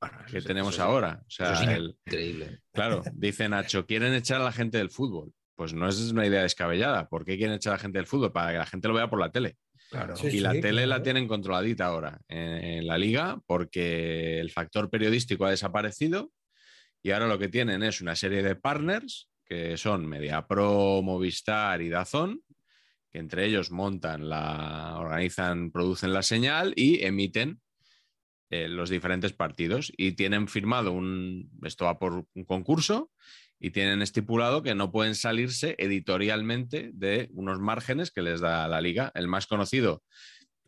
[0.00, 1.22] Bueno, que tenemos es- ahora.
[1.26, 2.60] O sea, eso es el- increíble.
[2.72, 5.32] claro, dice Nacho, quieren echar a la gente del fútbol.
[5.58, 7.08] Pues no es una idea descabellada.
[7.08, 8.30] ¿Por qué quieren echar a la gente del fútbol?
[8.30, 9.56] Para que la gente lo vea por la tele.
[9.90, 10.14] Claro.
[10.14, 14.52] Sí, y la sí, tele la tienen controladita ahora en, en la liga porque el
[14.52, 16.30] factor periodístico ha desaparecido
[17.02, 21.88] y ahora lo que tienen es una serie de partners que son MediaPro, Movistar y
[21.88, 22.44] Dazón,
[23.10, 27.60] que entre ellos montan la, organizan, producen la señal y emiten
[28.50, 33.10] eh, los diferentes partidos y tienen firmado un, esto va por un concurso
[33.60, 38.80] y tienen estipulado que no pueden salirse editorialmente de unos márgenes que les da la
[38.80, 39.10] liga.
[39.14, 40.02] El más conocido,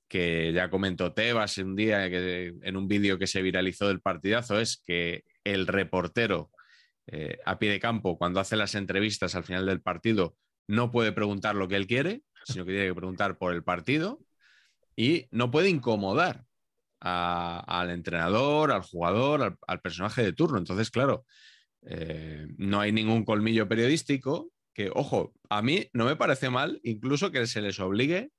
[0.09, 4.83] que ya comentó Tebas un día en un vídeo que se viralizó del partidazo, es
[4.85, 6.51] que el reportero
[7.07, 10.37] eh, a pie de campo, cuando hace las entrevistas al final del partido,
[10.67, 14.21] no puede preguntar lo que él quiere, sino que tiene que preguntar por el partido
[14.97, 16.45] y no puede incomodar
[17.01, 20.59] al entrenador, al jugador, al personaje de turno.
[20.59, 21.25] Entonces, claro,
[21.83, 27.31] eh, no hay ningún colmillo periodístico que, ojo, a mí no me parece mal incluso
[27.31, 28.31] que se les obligue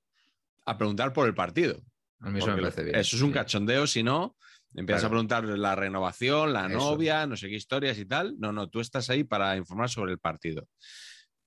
[0.64, 1.82] a preguntar por el partido.
[2.20, 2.96] A mí eso me parece bien.
[2.96, 4.36] Eso es un cachondeo, si no,
[4.74, 5.06] empiezas Claro.
[5.06, 6.78] a preguntar la renovación, la Eso.
[6.78, 8.36] novia, no sé qué historias y tal.
[8.38, 10.68] No, no, tú estás ahí para informar sobre el partido.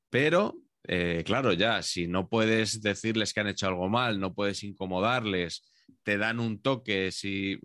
[0.09, 4.63] Pero, eh, claro, ya, si no puedes decirles que han hecho algo mal, no puedes
[4.63, 5.63] incomodarles,
[6.03, 7.57] te dan un toque, si...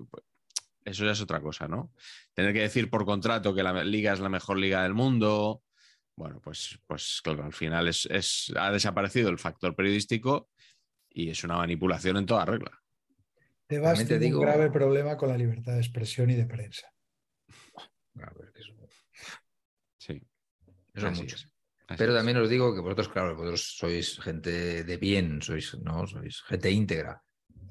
[0.84, 1.92] Eso ya es otra cosa, ¿no?
[2.34, 5.62] Tener que decir por contrato que la liga es la mejor liga del mundo.
[6.16, 10.50] Bueno, pues, pues claro, al final es, es- ha desaparecido el factor periodístico
[11.10, 12.72] y es una manipulación en toda regla.
[13.66, 16.88] Te tiene digo- un grave problema con la libertad de expresión y de prensa.
[18.16, 18.72] A ver, eso,
[19.98, 20.20] Sí.
[20.94, 21.36] eso es mucho.
[21.96, 26.06] Pero también os digo que vosotros, claro, vosotros sois gente de bien, sois, ¿no?
[26.06, 27.22] Sois gente íntegra.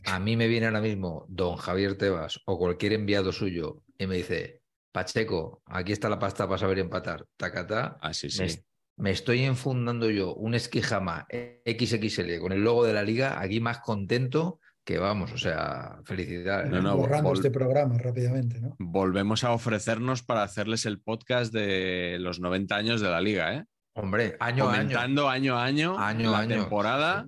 [0.06, 4.16] A mí me viene ahora mismo don Javier Tebas o cualquier enviado suyo y me
[4.18, 4.62] dice,
[4.92, 7.26] Pacheco, aquí está la pasta para saber empatar.
[7.38, 7.98] Tacata.
[8.02, 8.62] Así Me, sí.
[8.98, 11.28] me estoy enfundando yo un esquijama
[11.66, 16.72] XXL con el logo de la liga, aquí más contento que vamos, o sea, felicidades.
[16.72, 18.76] No, no, borrando este programa rápidamente, ¿no?
[18.80, 23.66] Volvemos a ofrecernos para hacerles el podcast de los 90 años de la liga, ¿eh?
[23.94, 24.80] Hombre, año a año.
[24.80, 27.28] Comentando año a año, Año la año, temporada,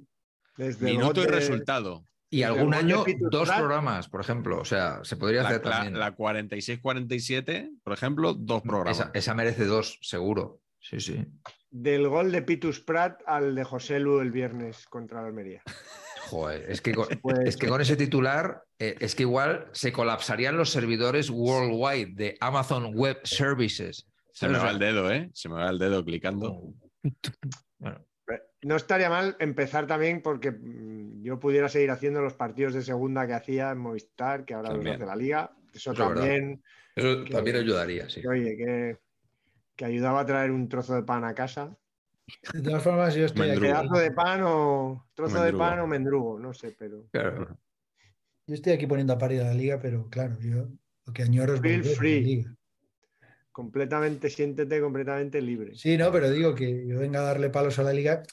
[0.57, 2.03] Desde el minuto y resultado.
[2.33, 4.59] Y Desde algún año dos programas, por ejemplo.
[4.61, 5.99] O sea, se podría La, hacer la- también.
[5.99, 8.99] la 46-47, por ejemplo, dos programas.
[8.99, 10.61] Esa, esa merece dos, seguro.
[10.79, 11.25] Sí, sí.
[11.69, 15.61] Del gol de Pitus Prat al de José Lu el viernes contra la Almería.
[16.29, 19.91] Joder, es que con, Pues- es que con ese titular eh, es que igual se
[19.91, 24.07] colapsarían los servidores worldwide de Amazon Web Services.
[24.33, 25.29] Se me va el dedo, ¿eh?
[25.33, 26.61] Se me va el dedo clicando.
[27.77, 28.05] Bueno,
[28.63, 33.25] No estaría mal empezar también porque mm, yo pudiera seguir haciendo los partidos de segunda
[33.25, 34.95] que hacía en Movistar, que ahora los También.
[34.97, 35.51] hace la liga.
[35.73, 36.61] Eso también,
[36.95, 38.21] eso Que- también ayudaría, sí.
[38.21, 38.97] que, oye, que,
[39.75, 41.75] que ayudaba a traer un trozo de pan a casa.
[42.53, 43.61] De todas formas, yo estoy aquí.
[43.61, 45.63] Pedazo de pan o trozo de Mendrugo.
[45.63, 47.07] pan o mendrugo, no sé, pero.
[47.11, 47.57] Claro.
[48.47, 50.67] yo estoy aquí poniendo a parir a la liga, pero claro, yo
[51.05, 52.21] lo que añoro es Feel la free.
[52.21, 52.55] liga.
[53.51, 55.75] Completamente, siéntete completamente libre.
[55.75, 58.23] Sí, no, pero digo que yo venga a darle palos a la liga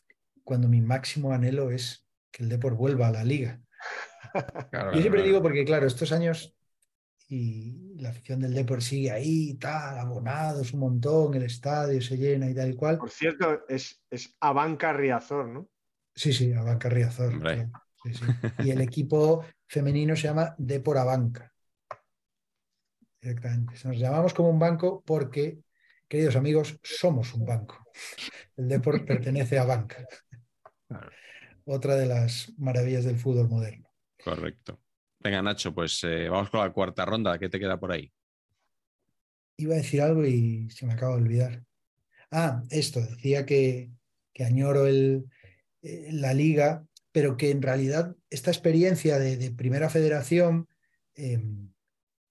[0.49, 3.61] cuando mi máximo anhelo es que el Depor vuelva a la liga.
[4.71, 5.25] claro, Yo siempre claro.
[5.25, 6.57] digo porque, claro, estos años
[7.29, 12.49] y la afición del Depor sigue ahí, tal, abonados un montón, el estadio se llena
[12.49, 12.97] y tal y cual.
[12.97, 15.69] Por cierto, es, es Abanca Riazor, ¿no?
[16.15, 17.35] Sí, sí, Abanca Riazor.
[18.03, 18.25] Sí, sí.
[18.61, 21.53] Y el equipo femenino se llama Depor Abanca.
[23.21, 23.75] Directamente.
[23.85, 25.59] Nos llamamos como un banco porque,
[26.09, 27.85] queridos amigos, somos un banco.
[28.57, 30.07] El Depor pertenece a Banca.
[30.89, 31.11] Claro.
[31.65, 33.89] Otra de las maravillas del fútbol moderno.
[34.23, 34.81] Correcto.
[35.21, 37.39] Venga, Nacho, pues eh, vamos con la cuarta ronda.
[37.39, 38.13] ¿Qué te queda por ahí?
[39.57, 41.65] Iba a decir algo y se me acaba de olvidar.
[42.31, 43.91] Ah, esto, decía que,
[44.33, 45.27] que añoro el,
[45.83, 50.69] eh, la liga, pero que en realidad esta experiencia de, de primera federación,
[51.17, 51.43] eh,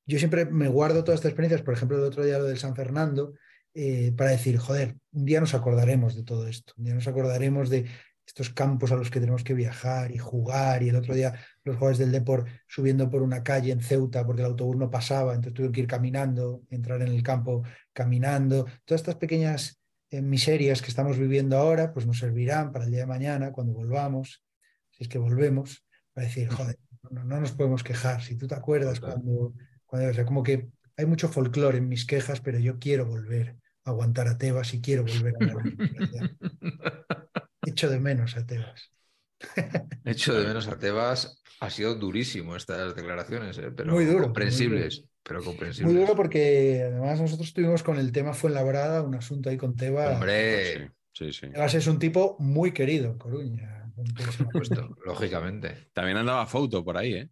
[0.05, 2.75] yo siempre me guardo todas estas experiencias, por ejemplo, el otro día lo del San
[2.75, 3.33] Fernando,
[3.73, 7.69] eh, para decir, joder, un día nos acordaremos de todo esto, un día nos acordaremos
[7.69, 7.85] de
[8.27, 11.33] estos campos a los que tenemos que viajar y jugar, y el otro día
[11.63, 15.33] los jugadores del Depor subiendo por una calle en Ceuta porque el autobús no pasaba,
[15.33, 17.63] entonces tuvieron que ir caminando, entrar en el campo
[17.93, 18.65] caminando.
[18.83, 23.01] Todas estas pequeñas eh, miserias que estamos viviendo ahora, pues nos servirán para el día
[23.01, 24.43] de mañana, cuando volvamos,
[24.91, 26.77] si es que volvemos, para decir, joder,
[27.09, 28.21] no, no nos podemos quejar.
[28.21, 29.53] Si tú te acuerdas cuando,
[29.85, 30.67] cuando, o sea, como que
[30.97, 33.55] hay mucho folclore en mis quejas, pero yo quiero volver
[33.85, 37.23] a aguantar a Tebas y quiero volver a.
[37.67, 38.91] Echo de menos a Tebas.
[40.05, 43.71] Hecho de menos a Tebas, ha sido durísimo estas declaraciones, ¿eh?
[43.75, 45.03] pero Muy duro, comprensibles.
[45.23, 45.93] Pero comprensibles.
[45.93, 50.15] Muy duro porque además nosotros estuvimos con el tema Fuenlabrada, un asunto ahí con Tebas.
[50.15, 51.49] Hombre, Sí, sí.
[51.49, 53.91] Tebas es un tipo muy querido en Coruña.
[53.95, 55.89] por supuesto, lógicamente.
[55.93, 57.29] También andaba Foto por ahí, ¿eh?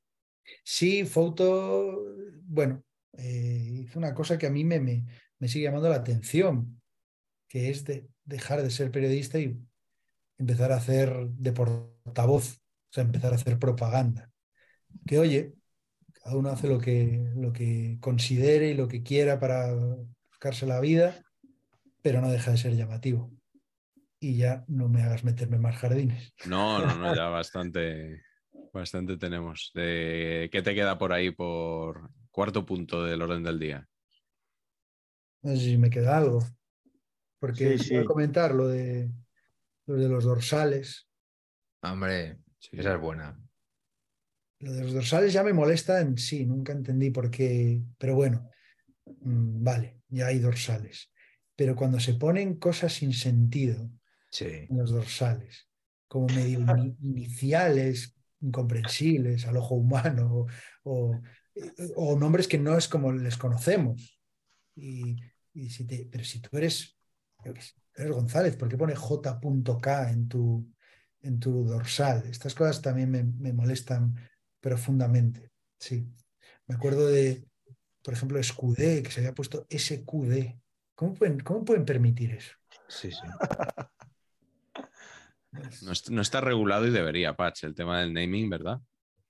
[0.63, 2.03] Sí, Foto,
[2.43, 2.83] bueno,
[3.13, 5.05] eh, hizo una cosa que a mí me, me,
[5.39, 6.81] me sigue llamando la atención,
[7.47, 9.57] que es de dejar de ser periodista y
[10.37, 14.31] empezar a hacer de portavoz, o sea, empezar a hacer propaganda.
[15.05, 15.53] Que oye,
[16.23, 19.73] cada uno hace lo que, lo que considere y lo que quiera para
[20.29, 21.23] buscarse la vida,
[22.01, 23.31] pero no deja de ser llamativo.
[24.19, 26.33] Y ya no me hagas meterme en más jardines.
[26.47, 28.21] No, no, no, ya bastante,
[28.73, 29.71] bastante tenemos.
[29.73, 33.87] De, ¿Qué te queda por ahí por cuarto punto del orden del día?
[35.43, 36.39] No sé si me queda algo.
[37.39, 39.11] Porque Sí, voy a comentar lo de,
[39.85, 41.07] lo de los dorsales.
[41.81, 42.39] Hombre,
[42.71, 43.39] esa es buena.
[44.59, 48.49] Lo de los dorsales ya me molesta en sí, nunca entendí por qué, pero bueno,
[49.05, 51.11] mm, vale, ya hay dorsales.
[51.55, 53.89] Pero cuando se ponen cosas sin sentido
[54.31, 54.45] Sí.
[54.69, 55.69] en los dorsales,
[56.07, 60.45] como medio ini- iniciales, incomprensibles al ojo humano,
[60.83, 61.21] o,
[61.95, 64.19] o nombres que no es como les conocemos.
[64.75, 65.15] Y,
[65.53, 66.97] y si te, pero si tú eres,
[67.45, 70.67] yo qué sé, eres González, ¿por qué pone J.K en tu,
[71.21, 72.23] en tu dorsal?
[72.29, 74.15] Estas cosas también me, me molestan
[74.59, 75.51] profundamente.
[75.79, 76.07] Sí.
[76.67, 77.45] Me acuerdo de,
[78.01, 80.55] por ejemplo, Escudé, que se había puesto SQD.
[80.95, 82.53] ¿Cómo pueden, cómo pueden permitir eso?
[82.87, 83.17] Sí, sí.
[85.83, 88.81] No, est- no está regulado y debería, Patch, el tema del naming, ¿verdad?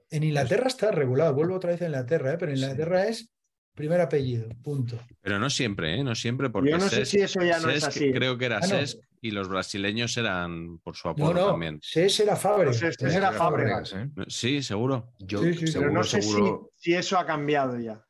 [0.09, 2.37] En Inglaterra está regulado, vuelvo otra vez a Inglaterra, ¿eh?
[2.39, 2.63] pero en Sí.
[2.63, 3.31] Inglaterra es
[3.75, 4.97] primer apellido, punto.
[5.21, 6.03] Pero no siempre, ¿eh?
[6.03, 8.11] No siempre, porque Yo no sé Cesc- si eso ya no es Cesc así.
[8.11, 8.67] creo que era Ah, no.
[8.67, 11.79] Sesc y los brasileños eran por su No, apodo no, también.
[11.83, 12.81] Cés era Fábregas.
[13.01, 13.93] No era Fábregas.
[13.93, 14.09] ¿eh?
[14.27, 15.13] Sí, seguro.
[15.19, 15.59] Yo Sí, sí, sí.
[15.65, 16.71] Pero seguro, no sé si, seguro.
[16.75, 18.03] si eso ha cambiado ya.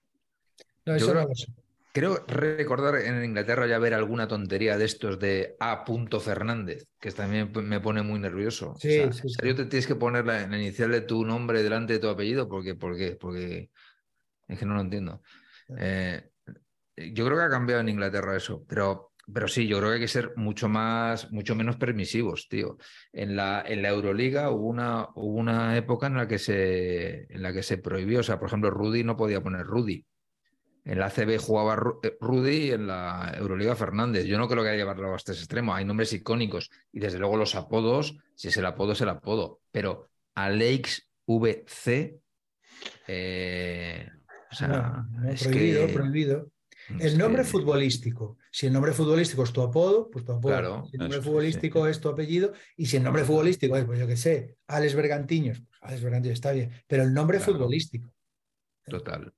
[0.86, 1.48] No, eso creo- no lo sé.
[1.94, 5.86] Creo recordar en Inglaterra ya ver alguna tontería de estos de A.
[6.20, 8.76] Fernández, que también me pone muy nervioso.
[8.78, 9.36] Sí, o sea, sí, ¿en sí.
[9.40, 12.50] serio te tienes que poner la, la inicial de tu nombre delante de tu apellido?
[12.50, 12.76] ¿Por qué?
[12.76, 13.12] ¿Por qué?
[13.16, 13.70] Porque
[14.50, 15.22] es que no lo entiendo.
[15.78, 16.30] Eh,
[16.98, 20.02] yo creo que ha cambiado en Inglaterra eso, pero, pero sí, yo creo que hay
[20.02, 22.78] que ser mucho más, mucho menos permisivos, tío.
[23.12, 27.42] En la, en la Euroliga hubo una, hubo una época en la que se, en
[27.42, 28.20] la que se prohibió.
[28.20, 30.06] O sea, por ejemplo, Rudy no podía poner Rudy.
[30.86, 34.26] En la ACB jugaba eh, Rudy y en la Euroliga Fernández.
[34.26, 35.74] Yo no creo que haya llevarlo hasta ese extremo.
[35.74, 39.60] Hay nombres icónicos y desde luego los apodos, si es el apodo, es el apodo.
[39.72, 42.20] Pero Alex VC.
[43.08, 44.08] Eh,
[44.52, 46.52] o sea, No, no, es prohibido, que- prohibido.
[47.00, 48.38] es El nombre que- futbolístico.
[48.52, 50.54] Si el nombre futbolístico es tu apodo, pues tu apodo.
[50.54, 52.54] Claro, si el nombre eso, futbolístico es tu apellido.
[52.78, 56.34] Y si el nombre futbolístico es, pues yo qué sé, Alex Bergantiños, pues Alex Bergantiños
[56.36, 56.72] está bien.
[56.88, 57.54] Pero el nombre Claro.
[57.54, 58.12] futbolístico.
[58.86, 59.34] Total.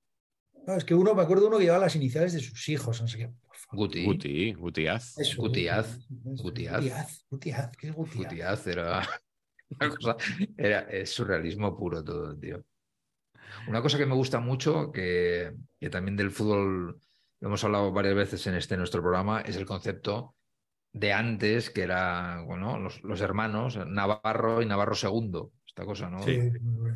[0.67, 3.07] No, es que uno, me acuerdo uno que llevaba las iniciales de sus hijos, no
[3.07, 3.27] sé qué.
[3.29, 3.88] Por favor.
[3.88, 4.05] Guti.
[4.05, 5.17] Guti, Gutiaz.
[5.17, 6.81] Eso, Gutiaz, Gutiaz.
[6.81, 8.17] Gutiaz, Gutiaz, ¿qué es Gutiaz?
[8.17, 9.07] Gutiaz era
[9.69, 10.17] una cosa,
[10.57, 12.63] era es surrealismo puro todo, tío.
[13.68, 16.99] Una cosa que me gusta mucho, que, que también del fútbol
[17.41, 20.36] hemos hablado varias veces en este nuestro programa, es el concepto
[20.94, 26.24] de antes, que era, bueno, los, los hermanos, Navarro y Navarro II, esta cosa, ¿no?
[26.24, 26.40] Sí.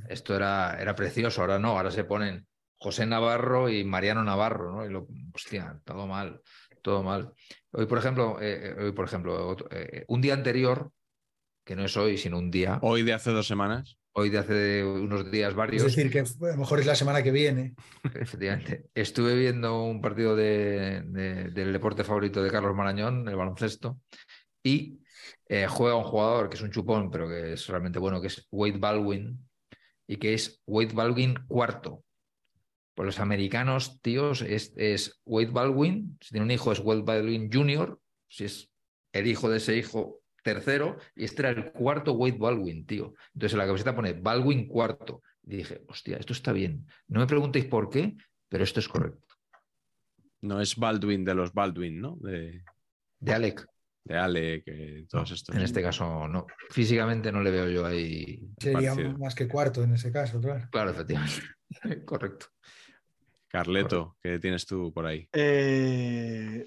[0.09, 2.47] Esto era, era precioso, ahora no, ahora se ponen
[2.77, 4.85] José Navarro y Mariano Navarro, ¿no?
[4.85, 6.41] Y lo, hostia, todo mal,
[6.81, 7.33] todo mal.
[7.71, 10.91] Hoy, por ejemplo, eh, hoy, por ejemplo, otro- eh, un día anterior,
[11.63, 13.99] que no es hoy, sino un día, Hoy de hace dos semanas.
[14.13, 17.23] Hoy de hace unos días Es varios, decir, que a lo mejor es la semana
[17.23, 17.75] que viene.
[18.15, 23.99] efectivamente, estuve viendo un partido de- de- del deporte favorito de Carlos Marañón, el baloncesto,
[24.63, 24.99] y
[25.47, 28.47] eh, juega un jugador que es un chupón, pero que es realmente bueno, que es
[28.51, 29.47] Wade Baldwin,
[30.07, 32.03] y que es Wade Baldwin cuarto.
[32.93, 37.49] Pues los americanos, tíos, es, es Wade Baldwin, si tiene un hijo es Wade Baldwin
[37.51, 38.71] Jr., si es
[39.13, 43.13] el hijo de ese hijo tercero, y este era el cuarto Wade Baldwin, tío.
[43.33, 45.21] Entonces en la camiseta pone Baldwin cuarto.
[45.43, 46.87] Y dije, hostia, esto está bien.
[47.07, 48.15] No me preguntéis por qué,
[48.49, 49.35] pero esto es correcto.
[50.41, 52.17] No es Baldwin de los Baldwin, ¿no?
[52.21, 52.63] De,
[53.19, 53.65] De Alec,
[54.03, 55.55] de Ale, que todos estos.
[55.55, 56.47] en este caso no.
[56.69, 58.49] Físicamente no le veo yo ahí.
[58.59, 59.17] Sería Parecido.
[59.19, 60.67] más que cuarto en ese caso, claro.
[60.71, 61.41] Claro, efectivamente.
[62.05, 62.47] correcto.
[63.47, 65.27] Carleto, ¿qué tienes tú por ahí?
[65.33, 66.65] Eh,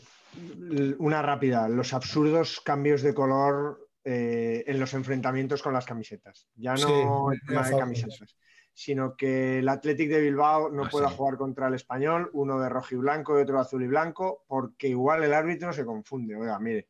[0.98, 6.48] una rápida, los absurdos cambios de color eh, en los enfrentamientos con las camisetas.
[6.56, 6.92] Ya no Sí,
[7.34, 8.36] el tema de camisetas,
[8.72, 11.16] sino que el Athletic de Bilbao no Ah, pueda sí.
[11.16, 14.44] jugar contra el español, uno de rojo y blanco y otro de azul y blanco,
[14.48, 16.34] porque igual el árbitro se confunde.
[16.36, 16.88] Oiga, mire,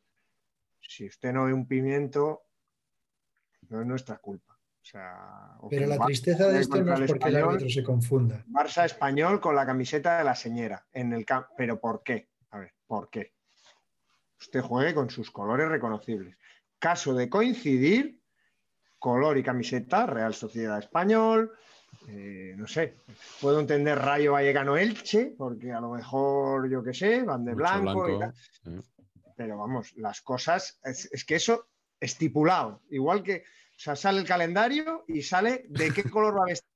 [0.81, 2.43] si usted no ve un pimiento,
[3.69, 4.53] no es nuestra culpa.
[4.53, 7.69] O sea, o Pero la tristeza de esto no es el porque el Español, árbitro
[7.69, 8.43] se confunda.
[8.47, 11.49] Barça español con la camiseta de la señora en el campo.
[11.57, 12.29] ¿Pero por qué?
[12.51, 13.33] A ver, ¿por qué?
[14.45, 16.37] Usted juegue con sus colores reconocibles.
[16.77, 18.21] Caso de coincidir,
[18.99, 21.51] color y camiseta, Real Sociedad Español,
[22.07, 22.97] eh, no sé,
[23.41, 27.63] puedo entender Rayo Vallecano Elche, porque a lo mejor, yo qué sé, van de Mucho
[27.63, 28.33] blanco, y tal.
[29.35, 31.67] pero vamos, las cosas, es, es que eso
[31.99, 36.49] estipulado, igual que, o sea, sale el calendario y sale de qué color va a
[36.49, 36.69] vestir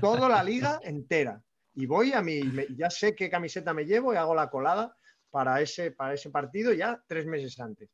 [0.00, 1.42] toda la liga entera.
[1.74, 2.42] Y voy a mi,
[2.76, 4.96] ya sé qué camiseta me llevo y hago la colada
[5.32, 7.90] para ese, para ese partido ya tres meses antes.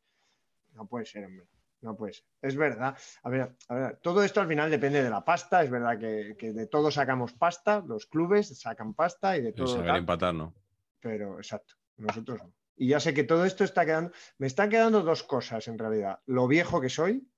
[0.74, 1.46] No puede ser, hombre.
[1.80, 2.24] No puede ser.
[2.42, 2.98] Es verdad.
[3.22, 5.62] A ver, a ver, todo esto al final depende de la pasta.
[5.62, 9.52] Es verdad que, que de todo sacamos pasta, los clubes sacan pasta y de Y
[9.52, 9.68] todo.
[9.68, 10.52] saber tal empatar, ¿no?
[11.00, 12.52] pero exacto, nosotros no.
[12.76, 16.20] Y ya sé que todo esto está quedando, me están quedando dos cosas en realidad,
[16.26, 17.28] lo viejo que soy,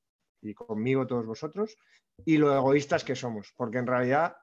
[0.42, 1.76] y conmigo todos vosotros,
[2.24, 4.36] y lo egoístas que somos, porque en realidad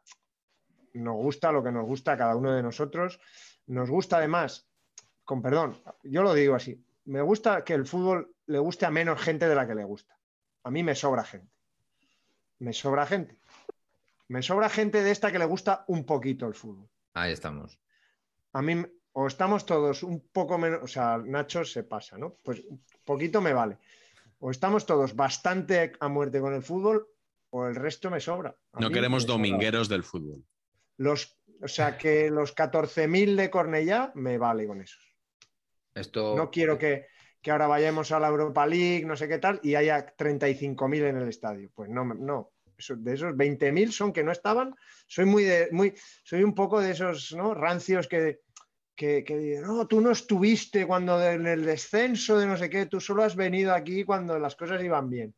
[0.93, 3.19] nos gusta lo que nos gusta a cada uno de nosotros,
[3.67, 4.69] nos gusta además,
[5.28, 9.22] con perdón, yo lo digo así, me gusta que el fútbol le guste a menos
[9.22, 10.18] gente de la que le gusta.
[10.64, 11.52] A mí me sobra gente.
[12.60, 13.38] Me sobra gente.
[14.30, 17.78] Me sobra gente de esta que le gusta un poquito el fútbol Ahí estamos.
[18.54, 22.36] a mí o estamos todos un poco menos, o sea, Nacho se pasa, ¿no?
[22.44, 23.80] Pues un poquito me vale.
[24.40, 27.06] O estamos todos bastante a muerte con el fútbol
[27.49, 28.56] o el resto me sobra.
[28.72, 29.34] A No queremos sobra.
[29.34, 30.45] domingueros del fútbol.
[30.98, 35.16] Los, o sea, que los 14.000 de Cornellá me vale con esos.
[35.99, 36.36] Esto.
[36.36, 37.07] No quiero que,
[37.41, 41.18] que ahora vayamos a la Europa League, no sé qué tal, y haya 35.000 en
[41.18, 41.69] el estadio.
[41.74, 42.52] Pues no, no.
[42.78, 44.76] Eso- de esos 20.000 son que no estaban.
[45.07, 45.94] Soy muy de, muy,
[46.24, 47.53] soy un poco de esos ¿no?
[47.56, 48.41] rancios que,
[48.95, 52.86] que, que dicen, no, tú no estuviste cuando en el descenso de no sé qué,
[52.86, 55.34] tú solo has venido aquí cuando las cosas iban bien.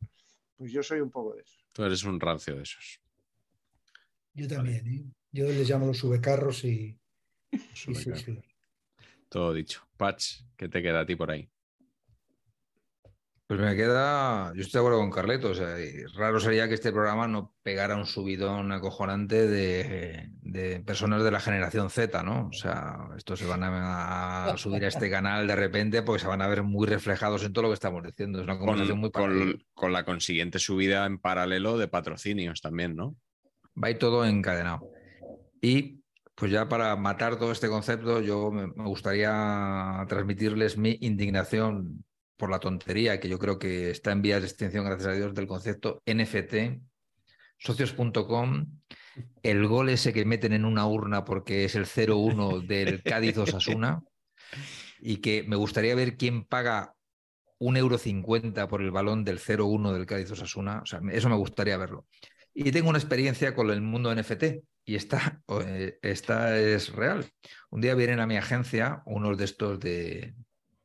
[0.56, 1.56] Pues yo soy un poco de eso.
[1.72, 3.00] Tú eres un rancio de esos.
[4.34, 5.04] Yo también, ¿eh?
[5.32, 6.98] Yo les llamo los subecarros y,
[7.52, 8.22] y sí, Subecarros.
[8.22, 8.38] sí.
[9.30, 9.86] Todo dicho.
[9.96, 11.48] Patch, ¿qué te queda a ti por ahí?
[13.46, 16.74] Pues me queda, yo estoy de acuerdo con Carleto, o sea, y raro sería que
[16.74, 22.46] este programa no pegara un subidón acojonante de, de personas de la generación Z, ¿no?
[22.46, 26.28] O sea, estos se van a, a subir a este canal de repente porque se
[26.28, 28.38] van a ver muy reflejados en todo lo que estamos diciendo.
[28.38, 32.94] Es una conversación Con, muy con- con la consiguiente subida en paralelo de patrocinios también,
[32.94, 33.16] ¿no?
[33.82, 34.88] Va ir todo encadenado.
[35.60, 35.99] Y
[36.40, 42.02] pues ya para matar todo este concepto, yo me, gustaría transmitirles mi indignación
[42.38, 45.34] por la tontería que yo creo que está en vías de extinción, gracias a Dios,
[45.34, 46.80] del concepto NFT,
[47.58, 48.66] socios.com,
[49.42, 54.02] el gol ese que meten en una urna porque es el 0-1 del Cádiz Osasuna,
[54.98, 56.94] y que me gustaría ver quién paga
[57.58, 60.80] un euro cincuenta por el balón del 0-1 del Cádiz Osasuna.
[60.82, 62.06] O sea, eso me gustaría verlo.
[62.54, 67.24] Y tengo una experiencia con el mundo NFT y esta, eh, esta es real.
[67.70, 70.34] Un día vienen a mi agencia unos de estos de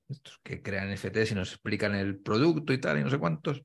[0.07, 3.63] estos que crean NFTs y nos explican el producto y tal y no sé cuántos.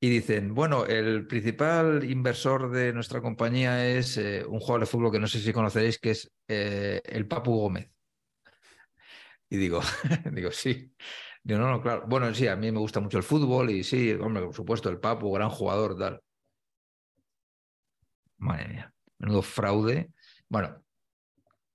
[0.00, 5.12] Y dicen, bueno, el principal inversor de nuestra compañía es eh, un jugador de fútbol
[5.12, 7.90] que no sé si conoceréis, que es eh, el Papu Gómez.
[9.50, 9.80] Y digo,
[10.32, 10.94] digo, sí.
[11.42, 12.04] Digo, no, no, claro.
[12.06, 14.98] Bueno, sí, a mí me gusta mucho el fútbol y sí, hombre, por supuesto, el
[14.98, 16.22] Papu, gran jugador, tal.
[18.38, 18.93] Madre mía,
[19.24, 20.10] menudo fraude.
[20.48, 20.82] Bueno,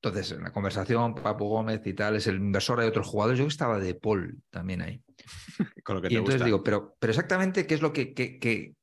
[0.02, 3.40] entonces en la conversación, Papu Gómez y tal, es el inversor de otros jugadores.
[3.40, 5.02] Yo estaba de Paul también ahí.
[5.84, 6.46] Con lo que te Y entonces gusta.
[6.46, 8.74] digo, pero, pero exactamente qué es lo que, que- que-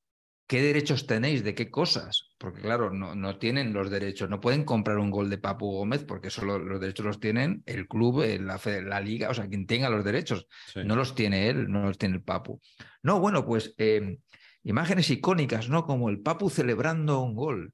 [0.49, 2.29] qué derechos tenéis, de qué cosas.
[2.39, 6.05] Porque claro, no, no tienen los derechos, no pueden comprar un gol de Papu Gómez
[6.05, 9.89] porque solo los derechos los tienen el club, la, la liga, o sea, quien tenga
[9.91, 10.47] los derechos.
[10.73, 10.81] Sí.
[10.85, 12.61] No los tiene él, no los tiene el Papu.
[13.03, 14.19] No, bueno, pues eh,
[14.63, 15.85] imágenes icónicas, ¿no?
[15.85, 17.73] Como el Papu celebrando un gol.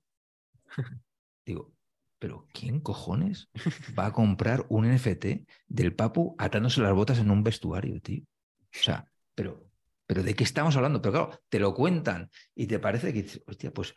[1.44, 1.72] Digo,
[2.18, 3.48] pero ¿quién cojones
[3.98, 8.22] va a comprar un NFT del Papu atándose las botas en un vestuario, tío?
[8.24, 9.66] O sea, pero,
[10.06, 11.02] pero ¿de qué estamos hablando?
[11.02, 13.94] Pero claro, te lo cuentan y te parece que, dices, hostia, pues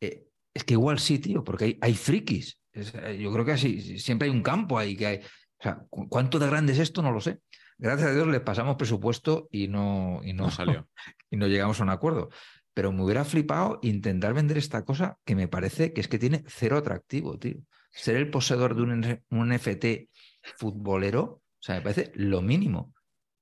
[0.00, 2.60] eh, es que igual sí, tío, porque hay, hay frikis.
[2.72, 5.16] Es, eh, yo creo que así, siempre hay un campo ahí que hay.
[5.18, 7.02] O sea, cu- ¿cuánto de grande es esto?
[7.02, 7.40] No lo sé.
[7.78, 10.88] Gracias a Dios le pasamos presupuesto y no, y no, No salió.
[11.30, 12.30] y no llegamos a un acuerdo.
[12.76, 16.44] Pero me hubiera flipado intentar vender esta cosa que me parece que es que tiene
[16.46, 17.56] cero atractivo, tío.
[17.90, 20.10] Ser el poseedor de un, un NFT
[20.58, 22.92] futbolero, o sea, me parece lo mínimo.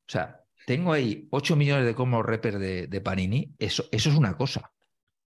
[0.06, 4.14] O sea, tengo ahí 8 millones de como rappers de, de Panini, eso, eso es
[4.16, 4.70] una cosa.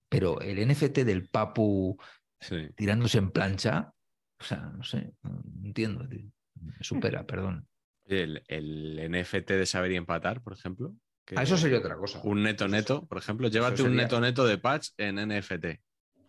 [0.10, 1.98] Pero el NFT del Papu
[2.40, 2.70] Sí.
[2.76, 3.92] tirándose en plancha,
[4.40, 6.30] o sea, no sé, no entiendo, tío.
[6.62, 7.68] Me supera, perdón.
[8.06, 10.94] El, el NFT de saber y empatar, por ejemplo.
[11.28, 12.22] Que Ah, eso sería otra cosa.
[12.24, 13.50] Un neto neto, por ejemplo.
[13.50, 15.66] Llévate un neto neto de patch en NFT.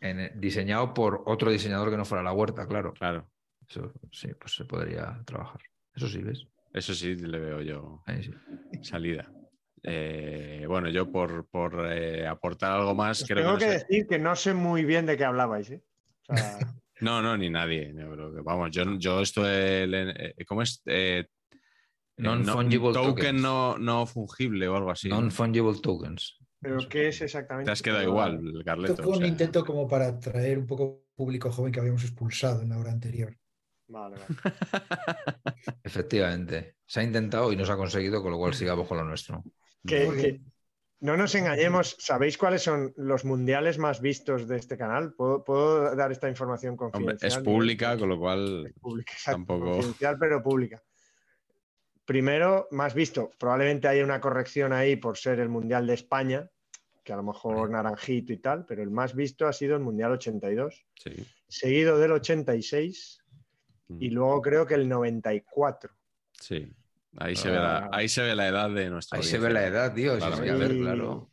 [0.01, 2.93] En- diseñado por otro diseñador que no fuera la huerta, claro.
[2.95, 3.31] Claro.
[3.69, 5.61] Eso sí, pues se podría trabajar.
[5.95, 6.47] Eso sí, ¿ves?
[6.75, 8.33] Eso sí le veo yo Ahí sí.
[8.83, 9.31] salida.
[9.85, 13.79] Eh, bueno, yo por, por eh, aportar algo más, creo tengo que, que no sé-
[13.87, 15.83] decir que no sé muy bien de qué hablabais, ¿eh?
[16.29, 16.59] O sea,
[17.01, 17.95] No, no, ni nadie.
[17.97, 20.83] yo creo que- vamos, yo, yo esto eh, ¿cómo es?
[22.19, 23.41] Eh, Non-fungible token tokens.
[23.43, 25.09] no, no fungible o algo así.
[25.09, 25.21] ¿no?
[25.21, 26.37] Non-fungible tokens.
[26.61, 27.67] ¿Pero qué es exactamente?
[27.69, 28.93] Te has quedado igual, Carleto.
[28.95, 29.29] Esto fue o un sea.
[29.29, 33.37] intento como para atraer un poco público joven que habíamos expulsado en la hora anterior.
[33.87, 34.27] Vale, vale.
[35.85, 36.77] Efectivamente.
[36.87, 39.43] Se ha intentado y no se ha conseguido, con lo cual sigamos con lo nuestro.
[39.87, 40.41] Que-
[41.01, 45.13] no nos engañemos, ¿sabéis cuáles son los mundiales más vistos de este canal?
[45.15, 47.31] ¿Puedo, puedo dar esta información Hombre, confidencial?
[47.31, 50.83] es pública, con lo cual Es pública, exacto, tampoco- confidencial, pero pública.
[52.09, 56.49] Primero, más visto, probablemente haya una corrección ahí por ser el Mundial de España,
[57.05, 60.13] que a lo mejor naranjito y tal, pero el más visto ha sido el Mundial
[60.13, 61.11] 82, sí.
[61.49, 63.19] seguido del 86
[64.01, 65.93] y Mm, luego creo que el 94.
[66.33, 66.73] sí.
[67.19, 67.91] Ahí, se ve la, Ah.
[67.93, 70.19] ahí se ve la edad de nuestra Ahí se ve la edad, tío.
[70.19, 71.31] sí, a ver, claro.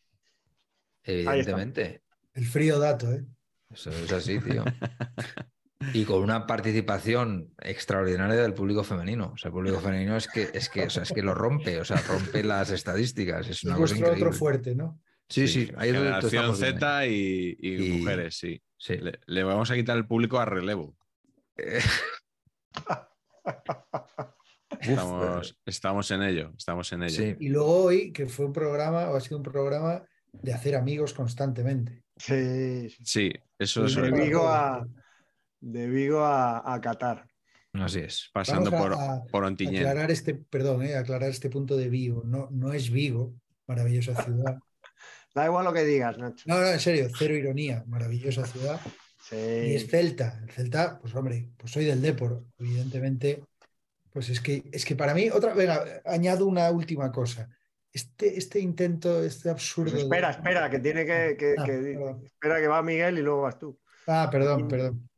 [1.03, 2.01] Evidentemente.
[2.33, 3.23] El frío dato, ¿eh?
[3.69, 4.63] Eso es así, tío.
[5.93, 9.31] Y con una participación extraordinaria del público femenino.
[9.33, 11.79] O sea, el público femenino es que, es que, o sea, es que lo rompe,
[11.79, 13.47] o sea, rompe las estadísticas.
[13.49, 14.99] Es una cosa otro fuerte, ¿no?
[15.27, 16.55] Sí, sí, ahí donde Generación.
[16.55, 18.61] Z y, y Y- mujeres, sí.
[18.77, 18.97] Sí.
[18.97, 20.95] Le, le vamos a quitar el público a relevo.
[21.57, 21.79] Eh,
[24.81, 27.15] Estamos, estamos en ello, estamos en ello.
[27.15, 27.35] sí.
[27.39, 30.03] Y luego hoy, que fue un programa, o ha sido un programa
[30.33, 32.03] de hacer amigos constantemente.
[32.17, 32.97] Sí, sí.
[33.03, 34.85] Sí, eso es Pues a,
[35.65, 37.27] de Vigo a, a Qatar.
[37.73, 38.29] Así es.
[38.31, 39.29] pasando Vamos por, a- por.
[39.79, 42.23] Aclarar este, perdón, eh, aclarar este punto de Vigo.
[42.25, 43.33] No, no es Vigo,
[43.67, 44.57] maravillosa ciudad.
[45.35, 46.45] Da igual lo que digas, Nacho.
[46.47, 48.79] No, no, en serio, cero ironía, maravillosa ciudad.
[49.21, 49.35] Sí.
[49.35, 50.39] Y es Celta.
[50.41, 53.43] El Celta, pues hombre, pues soy del Depor, evidentemente.
[54.13, 57.49] Pues es que, es que para mí, otra, venga, añado una última cosa.
[57.91, 59.91] Este, este intento, este absurdo.
[59.91, 63.21] Pues de- espera, espera, que tiene que, que- Ah, que- espera que va Miguel y
[63.21, 63.77] luego vas tú.
[64.07, 65.09] Ah, perdón, perdón.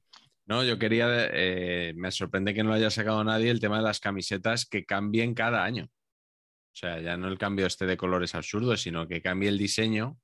[0.47, 3.83] No, yo quería, eh, me sorprende que no lo haya sacado nadie el tema de
[3.83, 5.85] las camisetas que cambien cada año.
[5.85, 10.17] O sea, ya no el cambio este de colores absurdos, sino que cambie el diseño.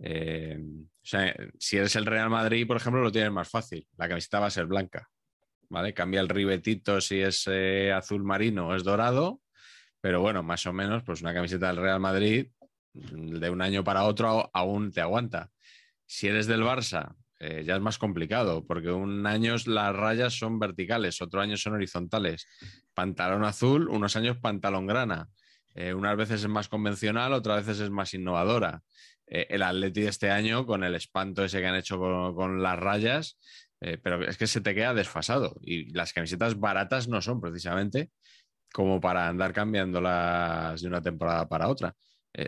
[0.00, 3.86] Eh, o sea, si eres el Real Madrid, por ejemplo, lo tienes más fácil.
[3.96, 5.08] La camiseta va a ser blanca.
[5.68, 5.94] ¿Vale?
[5.94, 9.42] Cambia el ribetito si es eh, azul marino o es dorado.
[10.00, 12.48] Pero bueno, más o menos, pues una camiseta del Real Madrid
[12.92, 15.50] de un año para otro aún te aguanta.
[16.04, 20.58] Si eres del Barça, eh, ya es más complicado, porque un año las rayas son
[20.58, 22.46] verticales, otro año son horizontales.
[22.94, 25.28] Pantalón azul, unos años pantalón grana.
[25.74, 28.82] Eh, unas veces es más convencional, otras veces es más innovadora.
[29.26, 32.62] Eh, el Atleti de este año, con el espanto ese que han hecho con, con
[32.62, 33.38] las rayas,
[33.78, 35.54] pero es que se te queda desfasado.
[35.60, 38.10] Y las camisetas baratas no son precisamente
[38.72, 41.94] como para andar cambiándolas de una temporada para otra.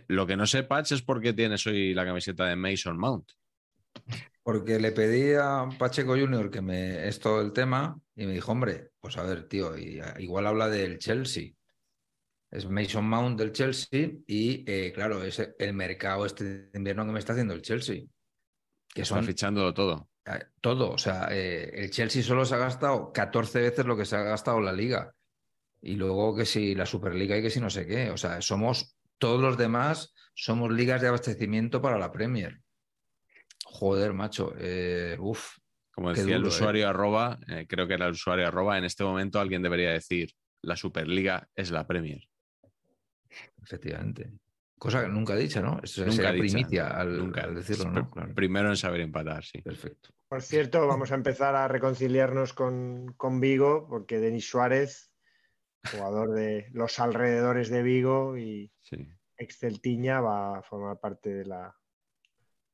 [0.09, 3.29] Lo que no sé, Patch, es por qué tienes hoy la camiseta de Mason Mount.
[4.49, 8.93] Porque le pedí a Pacheco Junior que me esto el tema y me dijo, hombre,
[8.99, 11.51] pues a ver, tío, y- igual habla del Chelsea.
[12.51, 17.19] Es Mason Mount del Chelsea y eh, claro, es el mercado este invierno que me
[17.19, 18.05] está haciendo el Chelsea.
[18.95, 20.09] Que Está son fichando todo.
[20.25, 20.93] eh, todo.
[20.93, 24.23] O sea, eh, el Chelsea solo se ha gastado 14 veces lo que se ha
[24.23, 25.15] gastado la liga.
[25.83, 28.09] Y luego que si la Superliga y que si no sé qué.
[28.13, 32.63] O sea, somos todos los demás, somos ligas de abastecimiento para la Premier.
[33.71, 34.55] Joder, macho.
[34.59, 35.57] eh, uf,
[35.93, 36.49] Como decía el ¿eh?
[36.49, 40.31] usuario arroba, eh, creo que era el usuario arroba, en este momento alguien debería decir,
[40.63, 42.23] la Superliga es la Premier.
[43.63, 44.33] efectivamente.
[44.79, 45.81] Cosa que nunca he dicho, ¿no?
[45.83, 47.43] Eso Nunca sería dicha, primicia al, nunca.
[47.43, 48.11] al decirlo, ¿no?
[48.11, 48.33] Claro.
[48.35, 49.61] Primero en saber empatar, sí.
[49.61, 50.11] Perfecto.
[50.29, 55.11] Por cierto, vamos a empezar a reconciliarnos con, con Vigo, porque Denis Suárez,
[55.91, 59.09] jugador de los alrededores de Vigo y sí.
[59.37, 61.75] ex Celtiña, va a formar parte de la,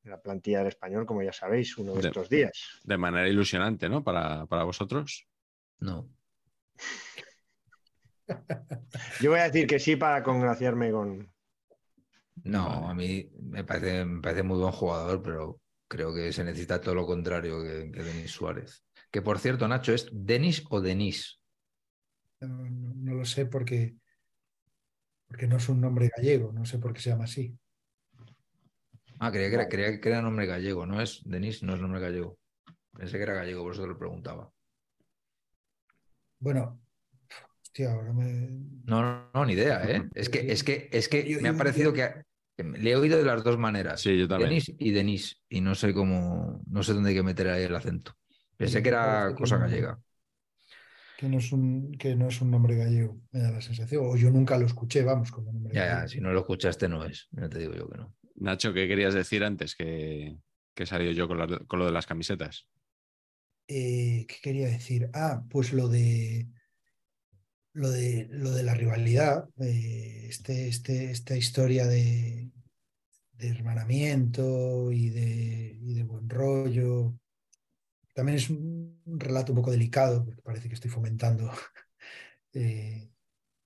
[0.05, 2.79] de la plantilla del español, como ya sabéis, uno de De- estos días.
[2.83, 4.03] De manera ilusionante, ¿no?
[4.03, 5.27] Para, para vosotros.
[5.79, 6.07] No.
[9.21, 11.31] Yo voy a decir que sí para congraciarme con.
[12.43, 12.87] No, Vale.
[12.87, 16.93] a mí me parece, me parece muy buen jugador, pero creo que se necesita todo
[16.93, 18.83] lo contrario que, que Denis Suárez.
[19.09, 21.39] Que por cierto, Nacho, ¿es Denis o Denis?
[22.41, 23.95] No, no- no lo sé porque,
[25.27, 27.57] porque no es un nombre gallego, no sé por qué se llama así.
[29.27, 31.21] Ah, creía que, era, creía que era nombre gallego, ¿no es?
[31.25, 32.37] Denis no es nombre gallego.
[32.97, 34.51] Pensé que era gallego, por eso te lo preguntaba.
[36.39, 36.79] Bueno,
[37.63, 38.49] hostia, ahora me.
[38.85, 40.07] No, no, no, ni idea, ¿eh?
[40.13, 41.97] Es que, es que, es que Yo- me ha parecido yo-
[42.57, 44.01] que, le he oído de las dos maneras.
[44.01, 44.49] Sí, yo también.
[44.49, 45.41] Denis y Denis.
[45.49, 48.13] Y no sé cómo, no sé dónde hay que meter ahí el acento.
[48.57, 49.61] Pensé que era que cosa no.
[49.67, 49.99] gallega.
[51.17, 54.05] Que no, es un, que no es un nombre gallego, me da la sensación.
[54.05, 56.01] O yo nunca lo escuché, vamos, como nombre Ya, gallego.
[56.01, 57.27] ya, si no lo escuchaste no es.
[57.31, 58.15] Ya te digo yo que no.
[58.35, 60.37] Nacho, ¿qué querías decir antes que,
[60.73, 62.67] que he salido yo con, lo de las camisetas?
[63.67, 65.09] Eh, ¿qué quería decir?
[65.13, 66.47] Ah, pues lo de
[67.73, 72.51] lo de lo de la rivalidad, eh, este, este, esta historia de,
[73.37, 77.17] hermanamiento y de, y de buen rollo.
[78.13, 81.51] También es un relato un poco delicado, porque parece que estoy fomentando
[82.53, 83.09] eh,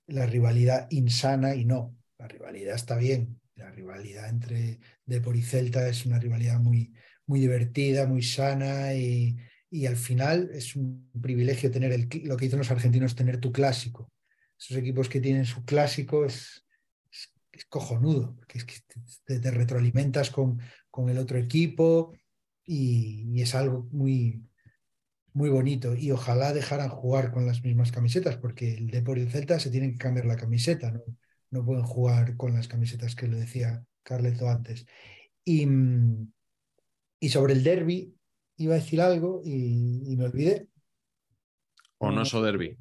[0.08, 3.39] la rivalidad insana y no, la rivalidad está bien.
[3.60, 6.94] La rivalidad entre Depor y Celta es una rivalidad muy,
[7.26, 9.36] muy divertida, muy sana y,
[9.70, 13.52] y al final es un privilegio tener el, lo que dicen los argentinos, tener tu
[13.52, 14.14] clásico.
[14.58, 16.66] Esos equipos que tienen su clásico es,
[17.12, 18.76] es, es cojonudo, porque es que
[19.26, 22.14] te, te retroalimentas con, con el otro equipo
[22.66, 24.42] y, y es algo muy,
[25.34, 25.96] muy bonito.
[25.96, 29.70] Y ojalá dejaran jugar con las mismas camisetas, porque el Depor y el Celta se
[29.70, 31.02] tienen que cambiar la camiseta, ¿no?
[31.52, 34.86] No pueden jugar con las camisetas que le decía Carleto antes.
[35.44, 36.32] Y, mm,
[37.22, 38.16] y sobre el derby
[38.58, 40.68] iba a decir algo y, y me olvidé.
[41.98, 42.78] Onoso Derby.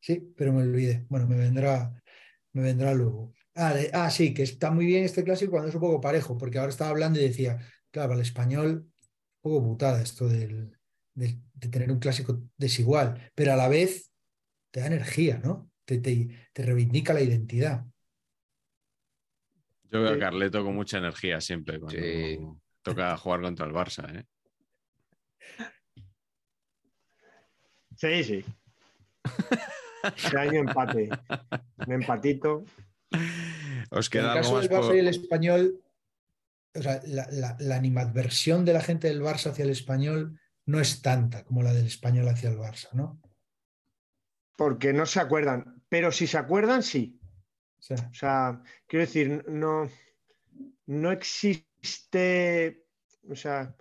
[0.00, 1.06] Sí, pero me olvidé.
[1.08, 1.92] Bueno, me vendrá,
[2.52, 3.32] me vendrá luego.
[3.54, 6.36] Ah, de- ah, sí, que está muy bien este clásico cuando es un poco parejo,
[6.36, 7.58] porque ahora estaba hablando y decía,
[7.90, 8.92] claro, al español, un
[9.40, 10.78] poco putada esto del,
[11.14, 14.12] del- de tener un clásico desigual, pero a la vez
[14.70, 15.70] te da energía, ¿no?
[15.86, 17.84] Te, te, te reivindica la identidad.
[19.84, 20.18] Yo veo a.
[20.18, 22.38] Carleto con mucha energía siempre cuando Sí.
[22.82, 24.04] toca jugar contra el Barça.
[24.18, 24.24] ¿eh?
[27.96, 28.44] Sí, sí.
[30.16, 31.08] Este año empate.
[31.86, 32.64] Un empatito.
[33.90, 35.84] Os En queda el algo caso más del Barça por- y el español,
[36.74, 40.80] o sea, la, la- la animadversión de la gente del Barça hacia el español no
[40.80, 43.20] es tanta como la del español hacia el Barça, ¿no?
[44.56, 45.75] Porque no se acuerdan.
[45.88, 47.20] Pero si se acuerdan, sí.
[47.78, 49.88] O sea, O sea, quiero decir, no,
[50.86, 52.84] no existe.
[53.28, 53.74] O sea,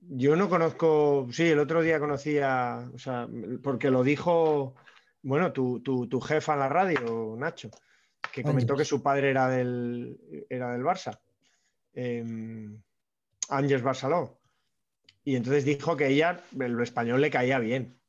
[0.00, 1.28] yo no conozco.
[1.32, 2.90] Sí, el otro día conocía.
[2.94, 3.28] O sea,
[3.62, 4.74] porque lo dijo.
[5.22, 7.70] Bueno, tu, tu, tu jefa en la radio, Nacho,
[8.32, 10.18] que comentó que su padre era del,
[10.48, 11.20] era del Barça.
[11.92, 12.24] Eh,
[13.50, 14.40] Ángels Barceló.
[15.24, 17.99] Y entonces dijo que ella, el español le caía bien.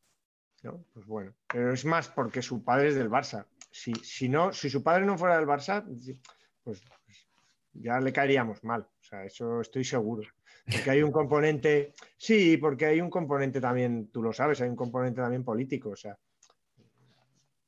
[0.63, 0.83] ¿No?
[0.93, 3.45] Pues bueno, pero es más porque su padre es del Barça.
[3.71, 5.83] Si, si no, si su padre no fuera del Barça,
[6.63, 7.27] pues, pues
[7.73, 8.81] ya le caeríamos mal.
[8.81, 10.29] O sea, eso estoy seguro.
[10.65, 14.75] Porque hay un componente, sí, porque hay un componente también, tú lo sabes, hay un
[14.75, 15.89] componente también político.
[15.89, 16.17] O sea,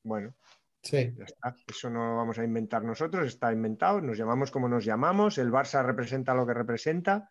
[0.03, 0.35] bueno,
[0.83, 1.13] Sí.
[1.17, 1.55] ya está.
[1.65, 5.49] Eso no lo vamos a inventar nosotros, está inventado, nos llamamos como nos llamamos, el
[5.49, 7.29] Barça representa lo que representa.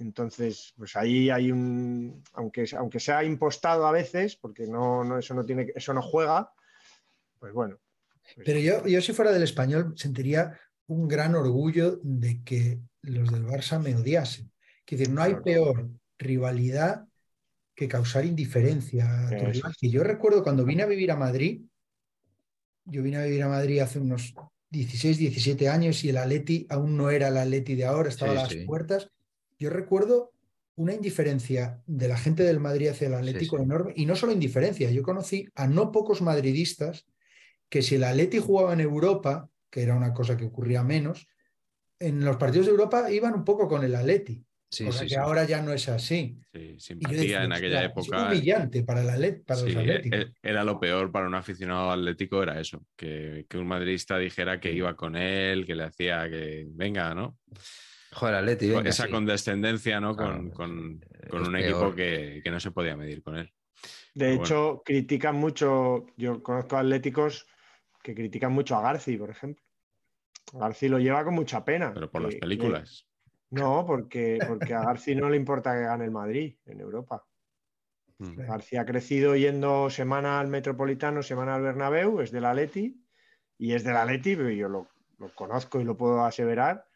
[0.00, 5.34] Entonces, pues ahí hay un, aunque, aunque sea impostado a veces, porque no, no, eso,
[5.34, 6.52] no tiene, eso no juega,
[7.38, 7.78] pues bueno.
[8.34, 13.30] pues- Pero yo, yo si fuera del español sentiría un gran orgullo de que los
[13.32, 14.50] del Barça me odiasen.
[14.86, 15.44] Es decir, no hay Claro.
[15.44, 17.06] peor rivalidad
[17.76, 19.74] que causar indiferencia a tu Eso rival.
[19.80, 21.62] Que yo recuerdo cuando vine a vivir a Madrid,
[22.84, 24.34] yo vine a vivir a Madrid hace unos
[24.70, 28.38] 16, 17 años y el Atleti aún no era el Atleti de ahora, estaba Sí,
[28.38, 28.64] a las sí.
[28.64, 29.10] puertas.
[29.60, 30.32] Yo recuerdo
[30.74, 33.62] una indiferencia de la gente del Madrid hacia el Atlético sí.
[33.62, 37.06] enorme y no solo indiferencia, yo conocí a no pocos madridistas
[37.68, 41.28] que si el Atleti jugaba en Europa, que era una cosa que ocurría menos,
[41.98, 45.08] en los partidos de Europa iban un poco con el Atleti, Sí, cosa sí, que
[45.10, 45.16] sí.
[45.16, 46.38] ahora ya no es así.
[46.54, 48.16] Sí, simpatía decía, en aquella "Ostras, época.
[48.16, 50.20] Es humillante para, el Atlet- para los atléticos.
[50.20, 54.58] e- era lo peor para un aficionado atlético, era eso, que, que un madridista dijera
[54.58, 57.36] que iba con él, que le hacía que venga, ¿no?
[58.12, 59.10] Joder, Atleti, venga, Esa sí.
[59.10, 60.16] condescendencia, ¿no?
[60.16, 61.00] Claro, con, con-
[61.30, 61.56] con un peor.
[61.64, 63.52] equipo que, que no se podía medir con él.
[64.14, 67.46] De Pero hecho, critican mucho, yo conozco atléticos
[68.02, 69.64] que critican mucho a Garci, por ejemplo.
[70.52, 71.92] Garci lo lleva con mucha pena.
[71.94, 73.06] Pero por que- las que- películas.
[73.50, 77.24] No, porque, porque a Garci no le importa que gane el Madrid en Europa.
[78.18, 78.34] Mm.
[78.46, 83.02] García ha crecido yendo semana al Metropolitano, semana al Bernabéu, es del Atleti
[83.58, 84.88] y es del Atleti, pero yo lo,
[85.18, 86.86] lo conozco y lo puedo aseverar.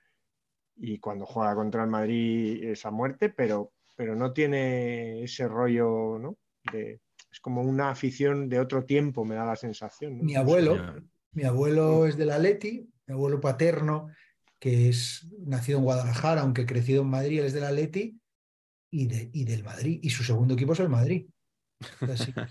[0.76, 6.18] Y cuando juega contra el Madrid es a muerte, pero, pero no tiene ese rollo,
[6.18, 6.36] ¿no?
[6.72, 10.18] De- es como una afición de otro tiempo, me da la sensación.
[10.18, 10.24] ¿no?
[10.24, 10.76] Mi abuelo,
[11.32, 14.08] mi abuelo es del Atleti, mi abuelo paterno,
[14.60, 18.18] que es nacido en Guadalajara, aunque crecido en Madrid, él es del Atleti
[18.90, 19.98] y, de, y del Madrid.
[20.02, 21.26] Y su segundo equipo es el Madrid.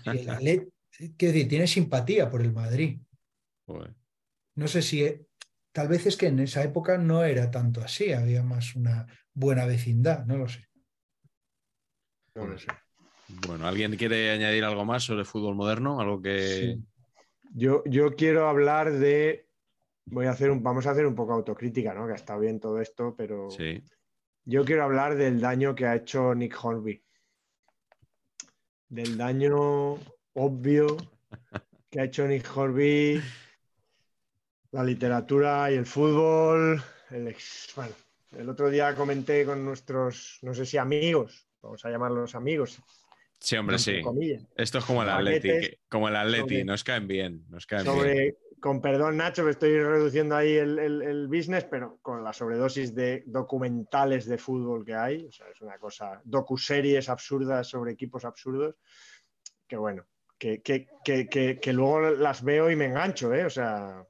[0.04, 0.70] El Atleti,
[1.16, 2.98] quiero decir, tiene simpatía por el Madrid.
[4.54, 5.26] No sé si, eh,
[5.74, 9.66] tal vez es que en esa época no era tanto así, había más una buena
[9.66, 10.68] vecindad, no lo sé.
[12.36, 12.68] No lo sé.
[13.46, 16.00] Bueno, ¿alguien quiere añadir algo más sobre fútbol moderno?
[16.00, 16.38] Algo que.
[16.38, 16.84] Sí.
[17.54, 19.48] Yo, yo quiero hablar de.
[20.06, 22.06] Voy a hacer un, vamos a hacer un poco autocrítica, ¿no?
[22.06, 23.82] Que ha estado bien todo esto, pero Sí.
[24.44, 27.02] yo quiero hablar del daño que ha hecho Nick Hornby.
[28.90, 29.94] Del daño
[30.34, 30.96] obvio
[31.90, 33.20] que ha hecho Nick Hornby,
[34.74, 36.82] la literatura y el fútbol.
[37.10, 37.92] El ex- bueno,
[38.36, 42.80] el otro día comenté con nuestros, no sé si amigos, vamos a llamarlos amigos.
[43.38, 44.00] Sí, hombre, sí.
[44.02, 45.48] comillas, Esto es como el Atleti.
[45.48, 47.44] que- Como el Atleti, sobre- nos caen bien.
[47.50, 47.96] Nos caen bien.
[47.96, 52.32] sobre, con perdón Nacho, que estoy reduciendo ahí el, el- el business, pero con la
[52.32, 57.92] sobredosis de documentales de fútbol que hay, o sea, es una cosa, docuseries absurdas sobre
[57.92, 58.74] equipos absurdos,
[59.68, 60.04] que bueno,
[60.36, 63.44] que- que- que luego las veo y me engancho, ¿eh?
[63.44, 64.04] O sea,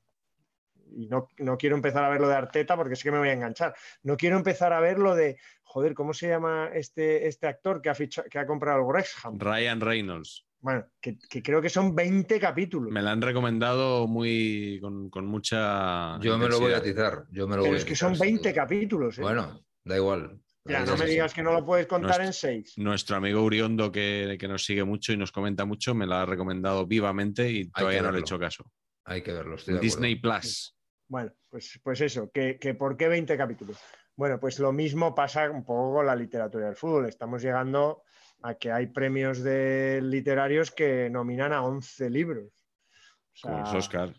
[0.97, 3.29] y no, no quiero empezar a ver lo de Arteta porque es que me voy
[3.29, 3.75] a enganchar.
[4.03, 7.91] No quiero empezar a ver lo de, joder, ¿cómo se llama este, este actor que
[7.91, 9.39] ha, ficha- que ha comprado el Wrexham?
[9.39, 10.47] Ryan Reynolds.
[10.61, 12.91] Bueno, que, que creo que son 20 capítulos.
[12.91, 16.19] Me la han recomendado muy con, con mucha.
[16.21, 17.25] Yo me lo voy a atizar.
[17.31, 18.63] Yo me lo Pero voy es a que son sin 20 duda.
[18.63, 19.19] capítulos.
[19.19, 19.21] ¿eh?
[19.21, 20.41] Bueno, da igual.
[20.65, 22.79] ya, no me digas que no lo puedes contar en 6.
[22.79, 26.27] Nuestro amigo Uriondo, que, que nos sigue mucho y nos comenta mucho, me la ha
[26.27, 28.65] recomendado vivamente y todavía no le he hecho caso.
[29.05, 29.57] Hay que verlo.
[29.57, 29.81] Estoy de.
[29.81, 30.74] Disney Plus.
[31.09, 33.79] Bueno, pues, pues eso, que, que ¿por qué 20 capítulos?
[34.17, 37.07] Bueno, pues lo mismo pasa un poco con la literatura del fútbol.
[37.07, 38.03] Estamos llegando
[38.43, 42.47] a que hay premios de literarios que nominan a 11 libros.
[42.47, 44.15] O sea, Como los Oscar.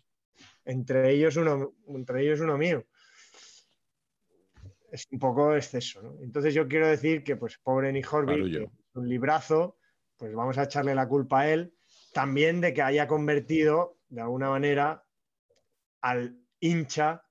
[0.64, 2.84] entre ellos uno, entre ellos uno mío.
[4.92, 6.16] Es un poco exceso, ¿no?
[6.22, 9.78] Entonces yo quiero decir que, pues, pobre Nick Horby, un librazo,
[10.16, 11.74] pues vamos a echarle la culpa a él,
[12.12, 15.04] también de que haya convertido, de alguna manera,
[16.00, 17.22] al hincha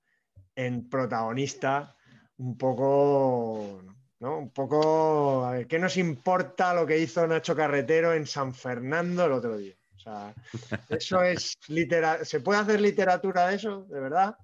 [0.55, 1.95] en protagonista
[2.37, 3.81] un poco,
[4.19, 4.37] ¿no?
[4.37, 9.25] Un poco, a ver, ¿qué nos importa lo que hizo Nacho Carretero en San Fernando
[9.25, 9.75] el otro día?
[9.95, 10.33] O sea,
[10.89, 12.25] eso es literatura.
[12.25, 14.37] ¿Se puede hacer literatura de eso, de verdad?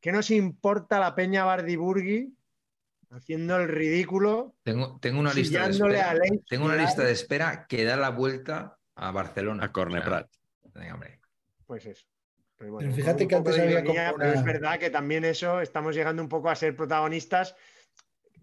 [0.00, 2.34] ¿Qué nos importa la Peña Bardiburgui
[3.10, 4.54] haciendo el ridículo?
[4.62, 6.14] Tengo, tengo una lista de espera.
[6.48, 9.64] Tengo una lista de espera que da la vuelta a Barcelona.
[9.64, 10.30] A Corneprat.
[10.74, 11.20] Venga, hombre.
[11.66, 12.06] Pues eso.
[12.58, 15.60] Pero fíjate un que antes de había ironía, como pero es verdad que también eso
[15.60, 17.54] estamos llegando un poco a ser protagonistas,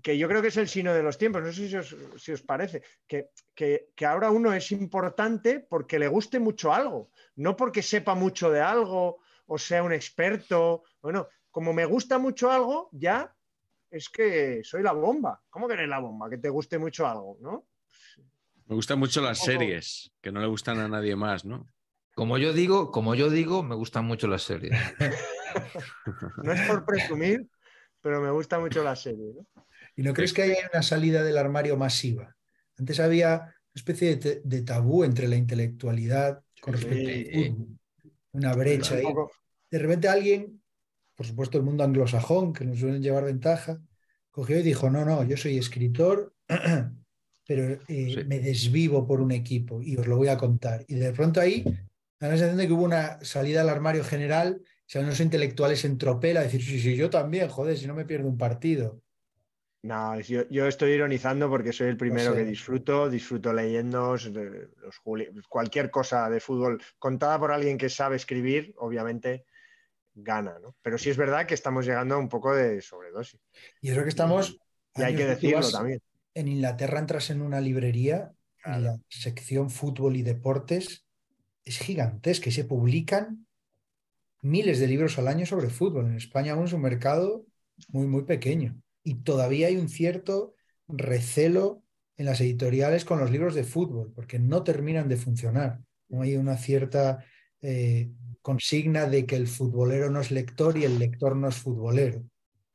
[0.01, 1.41] que yo creo que es el sino de los tiempos.
[1.43, 5.99] No sé si os, si os parece, que, que- que ahora uno es importante porque
[5.99, 10.83] le guste mucho algo, no porque sepa mucho de algo o sea un experto.
[11.01, 13.33] Bueno, como me gusta mucho algo, ya
[13.91, 15.41] es que soy la bomba.
[15.49, 16.29] ¿Cómo que eres la bomba?
[16.29, 17.65] Que te guste mucho algo, ¿no?
[18.67, 21.67] Me gustan mucho las series, que no le gustan a nadie más, ¿no?
[22.15, 24.73] Como yo digo, como yo digo, me gustan mucho las series.
[26.43, 27.47] No es por presumir,
[28.01, 29.63] pero me gusta mucho la serie, ¿no?
[29.95, 32.35] ¿Y no crees que hay una salida del armario masiva?
[32.77, 36.85] Antes había una especie de, tabú entre la intelectualidad con Sí.
[36.85, 37.67] respecto fútbol.
[38.33, 39.05] Una brecha ahí.
[39.71, 40.61] De repente alguien,
[41.15, 43.81] por supuesto el mundo anglosajón, que nos suelen llevar ventaja,
[44.29, 46.33] cogió y dijo, no, no, yo soy escritor,
[47.47, 48.23] pero eh, Sí.
[48.27, 50.85] me desvivo por un equipo y os lo voy a contar.
[50.87, 51.63] Y de pronto ahí,
[52.19, 55.97] da la sensación de que hubo una salida al armario general, salen los intelectuales en
[55.97, 59.01] tropel a decir, sí, sí, yo también, joder, si no me pierdo un partido.
[59.83, 62.39] No, yo, yo estoy ironizando porque soy el primero sé.
[62.39, 64.99] que disfruto, disfruto leyendo los
[65.47, 69.45] cualquier cosa de fútbol contada por alguien que sabe escribir, obviamente
[70.15, 70.75] gana, ¿no?
[70.81, 73.39] Pero sí es verdad que estamos llegando a un poco de sobredosis.
[73.81, 74.57] Y es lo que estamos...
[74.95, 75.99] Y hay que decirlo vas- también.
[76.33, 78.31] En Inglaterra entras en una librería
[78.63, 78.79] Claro.
[78.79, 81.04] y la sección fútbol y deportes
[81.65, 83.45] es gigantesca y se publican
[84.41, 86.05] miles de libros al año sobre fútbol.
[86.05, 87.45] En España aún es un mercado
[87.89, 88.79] muy, muy pequeño.
[89.03, 90.53] Y todavía hay un cierto
[90.87, 91.83] recelo
[92.17, 95.79] en las editoriales con los libros de fútbol, porque no terminan de funcionar.
[96.07, 97.25] No hay una cierta
[97.61, 98.11] eh,
[98.41, 102.23] consigna de que el futbolero no es lector y el lector no es futbolero.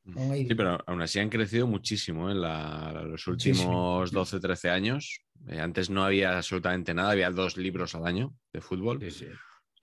[0.03, 0.35] ¿no?
[0.35, 2.33] Y- Sí, pero aún así han crecido muchísimo ¿eh?
[2.33, 3.69] en la- los Muchísimo.
[4.01, 5.21] últimos 12, 13 años.
[5.47, 8.99] Eh, antes no había absolutamente nada, había dos libros al año de fútbol.
[9.01, 9.27] Sí, sí.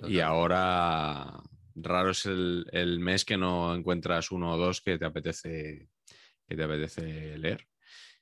[0.07, 1.41] Y ahora
[1.75, 5.89] raro es el, el mes que no encuentras uno o dos que te apetece,
[6.47, 7.67] que te apetece leer.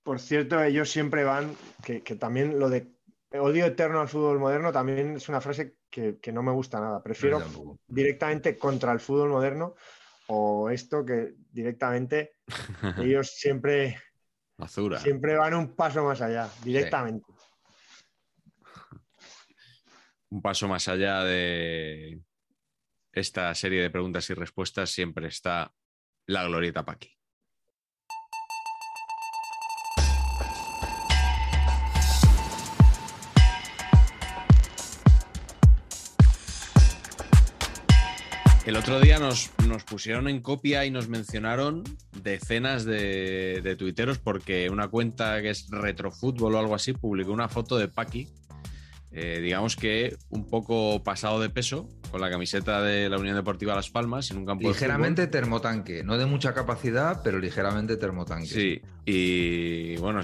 [0.02, 1.54] Por cierto, ellos siempre van,
[1.84, 2.96] que, que también lo de
[3.32, 7.02] odio eterno al fútbol moderno también es una frase que, que no me gusta nada.
[7.02, 9.74] Prefiero No, directamente contra el fútbol moderno
[10.28, 12.36] o esto que directamente
[13.04, 13.98] ellos siempre,
[14.98, 17.26] Siempre van un paso más allá, directamente.
[20.30, 22.20] Un paso más allá de
[23.12, 25.72] esta serie de preguntas y respuestas siempre está
[26.26, 27.15] la glorieta Paqui.
[38.66, 41.84] El otro día nos, nos pusieron en copia y nos mencionaron
[42.20, 47.48] decenas de, de tuiteros porque una cuenta que es Retrofútbol o algo así publicó una
[47.48, 48.28] foto de Paqui,
[49.12, 53.74] eh, digamos que un poco pasado de peso, con la camiseta de la Unión Deportiva
[53.74, 58.46] Las Palmas en un campo Ligeramente termotanque, no de mucha capacidad, pero ligeramente termotanque.
[58.46, 60.22] Sí, y bueno,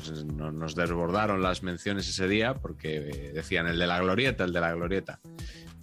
[0.53, 4.61] nos desbordaron las menciones ese día porque eh, decían el de la glorieta, el de
[4.61, 5.21] la glorieta.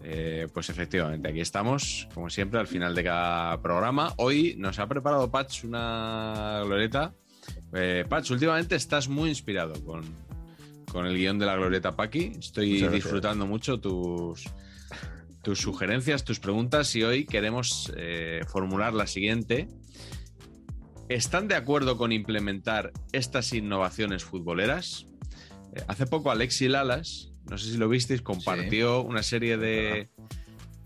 [0.01, 4.13] Eh, pues efectivamente, aquí estamos, como siempre, al final de cada programa.
[4.17, 7.13] Hoy nos ha preparado Patch una glorieta.
[7.73, 10.03] Eh, Patch, últimamente estás muy inspirado con,
[10.91, 12.33] con el guion de la glorieta Paqui.
[12.39, 14.45] Estoy disfrutando mucho tus,
[15.41, 19.67] tus sugerencias, tus preguntas y hoy queremos eh, formular la siguiente.
[21.09, 25.07] ¿Están de acuerdo con implementar estas innovaciones futboleras?
[25.75, 30.09] Eh, hace poco Alexi Lalas, no sé si lo visteis, compartió una serie de,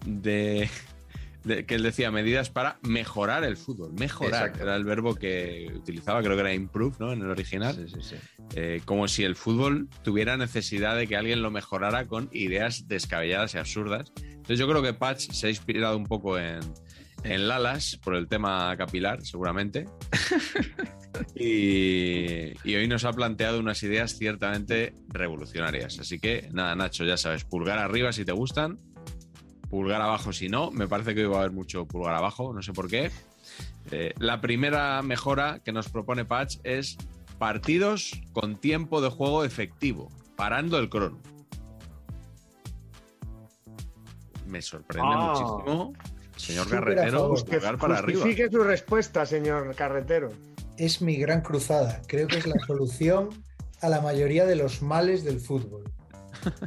[0.05, 0.69] de,
[1.43, 3.93] de- que él decía medidas para mejorar el fútbol.
[3.93, 4.63] Mejorar Exacto.
[4.63, 7.11] era el verbo que utilizaba, creo que era improve, ¿no?
[7.11, 7.75] En el original.
[7.75, 8.15] Sí, sí, sí.
[8.55, 13.55] Eh, como si el fútbol tuviera necesidad de que alguien lo mejorara con ideas descabelladas
[13.55, 14.11] y absurdas.
[14.21, 16.59] Entonces yo creo que Patch se ha inspirado un poco en,
[17.23, 19.85] en Lalas por el tema capilar, seguramente.
[21.35, 25.99] y, y hoy nos ha planteado unas ideas ciertamente revolucionarias.
[25.99, 28.79] Así que nada, Nacho, ya sabes, pulgar arriba si te gustan,
[29.69, 30.71] pulgar abajo si no.
[30.71, 33.11] Me parece que hoy va a haber mucho pulgar abajo, no sé por qué.
[33.91, 36.97] Eh, la primera mejora que nos propone Patch es
[37.37, 41.19] partidos con tiempo de juego efectivo, parando el crono.
[44.47, 45.33] Me sorprende Ah.
[45.33, 45.93] muchísimo,
[46.35, 48.21] señor Carretero, pulgar para arriba.
[48.21, 50.31] justifique su respuesta, señor carretero.
[50.77, 52.01] es mi gran cruzada.
[52.07, 53.29] Creo que es la solución
[53.81, 55.83] a la mayoría de los males del fútbol.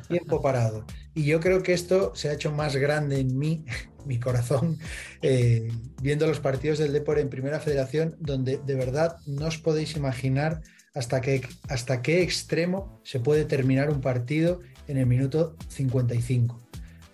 [0.08, 0.84] Tiempo parado.
[1.14, 3.64] Y yo creo que esto se ha hecho más grande en mí,
[4.06, 4.78] mi corazón,
[5.22, 5.68] eh,
[6.00, 10.62] viendo los partidos del Depor en Primera Federación, donde de verdad no os podéis imaginar
[10.94, 16.62] hasta qué, hasta qué extremo se puede terminar un partido en el minuto 55.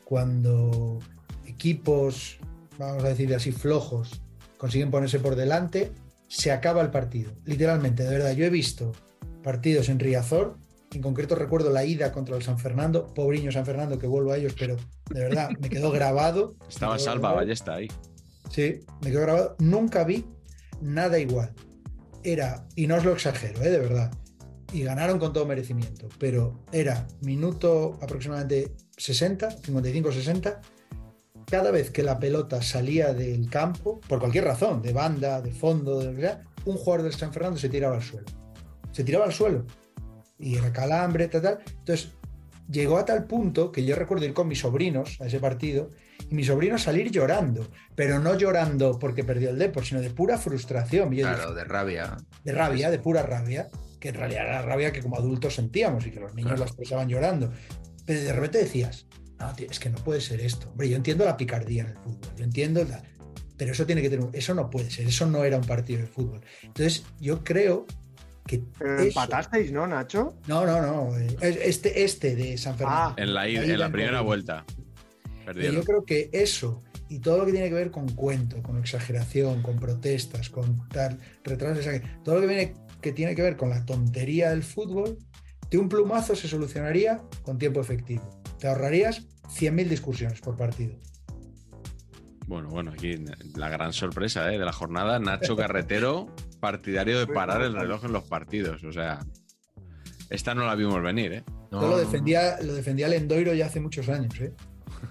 [0.04, 0.98] Cuando
[1.46, 2.38] equipos,
[2.78, 4.20] vamos a decir así, flojos,
[4.58, 5.92] consiguen ponerse por delante,
[6.28, 7.32] se acaba el partido.
[7.44, 8.92] Literalmente, de verdad, yo he visto
[9.42, 10.56] partidos en Riazor,
[10.92, 14.36] en concreto recuerdo la ida contra el San Fernando, pobriño San Fernando, que vuelvo a
[14.36, 14.76] ellos, pero
[15.10, 16.54] de verdad me quedó grabado.
[16.68, 17.36] Estaba quedó Salva grabado.
[17.36, 17.88] Ballesta ahí.
[18.50, 19.56] Sí, me quedó grabado.
[19.58, 20.26] Nunca vi
[20.80, 21.52] nada igual.
[22.22, 23.70] Era, y no os lo exagero, ¿eh?
[23.70, 24.12] de verdad.
[24.72, 30.60] Y ganaron con todo merecimiento, pero era minuto aproximadamente 60, 55-60.
[31.50, 35.98] Cada vez que la pelota salía del campo, por cualquier razón, de banda, de fondo,
[36.00, 38.26] de lo que sea, un jugador del San Fernando se tiraba al suelo.
[38.92, 39.66] Se tiraba al suelo.
[40.38, 41.58] Y era calambre, tal, tal.
[41.78, 42.12] Entonces,
[42.70, 45.90] llegó a tal punto que yo recuerdo ir con mis sobrinos a ese partido
[46.30, 50.38] y mis sobrinos salir llorando, pero no llorando porque perdió el Depor, sino de pura
[50.38, 51.12] frustración.
[51.12, 52.16] Y yo Claro, dije, de rabia.
[52.44, 53.68] de rabia, de pura rabia,
[54.00, 56.60] que en realidad era la rabia que como adultos sentíamos y que los niños Claro.
[56.64, 57.52] la expresaban llorando.
[58.06, 59.06] Pero de repente decías,
[59.38, 60.68] no, tío, es que no puede ser esto.
[60.70, 63.02] Hombre, yo entiendo la picardía en el fútbol, yo entiendo la-
[63.56, 66.00] Pero eso tiene que tener, un- eso no puede ser, eso no era un partido
[66.00, 66.40] de fútbol.
[66.62, 67.86] Entonces, yo creo
[68.46, 70.34] que Pero eso- empatasteis, ¿no, Nacho?
[70.48, 71.16] no, no, no.
[71.16, 73.14] eh, Este, este de San Fernando.
[73.16, 74.64] Ah, En la, ida- en la primera vuelta.
[75.44, 75.76] Perdieron.
[75.76, 79.60] yo creo que eso y todo lo que tiene que ver con cuento, con exageración,
[79.62, 81.84] con protestas, con tal, retrasos,
[82.24, 85.18] todo lo que viene que tiene que ver con la tontería del fútbol,
[85.70, 88.41] de un plumazo se solucionaría con tiempo efectivo.
[88.62, 89.26] Te ahorrarías
[89.58, 90.94] 100.000 discusiones por partido.
[92.46, 93.16] Bueno, bueno, aquí
[93.56, 94.56] la gran sorpresa ¿eh?
[94.56, 98.84] de la jornada, Nacho Carretero, partidario de parar el reloj en los partidos.
[98.84, 99.18] O sea,
[100.30, 101.44] esta no la vimos venir, ¿eh?
[101.72, 104.40] No, Yo lo defendía, lo defendía Lendoiro ya hace muchos años.
[104.40, 104.54] ¿eh?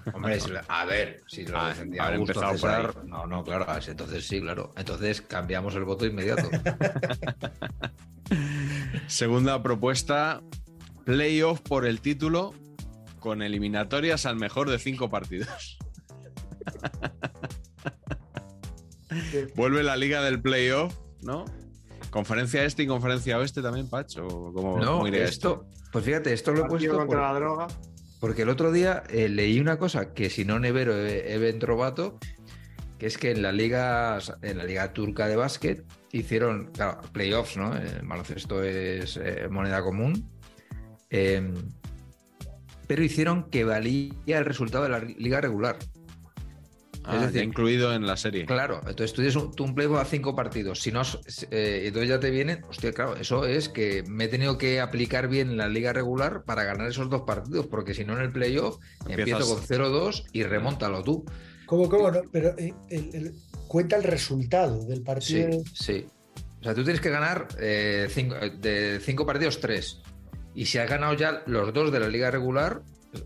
[0.06, 0.12] no.
[0.14, 2.86] Hombre, si a ver, si lo Ah, defendía haber Augusto empezado por ahí.
[2.86, 4.72] César, no, no, claro, entonces sí, claro.
[4.78, 6.48] Entonces cambiamos el voto inmediato.
[9.08, 10.40] Segunda propuesta,
[11.04, 12.54] playoff por el título
[13.22, 15.78] con eliminatorias al mejor de cinco partidos.
[19.54, 21.44] Vuelve la liga del playoff, ¿no?
[22.10, 24.26] Conferencia este y conferencia oeste también, Pacho.
[24.26, 27.66] ¿Cómo, No, cómo iría esto, pues fíjate, esto lo he puesto contra por- la droga.
[28.20, 32.18] porque el otro día eh, leí una cosa que si no Nevero e- Eben Trovato,
[32.98, 37.56] que es que en la liga en la liga turca de básquet hicieron claro, playoffs,
[37.56, 37.74] ¿no?
[37.76, 40.28] El baloncesto es eh, moneda común.
[41.10, 41.52] Eh,
[42.92, 45.78] pero hicieron que valía el resultado de la liga regular.
[47.04, 48.44] Ah, es decir, ya incluido en la serie.
[48.44, 50.82] Claro, entonces tú tienes un, tú un playoff a cinco partidos.
[50.82, 51.00] Si no,
[51.50, 52.62] eh, entonces ya te vienen.
[52.68, 56.64] Hostia, claro, eso es que me he tenido que aplicar bien la liga regular para
[56.64, 58.76] ganar esos dos partidos, porque si no en el playoff
[59.08, 61.24] empiezo con 0-2 y remóntalo tú.
[61.64, 62.20] ¿Cómo, cómo no?
[62.30, 63.34] Pero eh, el- el-
[63.68, 65.62] cuenta el resultado del Sí, partido.
[65.72, 66.04] sí.
[66.60, 70.02] O sea, tú tienes que ganar eh, cinco- de cinco partidos, tres.
[70.54, 72.82] Y si has ganado ya los dos de la liga regular,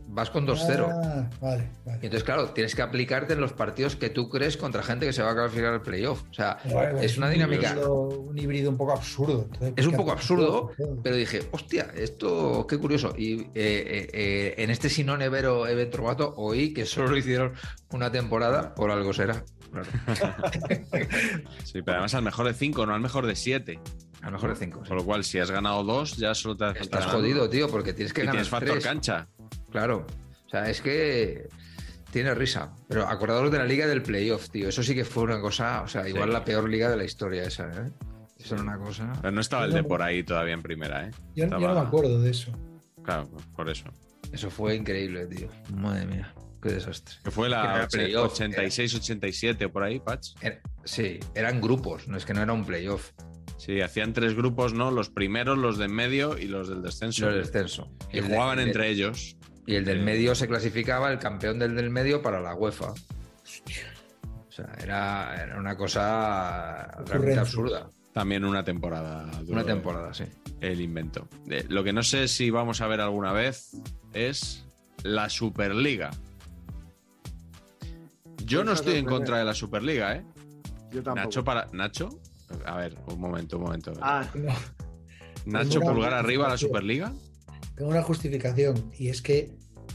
[0.08, 0.88] vas con 2-0.
[0.90, 4.82] Ah, vale, Y entonces, claro, tienes que aplicarte en los partidos que tú crees contra
[4.82, 6.22] gente que se va a clasificar al playoff.
[6.28, 6.58] O sea,
[7.00, 7.70] es una un dinámica.
[7.74, 9.42] híbrido- Un híbrido un poco absurdo.
[9.52, 10.70] Entonces, Es un ¿qué poco absurdo,
[11.04, 13.14] pero dije, hostia, esto qué curioso.
[13.16, 17.52] Y eh, eh, eh, en este Sinón Evero Evento Trovato oí que solo lo hicieron
[17.92, 19.44] una temporada, por algo será.
[19.70, 19.86] Claro.
[21.64, 23.78] Sí, pero además al mejor de cinco, no al mejor de siete.
[24.26, 24.80] A lo mejor de cinco.
[24.82, 24.88] sí.
[24.88, 27.92] Con lo cual, si has ganado dos, ya solo te falta Estás jodido, tío, porque
[27.92, 28.84] tienes que Y ganar tienes factor tres.
[28.84, 29.28] cancha.
[29.70, 30.04] Claro.
[30.46, 31.48] O sea, es que
[32.10, 32.74] tiene risa.
[32.88, 34.68] Pero acordaros de la liga del playoff, tío.
[34.68, 36.32] Eso sí que fue una cosa, o sea, igual Sí.
[36.32, 37.92] la peor liga de la historia esa, ¿eh?
[38.38, 39.12] Eso era una cosa.
[39.20, 41.10] Pero no estaba el de por ahí todavía en primera, ¿eh?
[41.36, 42.52] Yo, no me acuerdo de eso.
[43.04, 43.84] Claro, por eso.
[44.32, 45.48] Eso fue increíble, tío.
[45.74, 47.14] Madre mía, qué desastre.
[47.22, 48.32] Que fue la era playoff,
[48.80, 50.30] 86-87 por ahí, Patch.
[50.40, 53.12] Era- sí, eran grupos, no es que no era un playoff.
[53.66, 54.92] Sí, hacían tres grupos, ¿no?
[54.92, 57.26] Los primeros, los de en medio y los del descenso.
[57.26, 57.90] Los del descenso.
[58.12, 59.36] Y jugaban entre ellos.
[59.66, 60.04] Y el del Sí.
[60.04, 62.90] medio se clasificaba el campeón del del medio para la UEFA.
[62.92, 67.90] O sea, era, era una cosa realmente absurda.
[68.12, 69.28] También una temporada.
[69.40, 70.24] duró Una temporada, sí.
[70.60, 71.28] El invento.
[71.50, 73.72] Eh, lo que no sé si vamos a ver alguna vez
[74.14, 74.64] es
[75.02, 76.12] la Superliga.
[78.44, 80.24] Yo no estoy en contra de la Superliga, ¿eh?
[80.92, 81.26] Yo tampoco.
[81.26, 81.66] Nacho para.
[81.72, 82.08] ¿Nacho?
[82.64, 83.92] A ver, un momento, un momento.
[84.00, 84.52] Ah, No,
[85.46, 86.56] Nacho, una pulgar arriba a la.
[86.58, 87.12] Superliga.
[87.76, 89.52] tengo una justificación y es que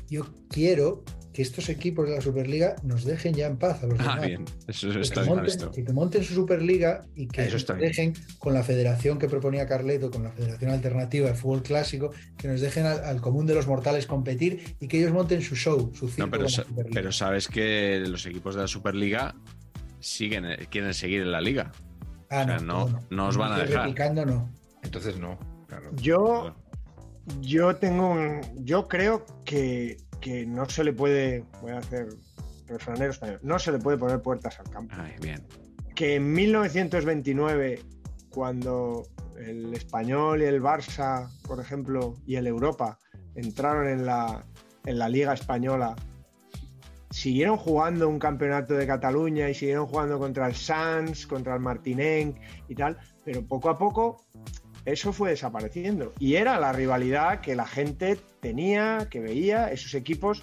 [0.10, 1.04] yo quiero
[1.34, 4.28] que estos equipos de la Superliga nos dejen ya en paz a los Ah, demás.
[4.28, 4.46] bien.
[4.68, 5.72] Eso, está que bien monten, esto.
[5.72, 7.80] que- que monten su Superliga y que Eso nos bien.
[7.80, 12.48] dejen con la federación que proponía Carleto, con la Federación Alternativa de Fútbol Clásico, que
[12.50, 15.92] nos dejen al, al común de los mortales competir y que ellos monten su show,
[15.96, 16.26] su circo.
[16.26, 19.34] No, pero, sa- pero sabes que los equipos de la Superliga
[20.02, 21.72] siguen, eh, quieren seguir en la liga.
[22.32, 23.84] Ah, o sea, no, no- no os van a dejar.
[23.86, 24.50] replicando, no.
[24.84, 25.38] Entonces no.
[25.68, 25.92] Claro.
[25.98, 26.56] yo,
[27.42, 28.42] yo tengo un.
[28.66, 31.46] Yo creo que, que no se le puede.
[31.62, 32.08] Voy a hacer
[32.68, 33.40] refranero español.
[33.44, 34.96] No se le puede poner puertas al campo.
[34.98, 35.46] Ay, bien.
[35.96, 37.82] que en 1929,
[38.30, 39.04] cuando
[39.38, 42.98] el español y el Barça, por ejemplo, y el Europa
[43.36, 44.46] entraron en la,
[44.86, 45.96] en la Liga Española,
[47.12, 52.38] siguieron jugando un campeonato de Cataluña y siguieron jugando contra el Sans, contra el Martinenc
[52.68, 54.26] y tal, pero poco a poco
[54.86, 56.14] eso fue desapareciendo.
[56.20, 60.42] Y era la rivalidad que la gente tenía, que veía, esos equipos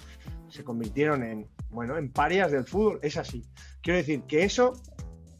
[0.49, 3.43] se convirtieron en, bueno, en parias del fútbol, es así.
[3.81, 4.73] Quiero decir que eso,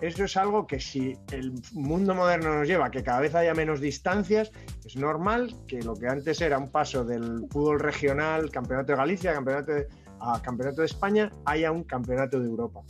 [0.02, 3.80] eso es algo que si el mundo moderno nos lleva que cada vez haya menos
[3.80, 4.52] distancias,
[4.86, 9.34] es normal que lo que antes era un paso del fútbol regional, campeonato de Galicia,
[9.34, 9.88] campeonato de,
[10.20, 12.82] a campeonato de España, haya un campeonato de Europa.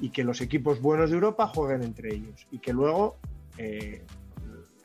[0.00, 2.46] Y que los equipos buenos de Europa jueguen entre ellos.
[2.50, 3.16] Y que luego
[3.58, 4.04] eh,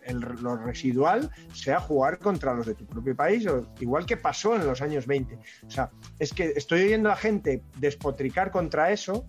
[0.05, 3.45] el, lo residual sea jugar contra los de tu propio país,
[3.79, 5.35] igual que pasó en los años 20.
[5.67, 9.25] O sea, es que estoy oyendo a gente despotricar contra eso,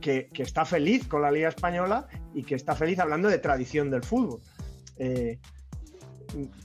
[0.00, 3.90] que, que está feliz con la Liga Española y que está feliz hablando de tradición
[3.90, 4.40] del fútbol.
[4.96, 5.38] Eh,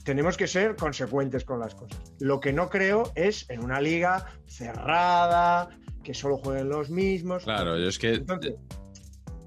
[0.04, 2.00] tenemos que ser consecuentes con las cosas.
[2.20, 5.68] Lo que no creo es en una liga cerrada,
[6.02, 7.44] que solo jueguen los mismos.
[7.44, 8.14] Claro, yo es que.
[8.14, 8.54] Entonces,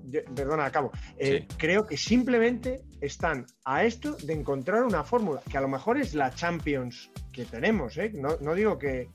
[0.05, 0.91] yo- perdona, acabo.
[1.17, 5.97] Eh, Creo que simplemente están a esto de encontrar una fórmula, que a lo mejor
[5.97, 8.11] es la Champions que tenemos, ¿eh?
[8.15, 9.09] no, no digo que,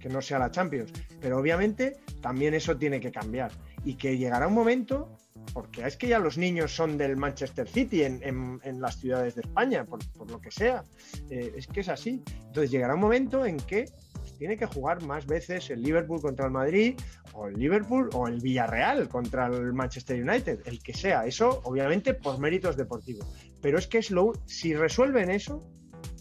[0.00, 3.50] que no sea la Champions, pero obviamente también eso tiene que cambiar.
[3.86, 5.16] Y que llegará un momento,
[5.54, 9.84] porque es que ya los niños son del Manchester City en, las ciudades de España,
[9.84, 10.84] por, por lo que sea.
[11.30, 12.22] Eh, es que es así.
[12.46, 16.46] Entonces llegará un momento en que pues, tiene que jugar más veces el Liverpool contra
[16.46, 16.98] el Madrid,
[17.32, 21.24] o el Liverpool, o el Villarreal contra el Manchester United, el que sea.
[21.24, 23.26] Eso, obviamente, por méritos deportivos.
[23.62, 25.62] Pero es que es lo, si resuelven eso,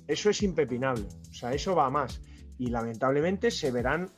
[0.08, 1.08] eso es impepinable.
[1.30, 2.22] O sea, eso va a más.
[2.58, 4.10] Y lamentablemente se verán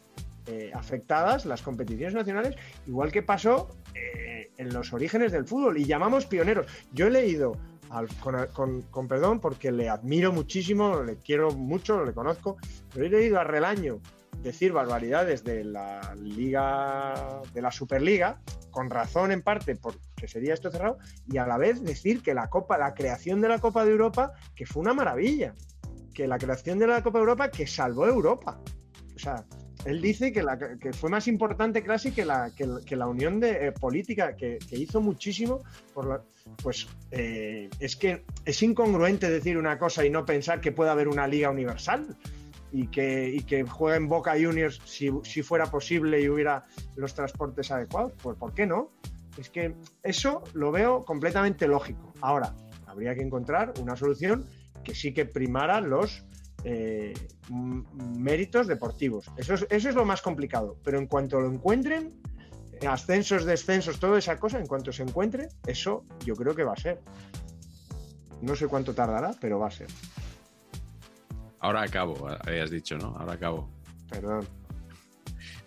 [0.47, 2.55] eh, afectadas las competiciones nacionales,
[2.87, 5.77] igual que pasó eh, en los orígenes del fútbol.
[5.77, 6.65] Y llamamos pioneros.
[6.91, 7.57] Yo he leído,
[7.89, 8.07] al-
[8.53, 12.57] con, perdón, porque le admiro muchísimo, le quiero mucho, le conozco,
[12.93, 13.99] pero he leído a Relaño
[14.41, 20.69] decir barbaridades de la Liga, de la Superliga, con razón en parte porque sería esto
[20.69, 23.91] cerrado, y a la vez decir que la Copa, la creación de la Copa de
[23.91, 25.55] Europa, que fue una maravilla,
[26.13, 28.59] que la creación de la Copa de Europa que salvó Europa.
[29.15, 29.43] O sea,
[29.87, 30.43] él dice que,
[30.91, 35.63] fue más importante casi que la, unión de, eh, política, que, hizo muchísimo
[36.61, 41.07] pues eh, es que es incongruente decir una cosa y no pensar que pueda haber
[41.07, 42.17] una liga universal
[42.73, 46.65] y que, y que jueguen Boca Juniors si, si, fuera posible y hubiera
[46.97, 48.11] los transportes adecuados.
[48.21, 48.91] Pues ¿por qué no?
[49.37, 49.73] Es que
[50.03, 52.13] eso lo veo completamente lógico.
[52.19, 52.53] Ahora,
[52.87, 54.45] habría que encontrar una solución
[54.83, 56.25] que sí que primara los
[56.63, 57.13] eh,
[57.49, 59.29] méritos deportivos.
[59.37, 60.77] Eso es, eso es lo más complicado.
[60.83, 62.13] Pero en cuanto lo encuentren,
[62.85, 66.77] ascensos, descensos, toda esa cosa, en cuanto se encuentre, eso yo creo que va a
[66.77, 67.01] ser.
[68.41, 69.87] No sé cuánto tardará, pero va a ser.
[71.59, 73.15] Ahora acabo, habías dicho, ¿no?
[73.17, 73.69] Ahora acabo.
[74.09, 74.47] Perdón.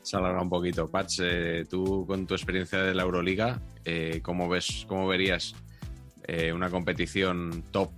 [0.02, 0.88] Se alarga un poquito.
[0.88, 5.54] Patch, eh, tú con tu experiencia de la Euroliga, eh, ¿cómo, ves, ¿cómo verías
[6.24, 7.90] eh, una competición top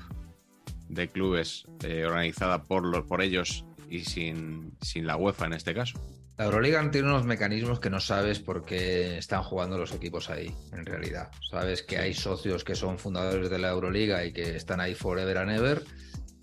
[0.92, 5.74] de clubes eh, organizada por, los, por ellos y sin, sin la UEFA en este
[5.74, 5.98] caso?
[6.38, 10.54] La Euroliga tiene unos mecanismos que no sabes por qué están jugando los equipos ahí,
[10.72, 11.30] en realidad.
[11.50, 15.38] Sabes que hay socios que son fundadores de la Euroliga y que están ahí forever
[15.38, 15.82] and ever,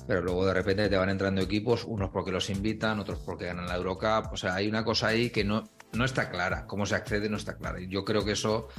[0.08, 3.68] pero luego de repente te van entrando equipos, unos porque los invitan, otros porque ganan
[3.68, 4.32] la Eurocup.
[4.32, 6.66] O sea, hay una cosa ahí que no, no está clara.
[6.66, 7.80] Cómo se accede no está clara.
[7.82, 8.70] Yo creo que eso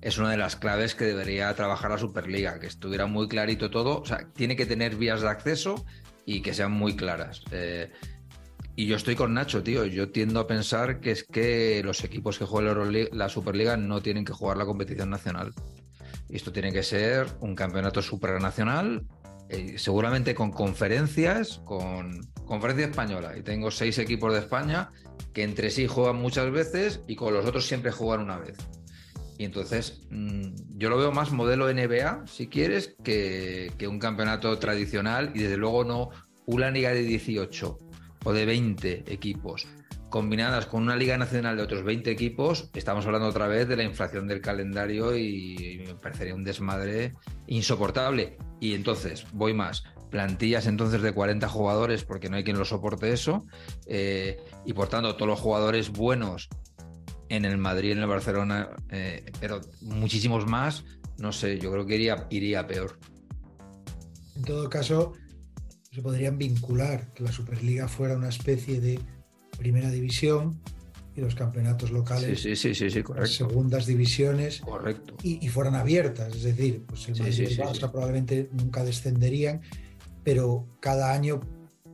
[0.00, 4.00] es una de las claves que debería trabajar la Superliga, que estuviera muy clarito todo.
[4.00, 5.84] O sea, tiene que tener vías de acceso
[6.24, 7.42] y que sean muy claras.
[7.50, 7.90] Eh,
[8.74, 9.86] y yo estoy con Nacho, tío.
[9.86, 14.24] Yo tiendo a pensar que es que los equipos que juegan la Superliga no tienen
[14.24, 15.54] que jugar la competición nacional.
[16.28, 19.06] Esto tiene que ser un campeonato supranacional,
[19.48, 23.36] eh, seguramente con conferencias, con conferencia española.
[23.38, 24.90] Y tengo seis equipos de España
[25.32, 28.58] que entre sí juegan muchas veces y con los otros siempre juegan una vez.
[29.38, 34.58] Y entonces mmm, yo lo veo más modelo NBA, si quieres, que, que un campeonato
[34.58, 36.10] tradicional y desde luego no
[36.46, 37.78] una liga de 18
[38.24, 39.66] o de 20 equipos
[40.16, 43.82] combinadas con una liga nacional de otros 20 equipos, estamos hablando otra vez de la
[43.82, 47.14] inflación del calendario y me parecería un desmadre
[47.46, 48.38] insoportable.
[48.60, 53.12] Y entonces, voy más, plantillas entonces de 40 jugadores porque no hay quien lo soporte
[53.12, 53.44] eso,
[53.88, 56.48] eh, y por tanto todos los jugadores buenos
[57.28, 60.84] en el Madrid, en el Barcelona, eh, pero muchísimos más,
[61.18, 62.98] no sé, yo creo que iría, iría peor.
[64.36, 65.14] En todo caso,
[65.90, 69.00] se podrían vincular que la Superliga fuera una especie de
[69.58, 70.60] primera división
[71.14, 73.30] y los campeonatos locales, sí, sí, sí, sí, correcto.
[73.30, 75.16] segundas divisiones, correcto.
[75.22, 79.62] Y, y, fueran abiertas, es decir, pues el Madrid y el Barça probablemente nunca descenderían,
[80.22, 81.40] pero cada año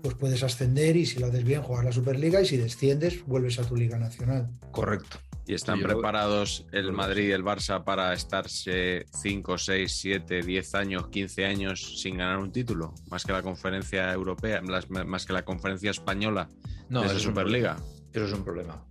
[0.02, 3.58] pues puedes ascender y si lo haces bien jugar la Superliga y si desciendes vuelves
[3.58, 4.48] a tu liga nacional.
[4.70, 5.18] Correcto.
[5.46, 10.74] ¿Y están Yo- preparados el Madrid y el Barça para estarse 5, 6, 7, 10
[10.76, 12.94] años, 15 años sin ganar un título?
[13.10, 16.48] Más que la conferencia europea, más que la conferencia española
[16.88, 17.76] No, de es un Superliga.
[18.12, 18.84] Eso es un problema.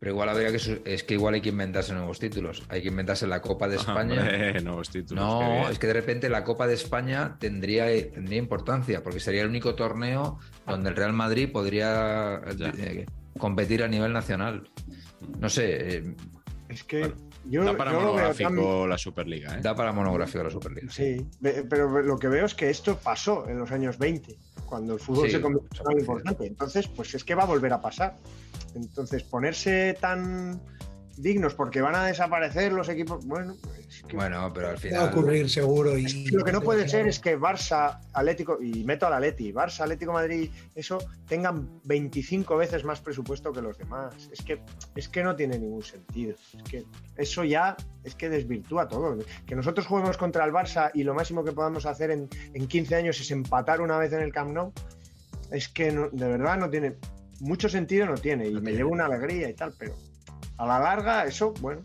[0.00, 2.62] Pero igual habría que es que igual hay que inventarse nuevos títulos.
[2.70, 4.22] Hay que inventarse la Copa de España.
[4.22, 5.22] Hombre, nuevos títulos.
[5.22, 9.48] No, es que de repente la Copa de España tendría, tendría importancia, porque sería el
[9.48, 12.40] único torneo donde el Real Madrid podría
[12.78, 13.04] eh,
[13.38, 14.70] competir a nivel nacional.
[15.38, 16.14] No sé, eh,
[16.70, 17.14] Es que Bueno,
[17.44, 19.60] yo, Da para yo lo veo monográfico tan- la Superliga, ¿eh?
[19.62, 20.90] da para monográfico la Superliga.
[20.92, 21.26] Sí,
[21.68, 24.36] pero lo que veo es que esto pasó en los años 20,
[24.66, 26.46] cuando el fútbol Sí, se convirtió en algo importante.
[26.46, 28.16] Entonces, pues es que va a volver a pasar.
[28.74, 30.60] Entonces, ponerse tan
[31.20, 33.24] dignos porque van a desaparecer los equipos.
[33.26, 33.56] Bueno,
[33.88, 35.08] es que Bueno, pero al Va a final.
[35.10, 35.96] ocurrir seguro.
[35.98, 39.14] Y, es que lo que no puede ser es que Barça, Atlético, y meto al
[39.14, 44.28] Atleti, Barça, Atlético Madrid, eso tengan 25 veces más presupuesto que los demás.
[44.32, 44.62] Es que,
[44.94, 46.34] es que no tiene ningún sentido.
[46.56, 46.84] Es que
[47.16, 49.18] eso ya es que desvirtúa todo.
[49.46, 52.94] Que nosotros juguemos contra el Barça y lo máximo que podamos hacer en, en 15
[52.96, 54.72] años es empatar una vez en el Camp Nou,
[55.50, 56.96] es que no- de verdad no tiene
[57.40, 58.46] mucho sentido, no tiene.
[58.48, 59.94] Y No me lleva una alegría y tal, pero
[60.60, 61.82] a la larga eso, bueno,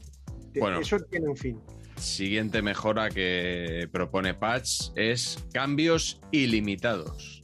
[0.82, 1.62] eso tiene un fin.
[1.96, 7.42] Siguiente mejora que propone Patch es cambios ilimitados.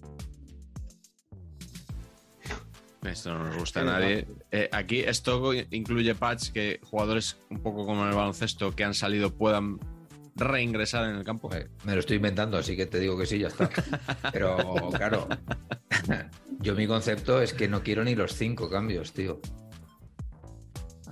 [3.03, 4.27] Esto no nos gusta a nadie.
[4.51, 8.93] Eh, aquí esto incluye Patch que jugadores un poco como en el baloncesto que han
[8.93, 9.79] salido puedan
[10.35, 11.47] reingresar en el campo.
[11.47, 13.69] Joder, Me lo estoy inventando, así que te digo que sí, ya está.
[14.33, 14.57] Pero
[14.89, 15.29] claro,
[16.59, 19.39] yo mi concepto es que no quiero ni los cinco cambios, tío.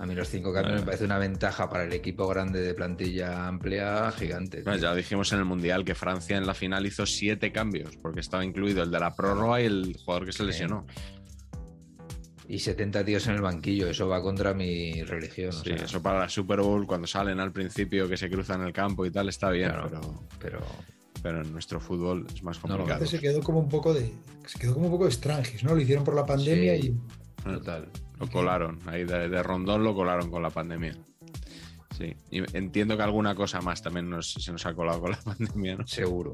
[0.00, 3.46] A mí los cinco cambios me parece una ventaja para el equipo grande de plantilla
[3.46, 4.62] amplia gigante.
[4.62, 8.20] Bueno, ya dijimos en el Mundial que Francia en la final hizo siete cambios, porque
[8.20, 10.86] estaba incluido el de la prórroga y el jugador que se lesionó.
[12.48, 15.50] Y 70 tíos en el banquillo, eso va contra mi religión.
[15.50, 18.62] o Sí, sea, eso para la Super Bowl, cuando salen al principio que se cruzan
[18.62, 19.88] el campo y tal, está bien, Claro.
[19.90, 20.66] pero, Pero
[21.22, 23.04] pero en nuestro fútbol es más No complicado.
[23.06, 24.10] se quedó como un poco de.
[24.46, 25.74] Se quedó como un poco de Strangis, ¿no?
[25.74, 26.94] Lo hicieron por la pandemia Sí.
[26.96, 27.42] y.
[27.44, 27.90] total.
[28.20, 30.94] Lo colaron, ahí de, de rondón lo colaron con la pandemia.
[31.96, 35.16] Sí, y entiendo que alguna cosa más también nos- se nos ha colado con la
[35.24, 35.86] pandemia, ¿no?
[35.86, 36.32] Seguro.